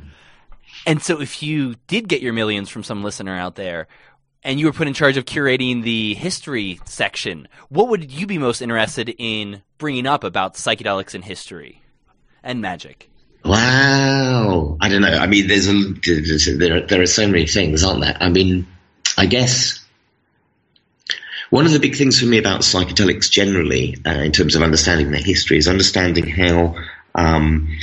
and 0.86 1.02
so, 1.02 1.20
if 1.20 1.42
you 1.42 1.74
did 1.88 2.08
get 2.08 2.22
your 2.22 2.32
millions 2.32 2.70
from 2.70 2.82
some 2.82 3.02
listener 3.04 3.36
out 3.36 3.56
there, 3.56 3.86
and 4.42 4.58
you 4.58 4.66
were 4.66 4.72
put 4.72 4.88
in 4.88 4.94
charge 4.94 5.16
of 5.16 5.24
curating 5.24 5.82
the 5.82 6.14
history 6.14 6.80
section, 6.84 7.48
what 7.68 7.88
would 7.88 8.10
you 8.10 8.26
be 8.26 8.38
most 8.38 8.62
interested 8.62 9.14
in 9.18 9.62
bringing 9.78 10.06
up 10.06 10.24
about 10.24 10.54
psychedelics 10.54 11.14
and 11.14 11.24
history 11.24 11.82
and 12.42 12.60
magic? 12.60 13.10
Wow, 13.44 14.76
I 14.80 14.88
don't 14.88 15.02
know. 15.02 15.16
I 15.16 15.26
mean, 15.26 15.46
there's 15.46 15.68
a 15.68 16.56
there 16.56 16.86
there 16.86 17.00
are 17.00 17.06
so 17.06 17.26
many 17.26 17.46
things, 17.46 17.82
aren't 17.82 18.02
there? 18.02 18.16
I 18.20 18.28
mean, 18.28 18.66
I 19.16 19.26
guess 19.26 19.82
one 21.50 21.66
of 21.66 21.72
the 21.72 21.80
big 21.80 21.96
things 21.96 22.20
for 22.20 22.26
me 22.26 22.38
about 22.38 22.60
psychedelics 22.60 23.30
generally, 23.30 23.96
uh, 24.06 24.10
in 24.10 24.32
terms 24.32 24.54
of 24.54 24.62
understanding 24.62 25.10
their 25.10 25.22
history, 25.22 25.56
is 25.56 25.68
understanding 25.68 26.28
how 26.28 26.76
um, 27.14 27.76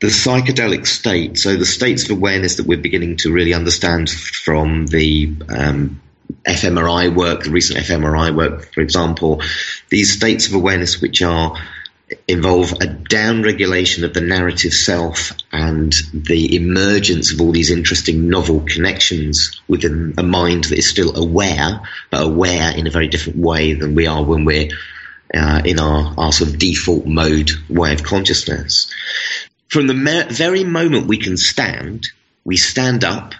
the 0.00 0.06
psychedelic 0.06 0.86
state, 0.86 1.38
so 1.38 1.56
the 1.56 1.66
states 1.66 2.04
of 2.04 2.16
awareness 2.16 2.56
that 2.56 2.66
we're 2.66 2.78
beginning 2.78 3.16
to 3.18 3.32
really 3.32 3.52
understand 3.52 4.10
from 4.10 4.86
the 4.86 5.34
um, 5.48 6.00
fMRI 6.46 7.14
work, 7.14 7.44
the 7.44 7.50
recent 7.50 7.78
fMRI 7.80 8.34
work, 8.34 8.72
for 8.72 8.80
example, 8.80 9.42
these 9.90 10.12
states 10.12 10.48
of 10.48 10.54
awareness 10.54 11.02
which 11.02 11.22
are 11.22 11.56
involve 12.26 12.72
a 12.72 12.86
downregulation 12.86 14.02
of 14.02 14.14
the 14.14 14.20
narrative 14.20 14.72
self 14.72 15.32
and 15.52 15.92
the 16.12 16.56
emergence 16.56 17.32
of 17.32 17.40
all 17.40 17.52
these 17.52 17.70
interesting 17.70 18.28
novel 18.28 18.60
connections 18.60 19.60
within 19.68 20.14
a 20.18 20.22
mind 20.22 20.64
that 20.64 20.78
is 20.78 20.88
still 20.88 21.16
aware, 21.16 21.80
but 22.10 22.22
aware 22.22 22.76
in 22.76 22.86
a 22.86 22.90
very 22.90 23.06
different 23.06 23.38
way 23.38 23.74
than 23.74 23.94
we 23.94 24.06
are 24.06 24.24
when 24.24 24.44
we're 24.44 24.70
uh, 25.34 25.62
in 25.64 25.78
our, 25.78 26.14
our 26.18 26.32
sort 26.32 26.50
of 26.50 26.58
default 26.58 27.06
mode 27.06 27.50
way 27.68 27.92
of 27.92 28.02
consciousness. 28.02 28.92
From 29.70 29.86
the 29.86 29.94
me- 29.94 30.24
very 30.30 30.64
moment 30.64 31.06
we 31.06 31.16
can 31.16 31.36
stand, 31.36 32.08
we 32.44 32.56
stand 32.56 33.04
up 33.04 33.34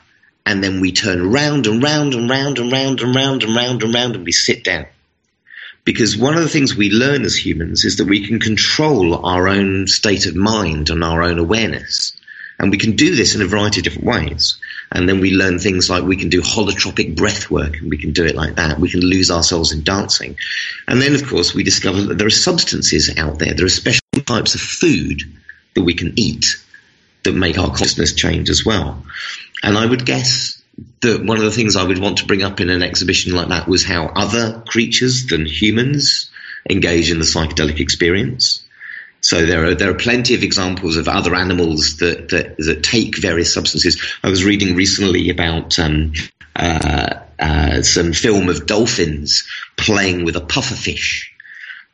and 0.46 0.62
then 0.62 0.80
we 0.80 0.92
turn 0.92 1.32
round 1.32 1.66
and 1.66 1.82
round 1.82 2.14
and 2.14 2.30
round 2.30 2.60
and 2.60 2.70
round 2.70 3.00
and 3.00 3.12
round 3.12 3.42
and 3.42 3.56
round 3.56 3.82
and 3.82 3.92
round 3.92 4.14
and 4.14 4.24
we 4.24 4.30
sit 4.30 4.62
down. 4.62 4.86
Because 5.84 6.16
one 6.16 6.36
of 6.36 6.42
the 6.44 6.48
things 6.48 6.76
we 6.76 6.88
learn 6.90 7.24
as 7.24 7.34
humans 7.34 7.84
is 7.84 7.96
that 7.96 8.06
we 8.06 8.24
can 8.24 8.38
control 8.38 9.26
our 9.26 9.48
own 9.48 9.88
state 9.88 10.26
of 10.26 10.36
mind 10.36 10.88
and 10.88 11.02
our 11.02 11.20
own 11.20 11.40
awareness. 11.40 12.12
And 12.60 12.70
we 12.70 12.78
can 12.78 12.94
do 12.94 13.16
this 13.16 13.34
in 13.34 13.42
a 13.42 13.46
variety 13.46 13.80
of 13.80 13.84
different 13.84 14.06
ways. 14.06 14.56
And 14.92 15.08
then 15.08 15.18
we 15.18 15.32
learn 15.32 15.58
things 15.58 15.90
like 15.90 16.04
we 16.04 16.16
can 16.16 16.28
do 16.28 16.42
holotropic 16.42 17.16
breath 17.16 17.50
work 17.50 17.76
and 17.78 17.90
we 17.90 17.98
can 17.98 18.12
do 18.12 18.24
it 18.24 18.36
like 18.36 18.54
that. 18.54 18.78
We 18.78 18.90
can 18.90 19.00
lose 19.00 19.32
ourselves 19.32 19.72
in 19.72 19.82
dancing. 19.82 20.36
And 20.86 21.02
then, 21.02 21.16
of 21.16 21.26
course, 21.26 21.54
we 21.54 21.64
discover 21.64 22.02
that 22.02 22.18
there 22.18 22.28
are 22.28 22.30
substances 22.30 23.10
out 23.16 23.40
there. 23.40 23.54
There 23.54 23.66
are 23.66 23.68
special 23.68 24.00
types 24.26 24.54
of 24.54 24.60
food 24.60 25.22
that 25.74 25.82
we 25.82 25.94
can 25.94 26.12
eat 26.16 26.56
that 27.24 27.32
make 27.32 27.58
our 27.58 27.68
consciousness 27.68 28.14
change 28.14 28.48
as 28.50 28.64
well. 28.64 29.02
And 29.62 29.76
I 29.76 29.84
would 29.84 30.06
guess 30.06 30.60
that 31.00 31.24
one 31.24 31.36
of 31.36 31.44
the 31.44 31.50
things 31.50 31.76
I 31.76 31.84
would 31.84 31.98
want 31.98 32.18
to 32.18 32.26
bring 32.26 32.42
up 32.42 32.60
in 32.60 32.70
an 32.70 32.82
exhibition 32.82 33.34
like 33.34 33.48
that 33.48 33.68
was 33.68 33.84
how 33.84 34.06
other 34.06 34.62
creatures 34.66 35.26
than 35.26 35.44
humans 35.44 36.30
engage 36.68 37.10
in 37.10 37.18
the 37.18 37.24
psychedelic 37.24 37.80
experience. 37.80 38.64
So 39.22 39.44
there 39.44 39.66
are 39.66 39.74
there 39.74 39.90
are 39.90 39.94
plenty 39.94 40.34
of 40.34 40.42
examples 40.42 40.96
of 40.96 41.06
other 41.06 41.34
animals 41.34 41.98
that 41.98 42.30
that, 42.30 42.56
that 42.56 42.82
take 42.82 43.18
various 43.18 43.52
substances. 43.52 44.00
I 44.22 44.30
was 44.30 44.44
reading 44.44 44.76
recently 44.76 45.28
about 45.28 45.78
um, 45.78 46.12
uh, 46.56 47.20
uh, 47.38 47.82
some 47.82 48.12
film 48.12 48.48
of 48.48 48.66
dolphins 48.66 49.46
playing 49.76 50.24
with 50.24 50.36
a 50.36 50.40
pufferfish. 50.40 51.29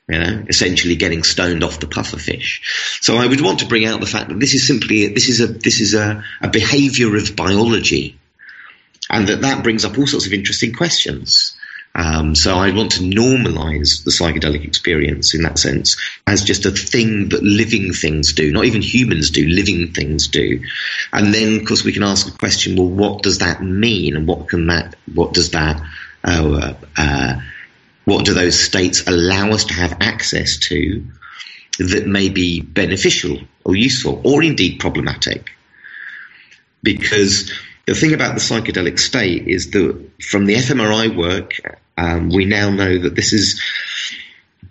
You 0.09 0.21
know, 0.21 0.45
essentially 0.49 0.95
getting 0.95 1.25
stoned 1.25 1.65
off 1.65 1.81
the 1.81 1.87
pufferfish. 1.87 2.61
So 3.03 3.17
I 3.17 3.27
would 3.27 3.41
want 3.41 3.59
to 3.59 3.67
bring 3.67 3.87
out 3.87 3.99
the 3.99 4.07
fact 4.07 4.29
that 4.29 4.39
this 4.39 4.55
is 4.55 4.67
simply 4.67 5.09
this 5.09 5.29
is 5.29 5.41
a 5.41 5.49
this 5.49 5.81
is 5.81 5.95
a, 5.95 6.23
a 6.41 6.49
behaviour 6.49 7.17
of 7.17 7.35
biology 7.35 8.17
and 9.11 9.29
that 9.29 9.43
that 9.43 9.63
brings 9.63 9.85
up 9.85 9.99
all 9.99 10.07
sorts 10.07 10.27
of 10.27 10.33
interesting 10.33 10.73
questions. 10.73 11.57
Um, 11.95 12.35
so 12.35 12.57
I 12.57 12.75
want 12.75 12.93
to 12.93 13.01
normalize 13.01 14.05
the 14.05 14.11
psychedelic 14.11 14.65
experience 14.65 15.35
in 15.35 15.43
that 15.43 15.59
sense 15.59 15.97
as 16.27 16.45
just 16.45 16.67
a 16.67 16.71
thing 16.71 17.31
that 17.31 17.43
living 17.43 17.95
things 17.95 18.35
do, 18.35 18.53
not 18.53 18.67
even 18.67 18.83
humans 18.83 19.31
do, 19.31 19.47
living 19.47 19.93
things 19.93 20.29
do. 20.29 20.61
And 21.11 21.33
then, 21.33 21.61
of 21.61 21.67
course, 21.67 21.85
we 21.85 21.95
can 21.95 22.03
ask 22.03 22.27
the 22.27 22.37
question: 22.37 22.77
Well, 22.77 22.89
what 22.89 23.23
does 23.23 23.39
that 23.39 23.63
mean, 23.63 24.15
and 24.15 24.27
what 24.27 24.49
can 24.49 24.67
that, 24.67 24.95
what 25.15 25.33
does 25.33 25.53
that, 25.53 25.81
uh, 26.23 26.75
uh, 26.99 27.41
what 28.07 28.25
do 28.25 28.33
those 28.33 28.59
states 28.59 29.07
allow 29.07 29.51
us 29.51 29.65
to 29.67 29.75
have 29.75 29.99
access 30.01 30.57
to 30.57 31.05
that 31.79 32.07
may 32.07 32.31
be 32.31 32.63
beneficial 32.63 33.39
or 33.65 33.77
useful, 33.77 34.23
or 34.25 34.43
indeed 34.43 34.79
problematic? 34.81 35.51
Because 36.83 37.53
the 37.87 37.95
thing 37.95 38.15
about 38.15 38.35
the 38.35 38.41
psychedelic 38.41 38.99
state 38.99 39.49
is 39.49 39.73
that 39.73 40.11
from 40.23 40.47
the 40.47 40.55
fMRI 40.55 41.15
work, 41.15 41.53
um, 41.99 42.31
we 42.31 42.45
now 42.45 42.71
know 42.71 42.97
that 42.97 43.17
this 43.17 43.33
is 43.33 43.61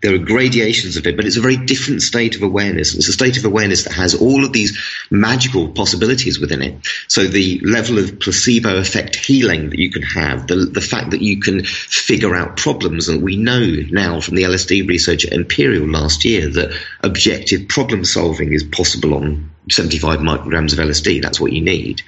there 0.05 0.13
are 0.13 0.19
gradations 0.19 0.97
of 0.97 1.07
it, 1.07 1.15
but 1.15 1.25
it's 1.25 1.37
a 1.37 1.41
very 1.41 1.57
different 1.57 2.03
state 2.03 2.35
of 2.35 2.43
awareness. 2.43 2.93
It's 2.93 3.07
a 3.07 3.13
state 3.13 3.37
of 3.37 3.45
awareness 3.45 3.85
that 3.85 3.93
has 3.93 4.13
all 4.13 4.45
of 4.45 4.53
these 4.53 4.77
magical 5.09 5.69
possibilities 5.69 6.39
within 6.39 6.61
it. 6.61 6.87
So 7.07 7.23
the 7.23 7.59
level 7.63 7.97
of 7.97 8.19
placebo 8.19 8.77
effect 8.77 9.15
healing 9.15 9.71
that 9.71 9.79
you 9.79 9.89
can 9.89 10.03
have, 10.03 10.45
the, 10.45 10.57
the 10.57 10.79
fact 10.79 11.09
that 11.09 11.23
you 11.23 11.39
can 11.39 11.65
figure 11.65 12.35
out 12.35 12.55
problems, 12.55 13.09
and 13.09 13.23
we 13.23 13.35
know 13.35 13.65
now 13.89 14.21
from 14.21 14.35
the 14.35 14.43
LSD 14.43 14.87
research 14.87 15.25
at 15.25 15.33
Imperial 15.33 15.87
last 15.87 16.23
year 16.23 16.49
that 16.49 16.79
objective 17.01 17.67
problem 17.67 18.05
solving 18.05 18.53
is 18.53 18.63
possible 18.63 19.15
on 19.15 19.54
75 19.69 20.19
micrograms 20.19 20.73
of 20.73 20.79
LSD. 20.79 21.21
That's 21.21 21.39
what 21.39 21.51
you 21.51 21.61
need. 21.61 22.01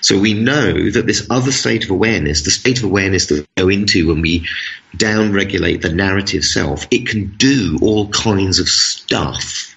So 0.00 0.18
we 0.18 0.34
know 0.34 0.90
that 0.90 1.06
this 1.06 1.26
other 1.30 1.52
state 1.52 1.84
of 1.84 1.90
awareness, 1.90 2.42
the 2.42 2.50
state 2.50 2.78
of 2.78 2.84
awareness 2.84 3.26
that 3.26 3.40
we 3.40 3.62
go 3.62 3.68
into 3.68 4.08
when 4.08 4.20
we 4.20 4.46
downregulate 4.96 5.82
the 5.82 5.92
narrative 5.92 6.44
self, 6.44 6.86
it 6.90 7.06
can 7.06 7.34
do 7.36 7.78
all 7.82 8.08
kinds 8.08 8.58
of 8.58 8.68
stuff. 8.68 9.74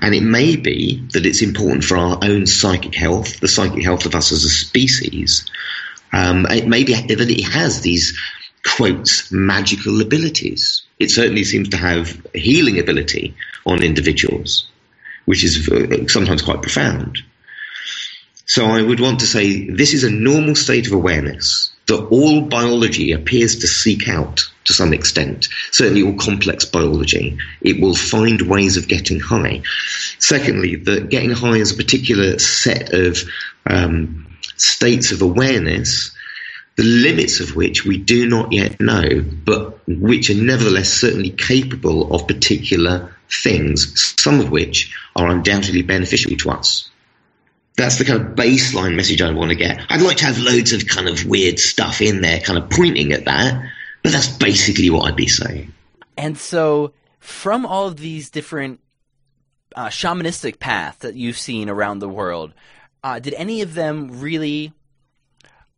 And 0.00 0.14
it 0.14 0.22
may 0.22 0.56
be 0.56 1.06
that 1.12 1.26
it's 1.26 1.42
important 1.42 1.84
for 1.84 1.96
our 1.96 2.18
own 2.22 2.46
psychic 2.46 2.94
health, 2.94 3.40
the 3.40 3.48
psychic 3.48 3.84
health 3.84 4.06
of 4.06 4.14
us 4.14 4.32
as 4.32 4.44
a 4.44 4.48
species. 4.48 5.50
Um, 6.12 6.46
it 6.46 6.66
may 6.66 6.84
be 6.84 6.94
that 6.94 7.20
it 7.20 7.44
has 7.44 7.82
these 7.82 8.18
quotes 8.76 9.30
magical 9.30 10.00
abilities. 10.00 10.82
It 10.98 11.10
certainly 11.10 11.44
seems 11.44 11.68
to 11.70 11.76
have 11.76 12.26
healing 12.34 12.78
ability 12.78 13.34
on 13.66 13.82
individuals 13.82 14.66
which 15.30 15.44
is 15.44 15.68
uh, 15.68 16.08
sometimes 16.08 16.42
quite 16.42 16.60
profound. 16.60 17.18
So 18.46 18.66
I 18.66 18.82
would 18.82 18.98
want 18.98 19.20
to 19.20 19.28
say 19.28 19.70
this 19.70 19.94
is 19.94 20.02
a 20.02 20.10
normal 20.10 20.56
state 20.56 20.88
of 20.88 20.92
awareness 20.92 21.70
that 21.86 22.04
all 22.06 22.40
biology 22.40 23.12
appears 23.12 23.60
to 23.60 23.68
seek 23.68 24.08
out 24.08 24.40
to 24.64 24.72
some 24.72 24.92
extent. 24.92 25.48
Certainly 25.70 26.02
all 26.02 26.16
complex 26.16 26.64
biology. 26.64 27.38
It 27.60 27.80
will 27.80 27.94
find 27.94 28.42
ways 28.42 28.76
of 28.76 28.88
getting 28.88 29.20
high. 29.20 29.62
Secondly, 30.18 30.74
that 30.74 31.10
getting 31.10 31.30
high 31.30 31.58
is 31.58 31.70
a 31.70 31.76
particular 31.76 32.40
set 32.40 32.92
of 32.92 33.22
um, 33.66 34.26
states 34.56 35.12
of 35.12 35.22
awareness 35.22 36.10
the 36.76 36.84
limits 36.84 37.40
of 37.40 37.56
which 37.56 37.84
we 37.84 37.98
do 37.98 38.28
not 38.28 38.52
yet 38.52 38.80
know, 38.80 39.24
but 39.44 39.78
which 39.86 40.30
are 40.30 40.34
nevertheless 40.34 40.92
certainly 40.92 41.30
capable 41.30 42.14
of 42.14 42.26
particular 42.26 43.14
things, 43.42 44.14
some 44.18 44.40
of 44.40 44.50
which 44.50 44.94
are 45.16 45.28
undoubtedly 45.28 45.82
beneficial 45.82 46.36
to 46.36 46.50
us. 46.50 46.88
That's 47.76 47.98
the 47.98 48.04
kind 48.04 48.20
of 48.20 48.34
baseline 48.34 48.94
message 48.94 49.22
I 49.22 49.30
want 49.32 49.50
to 49.50 49.56
get. 49.56 49.80
I'd 49.88 50.02
like 50.02 50.18
to 50.18 50.26
have 50.26 50.38
loads 50.38 50.72
of 50.72 50.86
kind 50.86 51.08
of 51.08 51.24
weird 51.24 51.58
stuff 51.58 52.00
in 52.00 52.20
there, 52.20 52.40
kind 52.40 52.58
of 52.58 52.68
pointing 52.70 53.12
at 53.12 53.24
that, 53.24 53.62
but 54.02 54.12
that's 54.12 54.28
basically 54.28 54.90
what 54.90 55.08
I'd 55.08 55.16
be 55.16 55.28
saying. 55.28 55.72
And 56.16 56.36
so, 56.36 56.92
from 57.18 57.64
all 57.64 57.86
of 57.86 57.96
these 57.96 58.30
different 58.30 58.80
uh, 59.74 59.86
shamanistic 59.86 60.58
paths 60.58 60.98
that 60.98 61.14
you've 61.14 61.38
seen 61.38 61.68
around 61.68 62.00
the 62.00 62.08
world, 62.08 62.52
uh, 63.02 63.18
did 63.18 63.34
any 63.34 63.62
of 63.62 63.74
them 63.74 64.20
really 64.20 64.72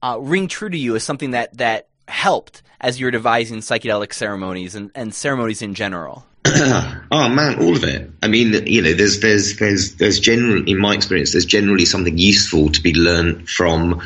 uh, 0.03 0.19
ring 0.21 0.49
true 0.49 0.69
to 0.69 0.79
you 0.79 0.97
as 0.97 1.05
something 1.05 1.31
that, 1.31 1.57
that 1.59 1.89
helped 2.09 2.63
as 2.81 2.99
you 2.99 3.07
were 3.07 3.13
devising 3.13 3.59
psychedelic 3.59 4.13
ceremonies 4.13 4.75
and, 4.75 4.91
and 4.95 5.15
ceremonies 5.15 5.63
in 5.63 5.75
general? 5.75 6.27
oh 6.45 7.29
man, 7.29 7.63
all 7.63 7.77
of 7.77 7.85
it. 7.85 8.11
I 8.21 8.27
mean, 8.27 8.67
you 8.67 8.83
know, 8.83 8.93
there's 8.93 9.21
there's 9.21 9.57
there's 9.59 9.95
there's 9.95 10.19
generally, 10.19 10.73
in 10.73 10.79
my 10.79 10.93
experience, 10.95 11.33
there's 11.33 11.47
generally 11.47 11.85
something 11.85 12.19
useful 12.19 12.69
to 12.71 12.83
be 12.83 12.95
learned 12.95 13.49
from, 13.49 14.03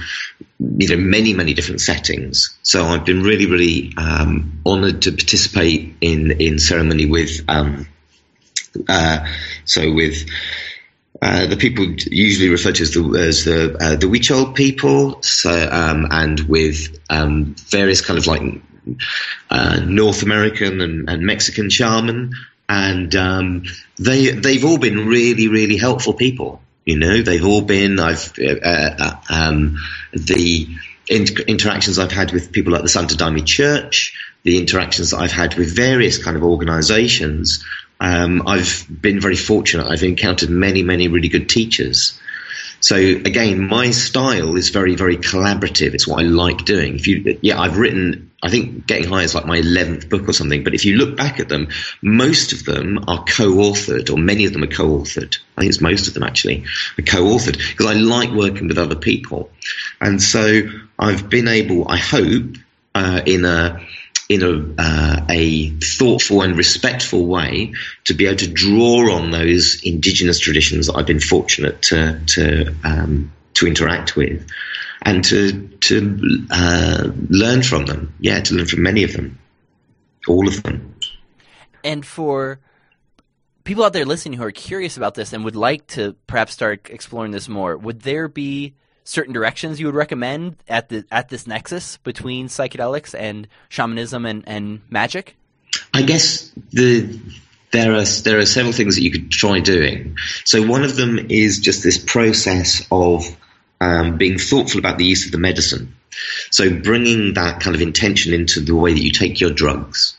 you 0.59 0.89
know, 0.89 0.97
many 0.97 1.33
many 1.33 1.55
different 1.55 1.81
settings. 1.81 2.57
So 2.63 2.85
I've 2.85 3.07
been 3.07 3.23
really 3.23 3.47
really 3.47 3.95
um, 3.97 4.61
honoured 4.67 5.03
to 5.03 5.13
participate 5.13 5.95
in 6.03 6.33
in 6.33 6.59
ceremony 6.59 7.07
with, 7.07 7.41
um, 7.49 7.89
uh, 8.89 9.27
so 9.65 9.93
with. 9.93 10.27
Uh, 11.23 11.47
the 11.47 11.57
people 11.57 11.87
usually 12.11 12.51
referred 12.51 12.75
to 12.75 12.83
as 12.83 12.93
the 12.93 13.19
as 13.19 13.45
the 13.45 13.77
uh, 13.81 13.97
the 13.97 14.53
people, 14.55 15.23
so 15.23 15.69
um, 15.71 16.07
and 16.11 16.41
with 16.41 16.99
um, 17.09 17.55
various 17.69 18.01
kind 18.01 18.19
of 18.19 18.27
like 18.27 18.43
uh, 19.51 19.81
North 19.87 20.23
American 20.23 20.81
and, 20.81 21.09
and, 21.09 21.25
Mexican 21.25 21.71
shaman, 21.71 22.33
and 22.69 23.15
um, 23.17 23.65
they 23.99 24.31
they've 24.31 24.65
all 24.65 24.79
been 24.79 25.07
really 25.07 25.49
really 25.49 25.77
helpful 25.77 26.13
people. 26.13 26.61
You 26.85 26.99
know, 26.99 27.23
they've 27.23 27.45
all 27.45 27.63
been. 27.63 27.99
I've 27.99 28.33
uh, 28.39 28.61
uh, 28.63 29.21
um, 29.31 29.79
the 30.13 30.69
inter- 31.09 31.45
interactions 31.45 31.99
I've 31.99 32.13
had 32.13 32.33
with 32.33 32.53
people 32.53 32.73
like 32.73 32.83
the 32.83 32.89
Santo 32.89 33.17
Daime 33.17 33.45
Church, 33.45 34.15
the 34.43 34.59
interactions 34.59 35.11
that 35.11 35.19
I've 35.19 35.33
had 35.33 35.55
with 35.55 35.75
various 35.75 36.23
kind 36.23 36.37
of 36.37 36.45
organisations. 36.45 37.65
Um, 38.01 38.47
I've 38.47 38.87
been 38.89 39.21
very 39.21 39.37
fortunate. 39.37 39.87
I've 39.87 40.03
encountered 40.03 40.51
many, 40.51 40.83
many 40.83 41.09
really 41.09 41.29
good 41.29 41.49
teachers. 41.49 42.19
So 42.81 42.97
again, 42.97 43.67
my 43.67 43.91
style 43.91 44.57
is 44.57 44.69
very, 44.69 44.95
very 44.95 45.17
collaborative. 45.17 45.95
It's 45.95 46.07
what 46.07 46.21
I 46.21 46.27
like 46.27 46.65
doing. 46.65 46.97
If 46.97 47.07
you, 47.07 47.39
yeah, 47.41 47.59
I've 47.59 47.79
written, 47.79 48.31
I 48.43 48.51
think 48.51 48.87
Getting 48.87 49.09
High 49.09 49.23
is 49.23 49.35
like 49.35 49.47
my 49.47 49.61
11th 49.61 50.11
book 50.11 50.29
or 50.29 50.33
something. 50.33 50.63
But 50.63 50.75
if 50.75 50.85
you 50.85 50.97
look 50.97 51.17
back 51.17 51.41
at 51.41 51.49
them, 51.49 51.69
most 52.03 52.53
of 52.53 52.65
them 52.65 53.05
are 53.09 53.25
co-authored 53.25 54.11
or 54.11 54.19
many 54.19 54.45
of 54.45 54.53
them 54.53 54.63
are 54.63 54.69
co-authored. 54.69 55.39
I 55.57 55.63
think 55.63 55.71
it's 55.71 55.81
most 55.81 56.07
of 56.07 56.15
them 56.15 56.23
actually 56.23 56.65
are 56.99 57.03
co-authored 57.03 57.57
because 57.57 57.87
I 57.87 57.95
like 57.95 58.31
working 58.31 58.69
with 58.69 58.79
other 58.79 58.97
people. 58.97 59.51
And 60.01 60.23
so 60.23 60.63
I've 60.99 61.31
been 61.31 61.49
able, 61.49 61.89
I 61.89 61.97
hope, 61.97 62.57
uh, 62.95 63.23
in 63.25 63.45
a, 63.45 63.81
in 64.29 64.43
a, 64.43 64.83
uh, 64.83 65.25
a 65.29 65.71
thoughtful 65.81 66.43
and 66.43 66.57
respectful 66.57 67.27
way 67.27 67.73
to 68.05 68.15
be 68.15 68.27
able 68.27 68.37
to 68.39 68.49
draw 68.49 69.13
on 69.15 69.31
those 69.31 69.83
indigenous 69.85 70.39
traditions 70.39 70.87
that 70.87 70.97
I've 70.97 71.07
been 71.07 71.21
fortunate 71.21 71.83
to 71.83 72.21
to 72.27 72.75
um, 72.85 73.33
to 73.55 73.67
interact 73.67 74.17
with 74.17 74.47
and 75.03 75.25
to 75.25 75.69
to 75.81 76.47
uh, 76.51 77.09
learn 77.29 77.63
from 77.63 77.87
them. 77.87 78.15
Yeah, 78.19 78.41
to 78.41 78.55
learn 78.55 78.67
from 78.67 78.83
many 78.83 79.05
of 79.05 79.13
them, 79.13 79.39
all 80.27 80.49
of 80.49 80.63
them. 80.63 80.95
And 81.85 82.05
for 82.05 82.59
people 83.63 83.85
out 83.85 83.93
there 83.93 84.05
listening 84.05 84.39
who 84.39 84.45
are 84.45 84.51
curious 84.51 84.97
about 84.97 85.15
this 85.15 85.33
and 85.33 85.45
would 85.45 85.57
like 85.57 85.87
to 85.89 86.15
perhaps 86.27 86.53
start 86.53 86.91
exploring 86.91 87.31
this 87.31 87.49
more, 87.49 87.77
would 87.77 88.01
there 88.01 88.27
be 88.27 88.75
certain 89.07 89.33
directions 89.33 89.81
you 89.81 89.87
would 89.87 89.95
recommend 89.95 90.57
at 90.69 90.89
the 90.91 91.05
at 91.11 91.29
this 91.31 91.47
nexus 91.47 91.97
between 91.99 92.49
psychedelics 92.49 93.19
and 93.19 93.49
shamanism 93.69 94.27
and, 94.27 94.47
and 94.47 94.83
magic? 94.91 95.37
I 95.95 96.03
guess 96.03 96.53
the 96.73 97.19
there 97.71 97.95
are 97.95 98.05
there 98.05 98.39
are 98.39 98.47
several 98.47 98.73
things 98.73 98.97
that 98.97 99.03
you 99.03 99.11
could 99.11 99.31
try 99.31 99.61
doing. 99.61 100.17
So 100.45 100.67
one 100.67 100.85
of 100.85 100.97
them 100.97 101.19
is 101.31 101.61
just 101.61 101.83
this 101.83 101.99
process 101.99 102.87
of 102.91 103.25
um, 103.81 104.19
being 104.19 104.39
thoughtful 104.39 104.79
about 104.79 104.99
the 104.99 105.05
use 105.05 105.27
of 105.27 105.33
the 105.33 105.39
medicine. 105.39 105.95
So 106.51 106.71
bringing 106.71 107.35
that 107.35 107.61
kind 107.61 107.77
of 107.77 107.83
intention 107.83 108.33
into 108.33 108.61
the 108.61 108.75
way 108.75 108.93
that 108.93 109.03
you 109.03 109.11
take 109.11 109.41
your 109.41 109.51
drugs. 109.51 110.17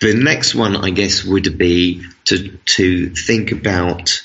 The 0.00 0.14
next 0.14 0.54
one, 0.54 0.76
I 0.76 0.90
guess, 0.90 1.24
would 1.24 1.56
be 1.56 2.04
to 2.26 2.50
to 2.76 3.10
think 3.10 3.52
about 3.52 4.22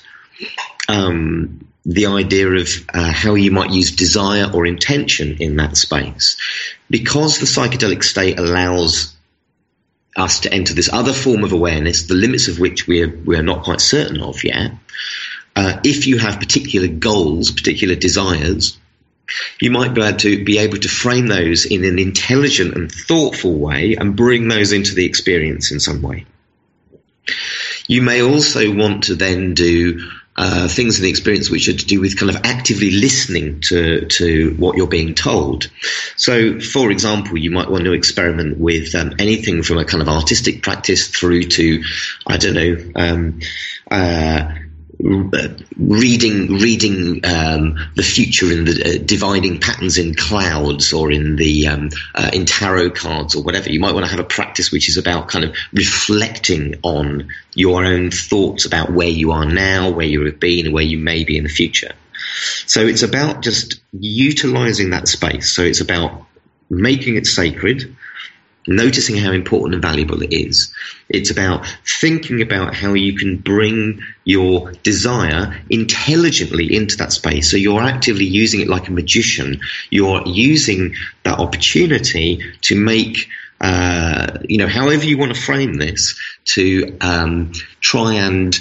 um, 0.88 1.68
the 1.90 2.06
idea 2.06 2.48
of 2.48 2.70
uh, 2.94 3.12
how 3.12 3.34
you 3.34 3.50
might 3.50 3.72
use 3.72 3.92
desire 3.92 4.52
or 4.54 4.68
intention 4.68 5.38
in 5.40 5.56
that 5.56 5.76
space. 5.76 6.38
Because 6.88 7.40
the 7.40 7.48
psychedelic 7.48 8.04
state 8.04 8.38
allows 8.38 9.16
us 10.16 10.42
to 10.42 10.54
enter 10.54 10.76
this 10.76 10.94
other 10.94 11.14
form 11.14 11.44
of 11.44 11.52
awareness, 11.52 12.04
the 12.04 12.14
limits 12.14 12.48
of 12.48 12.60
which 12.60 12.86
we 12.86 13.02
are, 13.02 13.10
we 13.26 13.36
are 13.36 13.44
not 13.44 13.64
quite 13.64 13.82
certain 13.82 14.22
of 14.22 14.44
yet. 14.44 14.72
Uh, 15.56 15.80
if 15.84 16.06
you 16.06 16.20
have 16.20 16.40
particular 16.40 16.88
goals, 16.88 17.50
particular 17.50 17.96
desires, 17.96 18.78
you 19.60 19.72
might 19.72 19.96
be 19.96 20.04
able 20.04 20.18
to 20.18 20.44
be 20.44 20.60
able 20.60 20.78
to 20.78 20.90
frame 20.90 21.26
those 21.26 21.66
in 21.66 21.84
an 21.86 21.98
intelligent 21.98 22.76
and 22.76 22.92
thoughtful 22.92 23.56
way 23.56 23.96
and 23.96 24.16
bring 24.16 24.48
those 24.48 24.74
into 24.74 24.94
the 24.94 25.06
experience 25.06 25.72
in 25.72 25.80
some 25.80 26.04
way. 26.04 26.26
You 27.88 28.04
may 28.04 28.22
also 28.22 28.72
want 28.76 29.06
to 29.06 29.16
then 29.16 29.56
do 29.56 30.08
uh, 30.42 30.70
things 30.70 30.98
in 30.98 31.04
the 31.04 31.10
experience 31.10 31.50
which 31.50 31.68
are 31.68 31.74
to 31.74 31.86
do 31.86 32.00
with 32.00 32.18
kind 32.18 32.30
of 32.30 32.38
actively 32.46 32.92
listening 32.92 33.60
to 33.60 34.06
to 34.06 34.56
what 34.58 34.78
you're 34.78 34.88
being 34.88 35.14
told. 35.14 35.70
So, 36.16 36.62
for 36.62 36.92
example, 36.92 37.38
you 37.38 37.52
might 37.52 37.70
want 37.70 37.84
to 37.84 37.92
experiment 37.92 38.58
with 38.58 38.96
um, 38.96 39.16
anything 39.20 39.64
from 39.64 39.80
a 39.80 39.84
kind 39.84 40.02
of 40.02 40.08
artistic 40.08 40.64
practice 40.64 41.10
through 41.10 41.44
to, 41.44 41.84
I 42.26 42.38
don't 42.38 42.54
know. 42.54 42.78
Um, 42.96 43.40
uh, 43.92 44.54
reading 45.02 46.60
reading 46.60 47.26
um, 47.26 47.78
the 47.95 48.04
future 48.04 48.52
in 48.52 48.66
the 48.66 48.84
uh, 48.84 49.04
dividing 49.06 49.60
patterns 49.60 49.97
in 49.97 50.14
clouds 50.14 50.91
or 50.91 51.10
in 51.10 51.38
the 51.38 51.68
um, 51.68 51.89
uh, 52.14 52.30
in 52.34 52.45
tarot 52.45 52.91
cards 52.91 53.36
or 53.36 53.43
whatever. 53.43 53.72
You 53.72 53.80
might 53.80 53.93
want 53.93 54.06
to 54.06 54.12
have 54.12 54.20
a 54.20 54.26
practice 54.26 54.72
which 54.72 54.89
is 54.89 54.97
about 54.97 55.30
kind 55.30 55.45
of 55.45 55.56
reflecting 55.72 56.76
on 56.84 57.30
your 57.56 57.86
own 57.86 58.12
thoughts 58.12 58.66
about 58.66 58.91
where 58.91 59.08
you 59.08 59.32
are 59.32 59.45
now, 59.45 59.89
where 59.89 60.06
you 60.06 60.26
have 60.26 60.39
been, 60.39 60.66
and 60.66 60.76
where 60.76 60.84
you 60.84 60.97
may 60.97 61.24
be 61.24 61.38
in 61.38 61.43
the 61.43 61.50
future. 61.50 61.93
So 62.66 62.86
it's 62.86 63.04
about 63.04 63.41
just 63.41 63.80
utilizing 63.93 64.89
that 64.89 65.08
space. 65.08 65.50
So 65.50 65.64
it's 65.64 65.82
about 65.82 66.26
making 66.70 67.16
it 67.16 67.26
sacred 67.26 67.95
noticing 68.68 69.18
how 69.18 69.32
important 69.32 69.74
and 69.74 69.82
valuable 69.82 70.22
it 70.22 70.34
is. 70.34 70.74
It's 71.10 71.32
about 71.32 71.66
thinking 71.86 72.41
about 72.41 72.76
how 72.76 72.93
you 72.93 73.18
can 73.18 73.38
bring 73.38 74.01
your 74.26 74.72
desire 74.84 75.60
intelligently 75.70 76.76
into 76.76 76.97
that 76.97 77.12
space. 77.12 77.49
So 77.49 77.57
you're 77.57 77.82
actively 77.82 78.26
using 78.26 78.62
it 78.62 78.68
like 78.68 78.88
a 78.88 78.91
magician. 78.91 79.62
You're 79.89 80.28
using 80.28 80.95
that 81.24 81.39
opportunity 81.39 82.43
to 82.62 82.76
make 82.76 83.28
uh, 83.62 84.39
you 84.47 84.57
know, 84.57 84.68
however 84.68 85.03
you 85.03 85.18
want 85.18 85.36
to 85.36 85.41
frame 85.41 85.74
this, 85.74 86.18
to 86.45 86.97
um, 87.01 87.51
try 87.82 88.14
and 88.14 88.57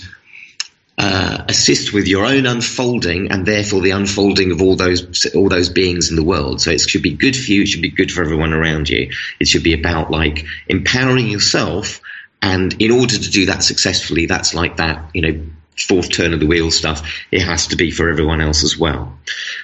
uh, 0.98 1.44
assist 1.48 1.92
with 1.92 2.08
your 2.08 2.26
own 2.26 2.44
unfolding 2.44 3.30
and 3.30 3.46
therefore 3.46 3.80
the 3.80 3.92
unfolding 3.92 4.50
of 4.50 4.60
all 4.60 4.74
those 4.74 5.26
all 5.34 5.48
those 5.48 5.68
beings 5.68 6.10
in 6.10 6.16
the 6.16 6.24
world. 6.24 6.60
So 6.60 6.72
it 6.72 6.80
should 6.80 7.02
be 7.02 7.14
good 7.14 7.36
for 7.36 7.52
you. 7.52 7.62
It 7.62 7.68
should 7.68 7.82
be 7.82 7.90
good 7.90 8.10
for 8.10 8.22
everyone 8.22 8.52
around 8.52 8.88
you. 8.88 9.10
It 9.38 9.46
should 9.46 9.62
be 9.62 9.74
about 9.74 10.10
like 10.10 10.44
empowering 10.66 11.28
yourself. 11.28 12.00
And 12.42 12.80
in 12.82 12.90
order 12.90 13.16
to 13.16 13.30
do 13.30 13.46
that 13.46 13.62
successfully, 13.62 14.26
that's 14.26 14.54
like 14.54 14.76
that, 14.78 15.10
you 15.14 15.22
know, 15.22 15.46
fourth 15.86 16.10
turn 16.10 16.34
of 16.34 16.40
the 16.40 16.46
wheel 16.46 16.70
stuff, 16.70 17.08
it 17.30 17.42
has 17.42 17.66
to 17.68 17.76
be 17.76 17.90
for 17.90 18.08
everyone 18.08 18.40
else 18.40 18.64
as 18.64 18.76
well. 18.76 19.16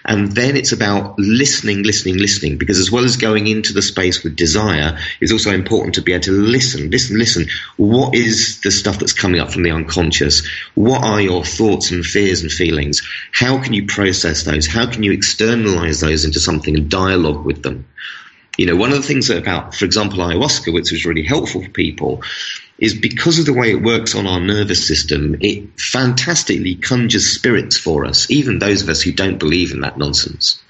And 0.04 0.32
then 0.32 0.56
it's 0.56 0.72
about 0.72 1.18
listening, 1.18 1.82
listening, 1.82 2.18
listening, 2.18 2.58
because 2.58 2.78
as 2.78 2.90
well 2.90 3.04
as 3.04 3.16
going 3.16 3.46
into 3.46 3.72
the 3.72 3.82
space 3.82 4.22
with 4.22 4.36
desire, 4.36 4.98
it's 5.20 5.32
also 5.32 5.52
important 5.52 5.94
to 5.94 6.02
be 6.02 6.12
able 6.12 6.24
to 6.24 6.32
listen, 6.32 6.90
listen, 6.90 7.18
listen. 7.18 7.46
What 7.76 8.14
is 8.14 8.60
the 8.60 8.70
stuff 8.70 8.98
that's 8.98 9.12
coming 9.12 9.40
up 9.40 9.52
from 9.52 9.62
the 9.62 9.70
unconscious? 9.70 10.46
What 10.74 11.02
are 11.02 11.20
your 11.20 11.44
thoughts 11.44 11.90
and 11.90 12.04
fears 12.04 12.42
and 12.42 12.52
feelings? 12.52 13.02
How 13.32 13.62
can 13.62 13.72
you 13.72 13.86
process 13.86 14.44
those? 14.44 14.66
How 14.66 14.90
can 14.90 15.02
you 15.02 15.12
externalize 15.12 16.00
those 16.00 16.24
into 16.24 16.40
something 16.40 16.76
and 16.76 16.90
dialogue 16.90 17.44
with 17.44 17.62
them? 17.62 17.86
You 18.56 18.66
know, 18.66 18.76
one 18.76 18.90
of 18.90 18.96
the 18.96 19.02
things 19.02 19.30
about, 19.30 19.74
for 19.74 19.84
example, 19.84 20.18
ayahuasca, 20.18 20.72
which 20.72 20.92
was 20.92 21.04
really 21.04 21.24
helpful 21.24 21.62
for 21.62 21.70
people, 21.70 22.22
is 22.78 22.94
because 22.94 23.38
of 23.38 23.46
the 23.46 23.52
way 23.52 23.70
it 23.70 23.82
works 23.82 24.14
on 24.14 24.26
our 24.26 24.40
nervous 24.40 24.86
system, 24.86 25.36
it 25.40 25.80
fantastically 25.80 26.74
conjures 26.74 27.26
spirits 27.26 27.78
for 27.78 28.04
us, 28.04 28.30
even 28.30 28.58
those 28.58 28.82
of 28.82 28.88
us 28.88 29.00
who 29.00 29.12
don't 29.12 29.38
believe 29.38 29.72
in 29.72 29.80
that 29.80 29.96
nonsense. 29.96 30.60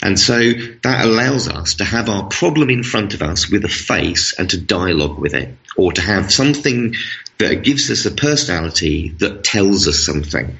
And 0.00 0.18
so 0.18 0.52
that 0.82 1.04
allows 1.04 1.48
us 1.48 1.74
to 1.74 1.84
have 1.84 2.08
our 2.08 2.26
problem 2.28 2.70
in 2.70 2.84
front 2.84 3.14
of 3.14 3.22
us 3.22 3.50
with 3.50 3.64
a 3.64 3.68
face 3.68 4.38
and 4.38 4.48
to 4.50 4.60
dialogue 4.60 5.18
with 5.18 5.34
it, 5.34 5.56
or 5.76 5.92
to 5.92 6.00
have 6.00 6.32
something 6.32 6.94
that 7.38 7.64
gives 7.64 7.90
us 7.90 8.06
a 8.06 8.12
personality 8.12 9.10
that 9.18 9.42
tells 9.42 9.88
us 9.88 10.04
something. 10.04 10.56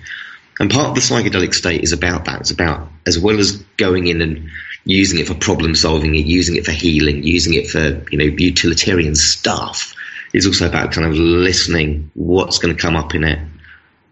And 0.59 0.71
part 0.71 0.89
of 0.89 0.95
the 0.95 1.01
psychedelic 1.01 1.55
state 1.55 1.83
is 1.83 1.93
about 1.93 2.25
that. 2.25 2.41
It's 2.41 2.51
about, 2.51 2.89
as 3.07 3.19
well 3.19 3.39
as 3.39 3.57
going 3.77 4.07
in 4.09 4.23
and 4.23 4.51
using 4.85 5.19
it 5.19 5.27
for 5.27 5.35
problem 5.35 5.75
solving, 5.75 6.15
it 6.15 6.27
using 6.27 6.57
it 6.57 6.65
for 6.65 6.73
healing, 6.73 7.23
using 7.23 7.55
it 7.55 7.69
for 7.69 8.05
you 8.11 8.19
know 8.19 8.25
utilitarian 8.25 9.15
stuff. 9.15 9.95
It's 10.33 10.47
also 10.47 10.69
about 10.69 10.93
kind 10.93 11.07
of 11.07 11.15
listening 11.15 12.11
what's 12.15 12.59
going 12.59 12.75
to 12.75 12.81
come 12.81 12.97
up 12.97 13.15
in 13.15 13.25
it. 13.25 13.39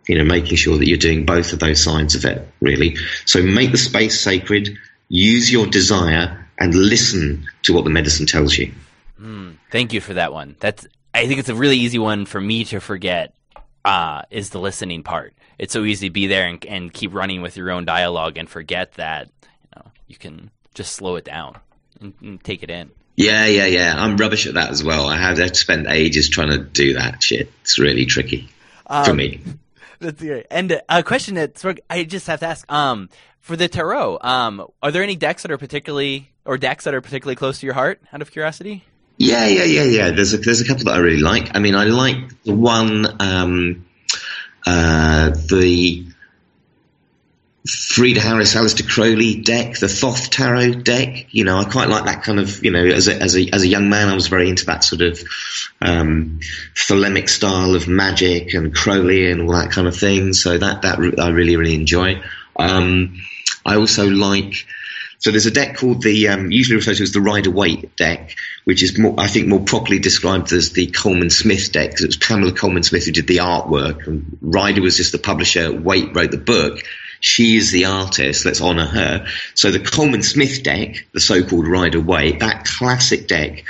You 0.08 0.18
know, 0.18 0.24
making 0.24 0.56
sure 0.56 0.78
that 0.78 0.88
you're 0.88 0.98
doing 0.98 1.24
both 1.24 1.52
of 1.52 1.60
those 1.60 1.82
sides 1.82 2.16
of 2.16 2.24
it, 2.24 2.48
really. 2.60 2.96
So 3.24 3.40
make 3.40 3.70
the 3.70 3.78
space 3.78 4.20
sacred, 4.20 4.76
use 5.08 5.52
your 5.52 5.66
desire, 5.68 6.44
and 6.58 6.74
listen 6.74 7.46
to 7.62 7.72
what 7.72 7.84
the 7.84 7.90
medicine 7.90 8.26
tells 8.26 8.58
you. 8.58 8.72
Mm, 9.20 9.58
thank 9.70 9.92
you 9.92 10.00
for 10.00 10.14
that 10.14 10.32
one. 10.32 10.56
That's 10.58 10.88
I 11.14 11.28
think 11.28 11.38
it's 11.38 11.48
a 11.48 11.54
really 11.54 11.76
easy 11.76 11.98
one 11.98 12.26
for 12.26 12.40
me 12.40 12.64
to 12.66 12.80
forget. 12.80 13.34
Uh, 13.84 14.22
is 14.30 14.50
the 14.50 14.60
listening 14.60 15.02
part. 15.02 15.34
It's 15.58 15.72
so 15.72 15.82
easy 15.82 16.06
to 16.06 16.12
be 16.12 16.28
there 16.28 16.46
and, 16.46 16.64
and 16.66 16.92
keep 16.92 17.12
running 17.12 17.42
with 17.42 17.56
your 17.56 17.72
own 17.72 17.84
dialogue 17.84 18.38
and 18.38 18.48
forget 18.48 18.92
that 18.92 19.28
you 19.42 19.68
know 19.74 19.90
you 20.06 20.14
can 20.14 20.52
just 20.74 20.94
slow 20.94 21.16
it 21.16 21.24
down 21.24 21.58
and, 22.00 22.14
and 22.20 22.44
take 22.44 22.62
it 22.62 22.70
in. 22.70 22.90
Yeah, 23.16 23.46
yeah, 23.46 23.66
yeah. 23.66 23.94
I'm 23.96 24.16
rubbish 24.16 24.46
at 24.46 24.54
that 24.54 24.70
as 24.70 24.82
well. 24.82 25.06
I 25.06 25.16
have 25.16 25.36
to 25.36 25.54
spend 25.54 25.86
ages 25.86 26.28
trying 26.28 26.50
to 26.50 26.58
do 26.58 26.94
that 26.94 27.22
shit. 27.22 27.52
It's 27.60 27.78
really 27.78 28.06
tricky 28.06 28.48
um, 28.86 29.04
for 29.04 29.14
me. 29.14 29.40
That's 30.00 30.20
great. 30.20 30.46
And 30.50 30.80
a 30.88 31.02
question 31.02 31.36
that 31.36 31.80
I 31.88 32.04
just 32.04 32.26
have 32.26 32.40
to 32.40 32.46
ask: 32.46 32.70
um, 32.72 33.08
for 33.40 33.54
the 33.54 33.68
tarot, 33.68 34.18
um, 34.22 34.66
are 34.82 34.90
there 34.90 35.02
any 35.02 35.16
decks 35.16 35.42
that 35.42 35.50
are 35.50 35.58
particularly 35.58 36.30
or 36.44 36.58
decks 36.58 36.84
that 36.84 36.94
are 36.94 37.00
particularly 37.00 37.36
close 37.36 37.60
to 37.60 37.66
your 37.66 37.74
heart? 37.74 38.00
Out 38.12 38.22
of 38.22 38.32
curiosity. 38.32 38.84
Yeah, 39.18 39.46
yeah, 39.46 39.64
yeah, 39.64 39.84
yeah. 39.84 40.10
There's 40.10 40.34
a 40.34 40.38
there's 40.38 40.60
a 40.60 40.66
couple 40.66 40.86
that 40.86 40.94
I 40.94 40.98
really 40.98 41.20
like. 41.20 41.54
I 41.54 41.60
mean, 41.60 41.74
I 41.74 41.84
like 41.84 42.42
the 42.42 42.54
one, 42.54 43.06
um, 43.20 43.86
uh, 44.66 45.30
the 45.30 46.06
Frieda 47.64 48.20
Harris, 48.20 48.56
Aleister 48.56 48.88
Crowley 48.88 49.40
deck, 49.40 49.78
the 49.78 49.86
Thoth 49.86 50.30
Tarot 50.30 50.72
deck. 50.82 51.26
You 51.30 51.44
know, 51.44 51.58
I 51.58 51.64
quite 51.64 51.88
like 51.88 52.06
that 52.06 52.24
kind 52.24 52.40
of, 52.40 52.64
you 52.64 52.72
know, 52.72 52.84
as 52.84 53.06
a, 53.06 53.14
as 53.14 53.36
a, 53.36 53.48
as 53.52 53.62
a 53.62 53.68
young 53.68 53.88
man, 53.88 54.08
I 54.08 54.14
was 54.14 54.26
very 54.26 54.48
into 54.48 54.66
that 54.66 54.82
sort 54.82 55.00
of, 55.00 55.22
um, 55.80 56.40
thelemic 56.74 57.28
style 57.28 57.76
of 57.76 57.86
magic 57.86 58.54
and 58.54 58.74
Crowley 58.74 59.30
and 59.30 59.42
all 59.42 59.52
that 59.52 59.70
kind 59.70 59.86
of 59.86 59.96
thing. 59.96 60.32
So 60.32 60.58
that, 60.58 60.82
that 60.82 60.98
I 61.20 61.28
really, 61.28 61.56
really 61.56 61.76
enjoy. 61.76 62.20
Um, 62.56 63.20
I 63.64 63.76
also 63.76 64.08
like, 64.08 64.66
so 65.18 65.30
there's 65.30 65.46
a 65.46 65.52
deck 65.52 65.76
called 65.76 66.02
the, 66.02 66.28
um, 66.28 66.50
usually 66.50 66.74
referred 66.74 66.96
to 66.96 67.04
as 67.04 67.12
the 67.12 67.20
Rider 67.20 67.52
Waite 67.52 67.94
deck, 67.94 68.34
which 68.64 68.82
is 68.82 68.98
more, 68.98 69.14
I 69.18 69.28
think 69.28 69.46
more 69.46 69.60
properly 69.60 70.00
described 70.00 70.52
as 70.52 70.72
the 70.72 70.88
Colman 70.88 71.30
Smith 71.30 71.70
deck, 71.70 71.90
because 71.90 72.02
it 72.02 72.08
was 72.08 72.16
Pamela 72.16 72.50
Colman 72.50 72.82
Smith 72.82 73.04
who 73.04 73.12
did 73.12 73.28
the 73.28 73.36
artwork 73.36 74.04
and 74.08 74.36
Rider 74.42 74.82
was 74.82 74.96
just 74.96 75.12
the 75.12 75.18
publisher, 75.18 75.72
Waite 75.72 76.12
wrote 76.12 76.32
the 76.32 76.38
book 76.38 76.80
she 77.22 77.56
is 77.56 77.70
the 77.70 77.86
artist. 77.86 78.44
Let's 78.44 78.60
honour 78.60 78.84
her. 78.84 79.26
So 79.54 79.70
the 79.70 79.80
Colman 79.80 80.22
Smith 80.22 80.62
deck, 80.62 81.06
the 81.12 81.20
so-called 81.20 81.66
Rider 81.66 82.00
Waite, 82.00 82.40
that 82.40 82.66
classic 82.66 83.26
deck 83.28 83.64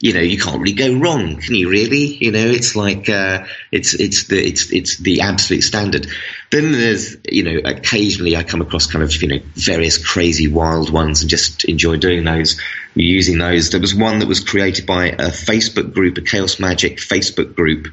you 0.00 0.12
know, 0.12 0.20
you 0.20 0.38
can't 0.38 0.60
really 0.60 0.74
go 0.74 0.94
wrong, 0.94 1.36
can 1.38 1.56
you? 1.56 1.68
Really, 1.68 2.14
you 2.24 2.30
know, 2.30 2.46
it's 2.46 2.76
like 2.76 3.08
uh, 3.08 3.46
it's 3.72 3.94
it's 3.94 4.28
the 4.28 4.38
it's 4.38 4.70
it's 4.72 4.96
the 4.98 5.22
absolute 5.22 5.62
standard. 5.62 6.06
Then 6.52 6.70
there's 6.70 7.16
you 7.28 7.42
know, 7.42 7.60
occasionally 7.64 8.36
I 8.36 8.44
come 8.44 8.60
across 8.60 8.86
kind 8.86 9.02
of 9.02 9.20
you 9.20 9.28
know 9.28 9.38
various 9.54 9.98
crazy 9.98 10.46
wild 10.46 10.90
ones 10.90 11.22
and 11.22 11.30
just 11.30 11.64
enjoy 11.64 11.96
doing 11.96 12.22
those, 12.22 12.60
using 12.94 13.38
those. 13.38 13.70
There 13.70 13.80
was 13.80 13.94
one 13.94 14.20
that 14.20 14.28
was 14.28 14.40
created 14.40 14.86
by 14.86 15.06
a 15.06 15.30
Facebook 15.30 15.92
group, 15.92 16.16
a 16.18 16.22
Chaos 16.22 16.60
Magic 16.60 16.98
Facebook 16.98 17.56
group, 17.56 17.88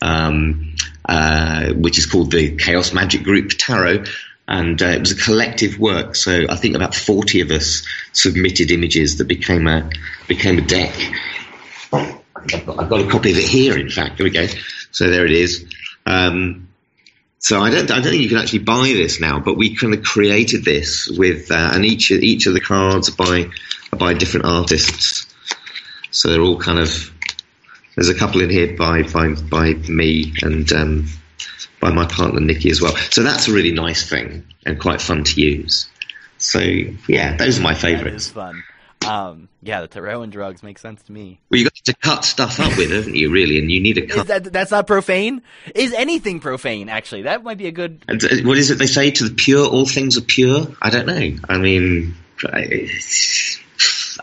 um, 0.00 0.76
uh, 1.08 1.72
which 1.72 1.98
is 1.98 2.06
called 2.06 2.30
the 2.30 2.56
Chaos 2.56 2.92
Magic 2.92 3.24
Group 3.24 3.50
Tarot. 3.58 4.04
And 4.50 4.80
uh, 4.80 4.86
it 4.86 5.00
was 5.00 5.10
a 5.12 5.22
collective 5.22 5.78
work, 5.78 6.16
so 6.16 6.46
I 6.48 6.56
think 6.56 6.74
about 6.74 6.94
forty 6.94 7.42
of 7.42 7.50
us 7.50 7.86
submitted 8.14 8.70
images 8.70 9.18
that 9.18 9.28
became 9.28 9.68
a 9.68 9.90
became 10.26 10.56
a 10.56 10.62
deck. 10.62 10.94
I've 11.92 12.64
got, 12.64 13.00
a 13.00 13.10
copy 13.10 13.32
of 13.32 13.36
it 13.36 13.44
here. 13.44 13.76
In 13.76 13.90
fact, 13.90 14.16
here 14.16 14.24
we 14.24 14.30
go. 14.30 14.46
So 14.90 15.10
there 15.10 15.26
it 15.26 15.32
is. 15.32 15.66
Um, 16.06 16.68
so 17.40 17.60
I 17.60 17.68
don't, 17.70 17.90
I 17.90 18.00
don't 18.00 18.04
think 18.04 18.22
you 18.22 18.28
can 18.28 18.38
actually 18.38 18.60
buy 18.60 18.92
this 18.94 19.20
now, 19.20 19.38
but 19.38 19.58
we 19.58 19.76
kind 19.76 19.92
of 19.92 20.02
created 20.02 20.64
this 20.64 21.08
with, 21.08 21.50
uh, 21.50 21.70
and 21.74 21.84
each 21.84 22.10
each 22.10 22.46
of 22.46 22.54
the 22.54 22.60
cards 22.60 23.10
by 23.10 23.50
by 23.98 24.14
different 24.14 24.46
artists. 24.46 25.26
So 26.10 26.30
they're 26.30 26.40
all 26.40 26.58
kind 26.58 26.78
of. 26.78 27.12
There's 27.96 28.08
a 28.08 28.14
couple 28.14 28.40
in 28.40 28.48
here 28.48 28.74
by 28.76 29.02
by 29.02 29.34
by 29.34 29.74
me 29.74 30.32
and 30.40 30.72
um, 30.72 31.06
by 31.80 31.90
my 31.90 32.06
partner 32.06 32.40
Nikki 32.40 32.70
as 32.70 32.80
well. 32.80 32.96
So 33.10 33.22
that's 33.22 33.48
a 33.48 33.52
really 33.52 33.72
nice 33.72 34.08
thing 34.08 34.44
and 34.66 34.80
quite 34.80 35.00
fun 35.00 35.24
to 35.24 35.40
use. 35.40 35.88
So 36.38 36.60
yeah, 36.60 37.36
those 37.36 37.58
are 37.58 37.62
my 37.62 37.74
favourites. 37.74 38.28
fun. 38.28 38.62
Um, 39.06 39.48
yeah, 39.62 39.80
the 39.80 39.88
tarot 39.88 40.22
and 40.22 40.32
drugs 40.32 40.62
make 40.62 40.78
sense 40.78 41.02
to 41.04 41.12
me. 41.12 41.40
Well, 41.50 41.58
you 41.58 41.64
got 41.64 41.74
to 41.74 41.94
cut 41.94 42.24
stuff 42.24 42.58
up 42.60 42.76
with, 42.76 42.90
haven't 42.90 43.14
you? 43.14 43.30
Really, 43.30 43.58
and 43.58 43.70
you 43.70 43.80
need 43.80 43.96
a 43.98 44.06
cut. 44.06 44.18
Is 44.18 44.26
that 44.26 44.52
that's 44.52 44.70
not 44.70 44.86
profane? 44.86 45.42
Is 45.74 45.92
anything 45.92 46.40
profane? 46.40 46.88
Actually, 46.88 47.22
that 47.22 47.42
might 47.42 47.58
be 47.58 47.66
a 47.68 47.72
good. 47.72 48.04
Uh, 48.08 48.16
what 48.44 48.58
is 48.58 48.70
it 48.70 48.78
they 48.78 48.86
say 48.86 49.10
to 49.12 49.28
the 49.28 49.34
pure? 49.34 49.66
All 49.66 49.86
things 49.86 50.18
are 50.18 50.22
pure. 50.22 50.66
I 50.82 50.90
don't 50.90 51.06
know. 51.06 51.36
I 51.48 51.58
mean, 51.58 52.14
I, 52.44 52.88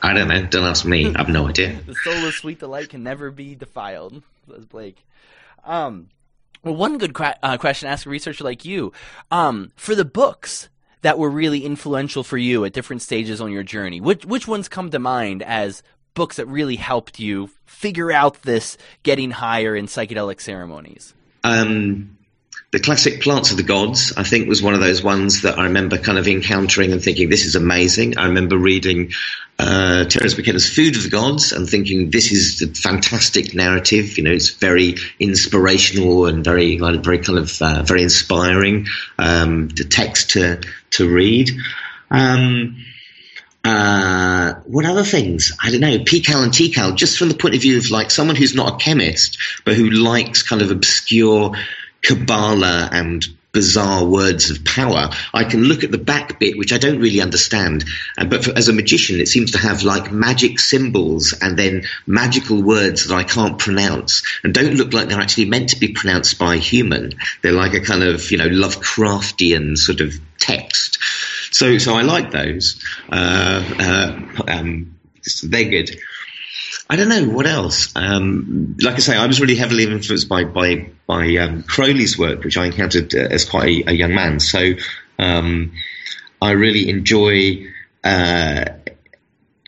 I 0.01 0.13
don't 0.13 0.27
know. 0.27 0.45
Don't 0.45 0.65
ask 0.65 0.85
me. 0.85 1.13
I 1.13 1.17
have 1.17 1.29
no 1.29 1.47
idea. 1.47 1.79
the 1.85 1.95
soul 1.95 2.25
of 2.25 2.33
sweet 2.33 2.59
delight 2.59 2.89
can 2.89 3.03
never 3.03 3.31
be 3.31 3.55
defiled. 3.55 4.21
Says 4.49 4.65
Blake. 4.65 4.97
Um, 5.63 6.09
well, 6.65 6.75
one 6.75 6.97
good 6.97 7.13
qu- 7.13 7.23
uh, 7.41 7.57
question 7.57 7.87
to 7.87 7.93
ask 7.93 8.05
a 8.05 8.09
researcher 8.09 8.43
like 8.43 8.65
you. 8.65 8.91
Um, 9.31 9.71
for 9.75 9.95
the 9.95 10.03
books 10.03 10.67
that 11.05 11.19
were 11.19 11.29
really 11.29 11.63
influential 11.63 12.23
for 12.23 12.35
you 12.35 12.65
at 12.65 12.73
different 12.73 12.99
stages 12.99 13.39
on 13.39 13.51
your 13.51 13.61
journey? 13.61 14.01
Which 14.01 14.25
which 14.25 14.47
ones 14.47 14.67
come 14.67 14.89
to 14.89 14.97
mind 14.97 15.43
as 15.43 15.83
books 16.15 16.37
that 16.37 16.47
really 16.47 16.77
helped 16.77 17.19
you 17.19 17.51
figure 17.65 18.11
out 18.11 18.41
this 18.41 18.75
getting 19.03 19.29
higher 19.29 19.75
in 19.75 19.85
psychedelic 19.85 20.41
ceremonies? 20.41 21.13
Um, 21.43 22.17
the 22.75 22.81
classic 22.81 23.21
Plants 23.21 23.51
of 23.51 23.57
the 23.57 23.63
Gods, 23.63 24.11
I 24.17 24.23
think, 24.23 24.49
was 24.49 24.61
one 24.61 24.73
of 24.73 24.81
those 24.81 25.01
ones 25.01 25.43
that 25.43 25.57
I 25.57 25.63
remember 25.63 25.97
kind 25.97 26.17
of 26.17 26.27
encountering 26.27 26.91
and 26.91 27.01
thinking, 27.01 27.29
this 27.29 27.45
is 27.45 27.55
amazing. 27.55 28.17
I 28.17 28.25
remember 28.25 28.57
reading 28.57 29.13
uh, 29.57 30.03
Terence 30.03 30.35
McKenna's 30.35 30.69
Food 30.69 30.97
of 30.97 31.03
the 31.03 31.09
Gods 31.09 31.53
and 31.53 31.69
thinking, 31.69 32.09
this 32.09 32.33
is 32.33 32.61
a 32.61 32.67
fantastic 32.67 33.55
narrative. 33.55 34.17
You 34.17 34.25
know, 34.25 34.31
it's 34.33 34.49
very 34.49 34.95
inspirational 35.21 36.25
and 36.25 36.43
very, 36.43 36.77
very 36.77 37.19
kind 37.19 37.39
of, 37.39 37.61
uh, 37.61 37.83
very 37.83 38.03
inspiring, 38.03 38.87
um, 39.17 39.69
the 39.69 39.85
text 39.85 40.31
to, 40.31 40.59
to 40.91 41.09
read. 41.09 41.51
Um, 42.11 42.83
uh, 43.63 44.55
what 44.65 44.85
other 44.85 45.05
things? 45.05 45.53
I 45.63 45.71
don't 45.71 45.79
know. 45.79 45.99
PiHKAL 45.99 46.43
and 46.43 46.51
TiHKAL, 46.51 46.97
just 46.97 47.17
from 47.17 47.29
the 47.29 47.35
point 47.35 47.55
of 47.55 47.61
view 47.61 47.77
of 47.77 47.89
like 47.89 48.11
someone 48.11 48.35
who's 48.35 48.53
not 48.53 48.73
a 48.73 48.83
chemist, 48.83 49.37
but 49.63 49.75
who 49.75 49.89
likes 49.91 50.43
kind 50.43 50.61
of 50.61 50.71
obscure 50.71 51.55
Kabbalah 52.01 52.89
and 52.91 53.25
bizarre 53.55 54.03
words 54.05 54.51
of 54.51 54.65
power. 54.65 55.09
I 55.33 55.45
can 55.45 55.63
look 55.63 55.85
at 55.85 55.91
the 55.91 55.97
back 55.97 56.39
bit, 56.39 56.57
which 56.57 56.73
I 56.73 56.77
don't 56.77 56.99
really 56.99 57.21
understand, 57.21 57.85
uh, 58.17 58.25
but 58.25 58.43
for, 58.43 58.51
as 58.55 58.67
a 58.67 58.73
magician, 58.73 59.21
it 59.21 59.29
seems 59.29 59.51
to 59.51 59.57
have 59.57 59.83
like 59.83 60.11
magic 60.11 60.59
symbols 60.59 61.33
and 61.41 61.57
then 61.57 61.85
magical 62.05 62.61
words 62.61 63.07
that 63.07 63.15
I 63.15 63.23
can't 63.23 63.57
pronounce 63.57 64.23
and 64.43 64.53
don't 64.53 64.75
look 64.75 64.91
like 64.91 65.07
they're 65.07 65.21
actually 65.21 65.45
meant 65.45 65.69
to 65.69 65.79
be 65.79 65.93
pronounced 65.93 66.37
by 66.37 66.55
a 66.55 66.59
human. 66.59 67.13
They're 67.41 67.53
like 67.53 67.73
a 67.73 67.81
kind 67.81 68.03
of, 68.03 68.29
you 68.29 68.37
know, 68.37 68.49
Lovecraftian 68.49 69.77
sort 69.77 70.01
of 70.01 70.13
text. 70.37 70.99
So, 71.51 71.77
so 71.77 71.95
I 71.95 72.01
like 72.01 72.31
those. 72.31 72.83
Uh, 73.09 73.63
uh, 73.79 74.43
um, 74.49 74.97
they're 75.43 75.69
good. 75.69 75.97
I 76.89 76.95
don't 76.95 77.09
know 77.09 77.25
what 77.25 77.47
else. 77.47 77.95
Um, 77.95 78.75
like 78.81 78.95
I 78.95 78.99
say, 78.99 79.17
I 79.17 79.25
was 79.25 79.41
really 79.41 79.55
heavily 79.55 79.83
influenced 79.83 80.29
by 80.29 80.43
by 80.43 80.89
by 81.07 81.35
um, 81.37 81.63
Crowley's 81.63 82.17
work, 82.17 82.43
which 82.43 82.57
I 82.57 82.65
encountered 82.65 83.15
uh, 83.15 83.19
as 83.19 83.45
quite 83.45 83.87
a, 83.87 83.91
a, 83.91 83.93
young 83.93 84.13
man. 84.13 84.39
So 84.39 84.73
um, 85.19 85.71
I 86.41 86.51
really 86.51 86.89
enjoy. 86.89 87.67
Uh, 88.03 88.65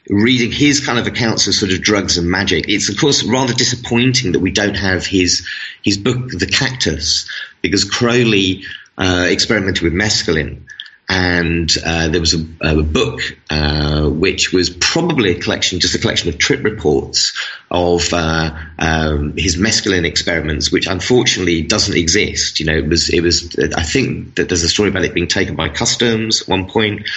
reading 0.10 0.54
his 0.54 0.86
kind 0.86 0.98
of 0.98 1.06
accounts 1.06 1.48
of 1.48 1.54
sort 1.54 1.74
of 1.74 1.82
drugs 1.82 2.18
and 2.18 2.32
magic. 2.32 2.70
It's 2.70 2.88
of 2.88 2.98
course 2.98 3.24
rather 3.24 3.54
disappointing 3.54 4.32
that 4.32 4.40
we 4.40 4.52
don't 4.52 4.76
have 4.76 5.06
his 5.06 5.46
his 5.84 5.98
book, 5.98 6.30
The 6.30 6.46
Cactus, 6.46 7.30
because 7.62 7.84
Crowley 7.84 8.64
uh, 8.98 9.26
experimented 9.28 9.84
with 9.84 9.94
mescaline 9.94 10.62
and 11.10 11.74
uh, 11.86 12.10
there 12.10 12.20
was 12.20 12.34
a, 12.34 12.46
a 12.62 12.84
book 12.84 13.22
uh, 13.50 14.10
which 14.10 14.52
was 14.52 14.70
probably 14.70 15.32
a 15.32 15.40
collection, 15.40 15.80
just 15.80 15.96
a 15.96 16.00
collection 16.00 16.28
of 16.28 16.38
trip 16.38 16.64
reports 16.64 17.34
of 17.72 18.14
uh, 18.14 18.52
um, 18.78 19.34
his 19.38 19.56
mescaline 19.56 20.06
experiments, 20.06 20.70
which 20.70 20.86
unfortunately 20.86 21.62
doesn't 21.62 21.96
exist. 21.96 22.60
You 22.60 22.66
know, 22.66 22.78
it 22.78 22.88
was 22.88 23.10
it 23.10 23.22
was 23.22 23.58
I 23.58 23.84
think 23.84 24.36
that 24.36 24.50
there's 24.50 24.64
a 24.64 24.70
story 24.70 24.90
about 24.90 25.06
it 25.06 25.14
being 25.14 25.28
taken 25.28 25.56
by 25.56 25.70
customs 25.70 26.42
at 26.42 26.48
one 26.50 26.68
point, 26.68 27.08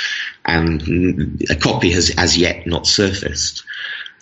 and 0.45 1.43
a 1.51 1.57
copy 1.57 1.91
has 1.91 2.14
as 2.16 2.38
yet 2.38 2.66
not 2.68 2.86
surfaced. 2.86 3.64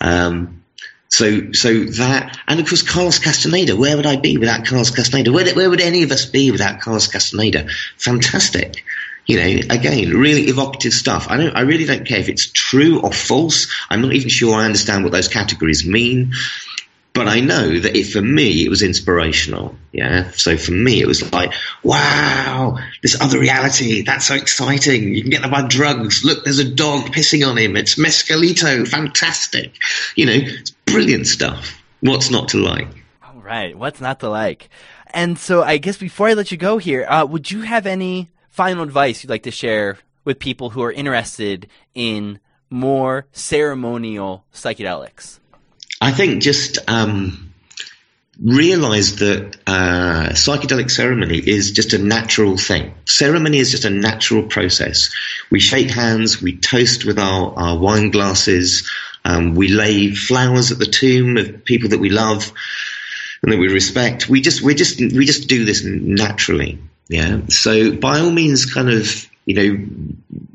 Um, 0.01 0.63
so, 1.11 1.53
so 1.53 1.85
that, 1.85 2.37
and 2.47 2.59
of 2.59 2.67
course, 2.69 2.83
Carlos 2.83 3.17
Castaneda. 3.17 3.75
Where 3.75 3.97
would 3.97 4.05
I 4.05 4.17
be 4.17 4.37
without 4.37 4.65
Carlos 4.65 4.91
Castaneda? 4.91 5.31
Where, 5.31 5.53
where 5.55 5.69
would 5.69 5.81
any 5.81 6.03
of 6.03 6.11
us 6.11 6.25
be 6.25 6.51
without 6.51 6.81
Carlos 6.81 7.07
Castaneda? 7.07 7.67
Fantastic 7.97 8.83
you 9.29 9.37
know, 9.37 9.61
again, 9.69 10.17
really 10.17 10.45
evocative 10.45 10.91
stuff. 10.91 11.27
I 11.29 11.37
don't, 11.37 11.55
I 11.55 11.61
really 11.61 11.85
don't 11.85 12.03
care 12.03 12.17
if 12.17 12.29
it's 12.29 12.51
true 12.51 12.99
or 12.99 13.13
false. 13.13 13.71
I'm 13.87 14.01
not 14.01 14.13
even 14.13 14.27
sure 14.27 14.55
I 14.55 14.65
understand 14.65 15.03
what 15.03 15.13
those 15.13 15.27
categories 15.27 15.85
mean. 15.85 16.33
But 17.13 17.27
I 17.27 17.39
know 17.39 17.79
that 17.79 17.95
if 17.95 18.13
for 18.13 18.23
me 18.23 18.65
it 18.65 18.69
was 18.69 18.81
inspirational, 18.81 19.75
yeah. 19.91 20.31
So 20.31 20.57
for 20.57 20.71
me 20.71 20.99
it 20.99 21.05
was 21.05 21.31
like, 21.31 21.53
wow, 21.83 22.79
this 23.03 23.21
other 23.21 23.39
reality, 23.39 24.01
that's 24.01 24.25
so 24.25 24.33
exciting. 24.33 25.13
You 25.13 25.21
can 25.21 25.29
get 25.29 25.43
them 25.43 25.51
by 25.51 25.67
drugs. 25.67 26.23
Look, 26.25 26.43
there's 26.43 26.57
a 26.57 26.67
dog 26.67 27.11
pissing 27.11 27.47
on 27.47 27.55
him. 27.55 27.77
It's 27.77 27.99
mescalito, 27.99 28.87
fantastic. 28.87 29.75
You 30.15 30.25
know, 30.25 30.37
it's 30.37 30.71
brilliant 30.87 31.27
stuff. 31.27 31.79
What's 31.99 32.31
not 32.31 32.47
to 32.49 32.57
like? 32.57 32.87
All 33.23 33.41
right, 33.41 33.77
what's 33.77 34.01
not 34.01 34.21
to 34.21 34.29
like? 34.29 34.69
And 35.11 35.37
so 35.37 35.61
I 35.61 35.77
guess 35.77 35.97
before 35.97 36.29
I 36.29 36.33
let 36.33 36.51
you 36.51 36.57
go 36.57 36.79
here, 36.79 37.05
uh, 37.07 37.27
would 37.27 37.51
you 37.51 37.61
have 37.61 37.85
any 37.85 38.27
final 38.49 38.83
advice 38.83 39.23
you'd 39.23 39.29
like 39.29 39.43
to 39.43 39.51
share 39.51 39.97
with 40.25 40.39
people 40.39 40.71
who 40.71 40.83
are 40.83 40.91
interested 40.91 41.67
in 41.93 42.39
more 42.69 43.25
ceremonial 43.31 44.45
psychedelics? 44.53 45.39
I 46.01 46.11
think 46.11 46.41
just 46.41 46.77
um, 46.87 47.53
realize 48.41 49.17
that 49.17 49.57
uh, 49.67 50.29
psychedelic 50.31 50.89
ceremony 50.89 51.37
is 51.37 51.71
just 51.71 51.93
a 51.93 51.97
natural 51.97 52.57
thing. 52.57 52.93
Ceremony 53.05 53.57
is 53.57 53.71
just 53.71 53.85
a 53.85 53.89
natural 53.89 54.43
process. 54.43 55.09
We 55.51 55.59
shake 55.59 55.89
hands, 55.89 56.41
we 56.41 56.57
toast 56.57 57.05
with 57.05 57.19
our, 57.19 57.53
our 57.57 57.77
wine 57.77 58.11
glasses, 58.11 58.89
um, 59.25 59.55
we 59.55 59.67
lay 59.67 60.11
flowers 60.11 60.71
at 60.71 60.79
the 60.79 60.85
tomb 60.85 61.37
of 61.37 61.65
people 61.65 61.89
that 61.89 61.99
we 61.99 62.09
love 62.09 62.53
and 63.43 63.51
that 63.51 63.59
we 63.59 63.67
respect. 63.67 64.29
We 64.29 64.41
just 64.41 64.61
we 64.61 64.75
just 64.75 64.99
we 64.99 65.25
just 65.25 65.47
do 65.47 65.65
this 65.65 65.83
naturally. 65.83 66.79
Yeah. 67.09 67.41
So 67.49 67.95
by 67.95 68.19
all 68.19 68.31
means, 68.31 68.71
kind 68.71 68.89
of, 68.89 69.29
you 69.45 69.55
know, 69.55 69.85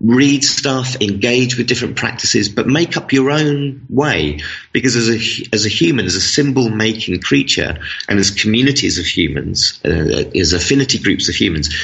read 0.01 0.45
stuff, 0.45 0.97
engage 1.01 1.59
with 1.59 1.67
different 1.67 1.97
practices, 1.97 2.49
but 2.49 2.69
make 2.69 2.97
up 2.97 3.13
your 3.13 3.31
own 3.31 3.85
way. 3.91 4.41
Because 4.73 4.95
as 4.95 5.09
a, 5.09 5.49
as 5.53 5.67
a 5.67 5.69
human, 5.69 6.07
as 6.07 6.15
a 6.15 6.21
symbol 6.21 6.71
making 6.71 7.21
creature, 7.21 7.79
and 8.09 8.19
as 8.21 8.31
communities 8.31 8.99
of 8.99 9.05
humans, 9.05 9.81
uh, 9.85 9.89
as 10.39 10.53
affinity 10.53 11.01
groups 11.01 11.29
of 11.29 11.35
humans, 11.35 11.75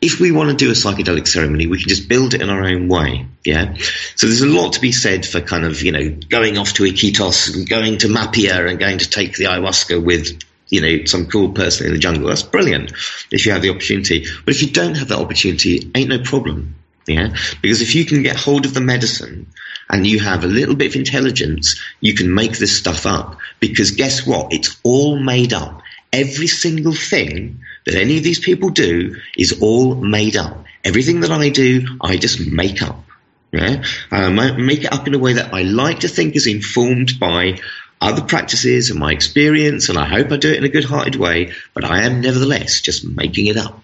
if 0.00 0.20
we 0.20 0.30
want 0.32 0.50
to 0.50 0.56
do 0.56 0.70
a 0.70 0.74
psychedelic 0.74 1.26
ceremony, 1.26 1.66
we 1.66 1.78
can 1.78 1.88
just 1.88 2.08
build 2.08 2.34
it 2.34 2.42
in 2.42 2.50
our 2.50 2.64
own 2.64 2.88
way. 2.88 3.26
Yeah. 3.44 3.76
So 4.16 4.26
there's 4.26 4.42
a 4.42 4.46
lot 4.46 4.74
to 4.74 4.80
be 4.80 4.92
said 4.92 5.24
for 5.24 5.40
kind 5.40 5.64
of, 5.64 5.82
you 5.82 5.92
know, 5.92 6.10
going 6.28 6.58
off 6.58 6.74
to 6.74 6.82
Iquitos 6.82 7.54
and 7.54 7.68
going 7.68 7.98
to 7.98 8.08
Mapia 8.08 8.68
and 8.68 8.78
going 8.78 8.98
to 8.98 9.08
take 9.08 9.36
the 9.36 9.44
ayahuasca 9.44 10.04
with 10.04 10.38
you 10.68 10.80
know, 10.80 11.04
some 11.04 11.26
cool 11.26 11.52
person 11.52 11.86
in 11.86 11.92
the 11.92 11.98
jungle. 11.98 12.28
That's 12.28 12.42
brilliant 12.42 12.92
if 13.30 13.46
you 13.46 13.52
have 13.52 13.62
the 13.62 13.70
opportunity. 13.70 14.26
But 14.44 14.54
if 14.54 14.62
you 14.62 14.70
don't 14.70 14.96
have 14.96 15.08
that 15.08 15.18
opportunity, 15.18 15.90
ain't 15.94 16.08
no 16.08 16.18
problem. 16.20 16.74
Yeah. 17.06 17.36
Because 17.62 17.82
if 17.82 17.94
you 17.94 18.04
can 18.04 18.22
get 18.22 18.36
hold 18.36 18.66
of 18.66 18.74
the 18.74 18.80
medicine 18.80 19.46
and 19.88 20.06
you 20.06 20.18
have 20.20 20.42
a 20.42 20.48
little 20.48 20.74
bit 20.74 20.88
of 20.88 20.96
intelligence, 20.96 21.80
you 22.00 22.14
can 22.14 22.34
make 22.34 22.58
this 22.58 22.76
stuff 22.76 23.06
up. 23.06 23.38
Because 23.60 23.92
guess 23.92 24.26
what? 24.26 24.52
It's 24.52 24.78
all 24.82 25.18
made 25.18 25.52
up. 25.52 25.82
Every 26.12 26.48
single 26.48 26.94
thing 26.94 27.60
that 27.84 27.94
any 27.94 28.16
of 28.16 28.24
these 28.24 28.40
people 28.40 28.70
do 28.70 29.16
is 29.36 29.60
all 29.60 29.94
made 29.94 30.36
up. 30.36 30.64
Everything 30.84 31.20
that 31.20 31.30
I 31.30 31.50
do, 31.50 31.98
I 32.00 32.16
just 32.16 32.40
make 32.50 32.82
up. 32.82 33.04
Yeah? 33.52 33.84
Uh, 34.10 34.16
I 34.16 34.52
make 34.52 34.84
it 34.84 34.92
up 34.92 35.06
in 35.06 35.14
a 35.14 35.18
way 35.18 35.34
that 35.34 35.54
I 35.54 35.62
like 35.62 36.00
to 36.00 36.08
think 36.08 36.36
is 36.36 36.46
informed 36.46 37.18
by 37.20 37.58
other 38.00 38.22
practices 38.22 38.90
and 38.90 39.00
my 39.00 39.12
experience, 39.12 39.88
and 39.88 39.98
I 39.98 40.06
hope 40.06 40.30
I 40.30 40.36
do 40.36 40.50
it 40.50 40.58
in 40.58 40.64
a 40.64 40.68
good 40.68 40.84
hearted 40.84 41.16
way, 41.16 41.52
but 41.74 41.84
I 41.84 42.02
am 42.02 42.20
nevertheless 42.20 42.80
just 42.80 43.04
making 43.04 43.46
it 43.46 43.56
up. 43.56 43.82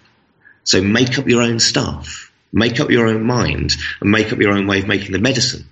So 0.63 0.81
make 0.81 1.17
up 1.17 1.27
your 1.27 1.41
own 1.41 1.59
stuff, 1.59 2.31
make 2.51 2.79
up 2.79 2.89
your 2.89 3.07
own 3.07 3.23
mind, 3.23 3.73
and 3.99 4.11
make 4.11 4.31
up 4.31 4.39
your 4.39 4.53
own 4.53 4.67
way 4.67 4.79
of 4.79 4.87
making 4.87 5.11
the 5.11 5.19
medicine. 5.19 5.65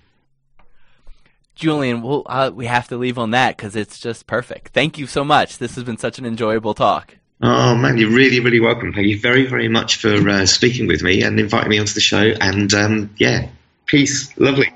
Julian, 1.56 2.02
we'll, 2.02 2.24
uh, 2.26 2.52
we 2.54 2.66
have 2.66 2.88
to 2.88 2.98
leave 2.98 3.20
on 3.20 3.32
that 3.32 3.56
because 3.56 3.76
it's 3.76 4.00
just 4.00 4.26
perfect. 4.26 4.74
Thank 4.74 4.98
you 4.98 5.06
so 5.06 5.24
much. 5.24 5.60
This 5.60 5.76
has 5.76 5.84
been 5.84 5.98
such 5.98 6.18
an 6.18 6.26
enjoyable 6.26 6.74
talk. 6.74 7.18
Oh 7.44 7.76
man, 7.76 7.98
you're 7.98 8.12
really, 8.12 8.40
really 8.40 8.60
welcome. 8.60 8.94
Thank 8.94 9.08
you 9.08 9.20
very, 9.20 9.46
very 9.46 9.68
much 9.68 9.98
for 9.98 10.30
uh, 10.30 10.46
speaking 10.46 10.88
with 10.88 11.02
me 11.02 11.24
and 11.24 11.40
inviting 11.40 11.70
me 11.70 11.80
onto 11.80 11.94
the 11.94 12.00
show. 12.00 12.34
And 12.40 12.74
um, 12.74 13.14
yeah, 13.18 13.50
peace, 13.86 14.36
lovely. 14.38 14.72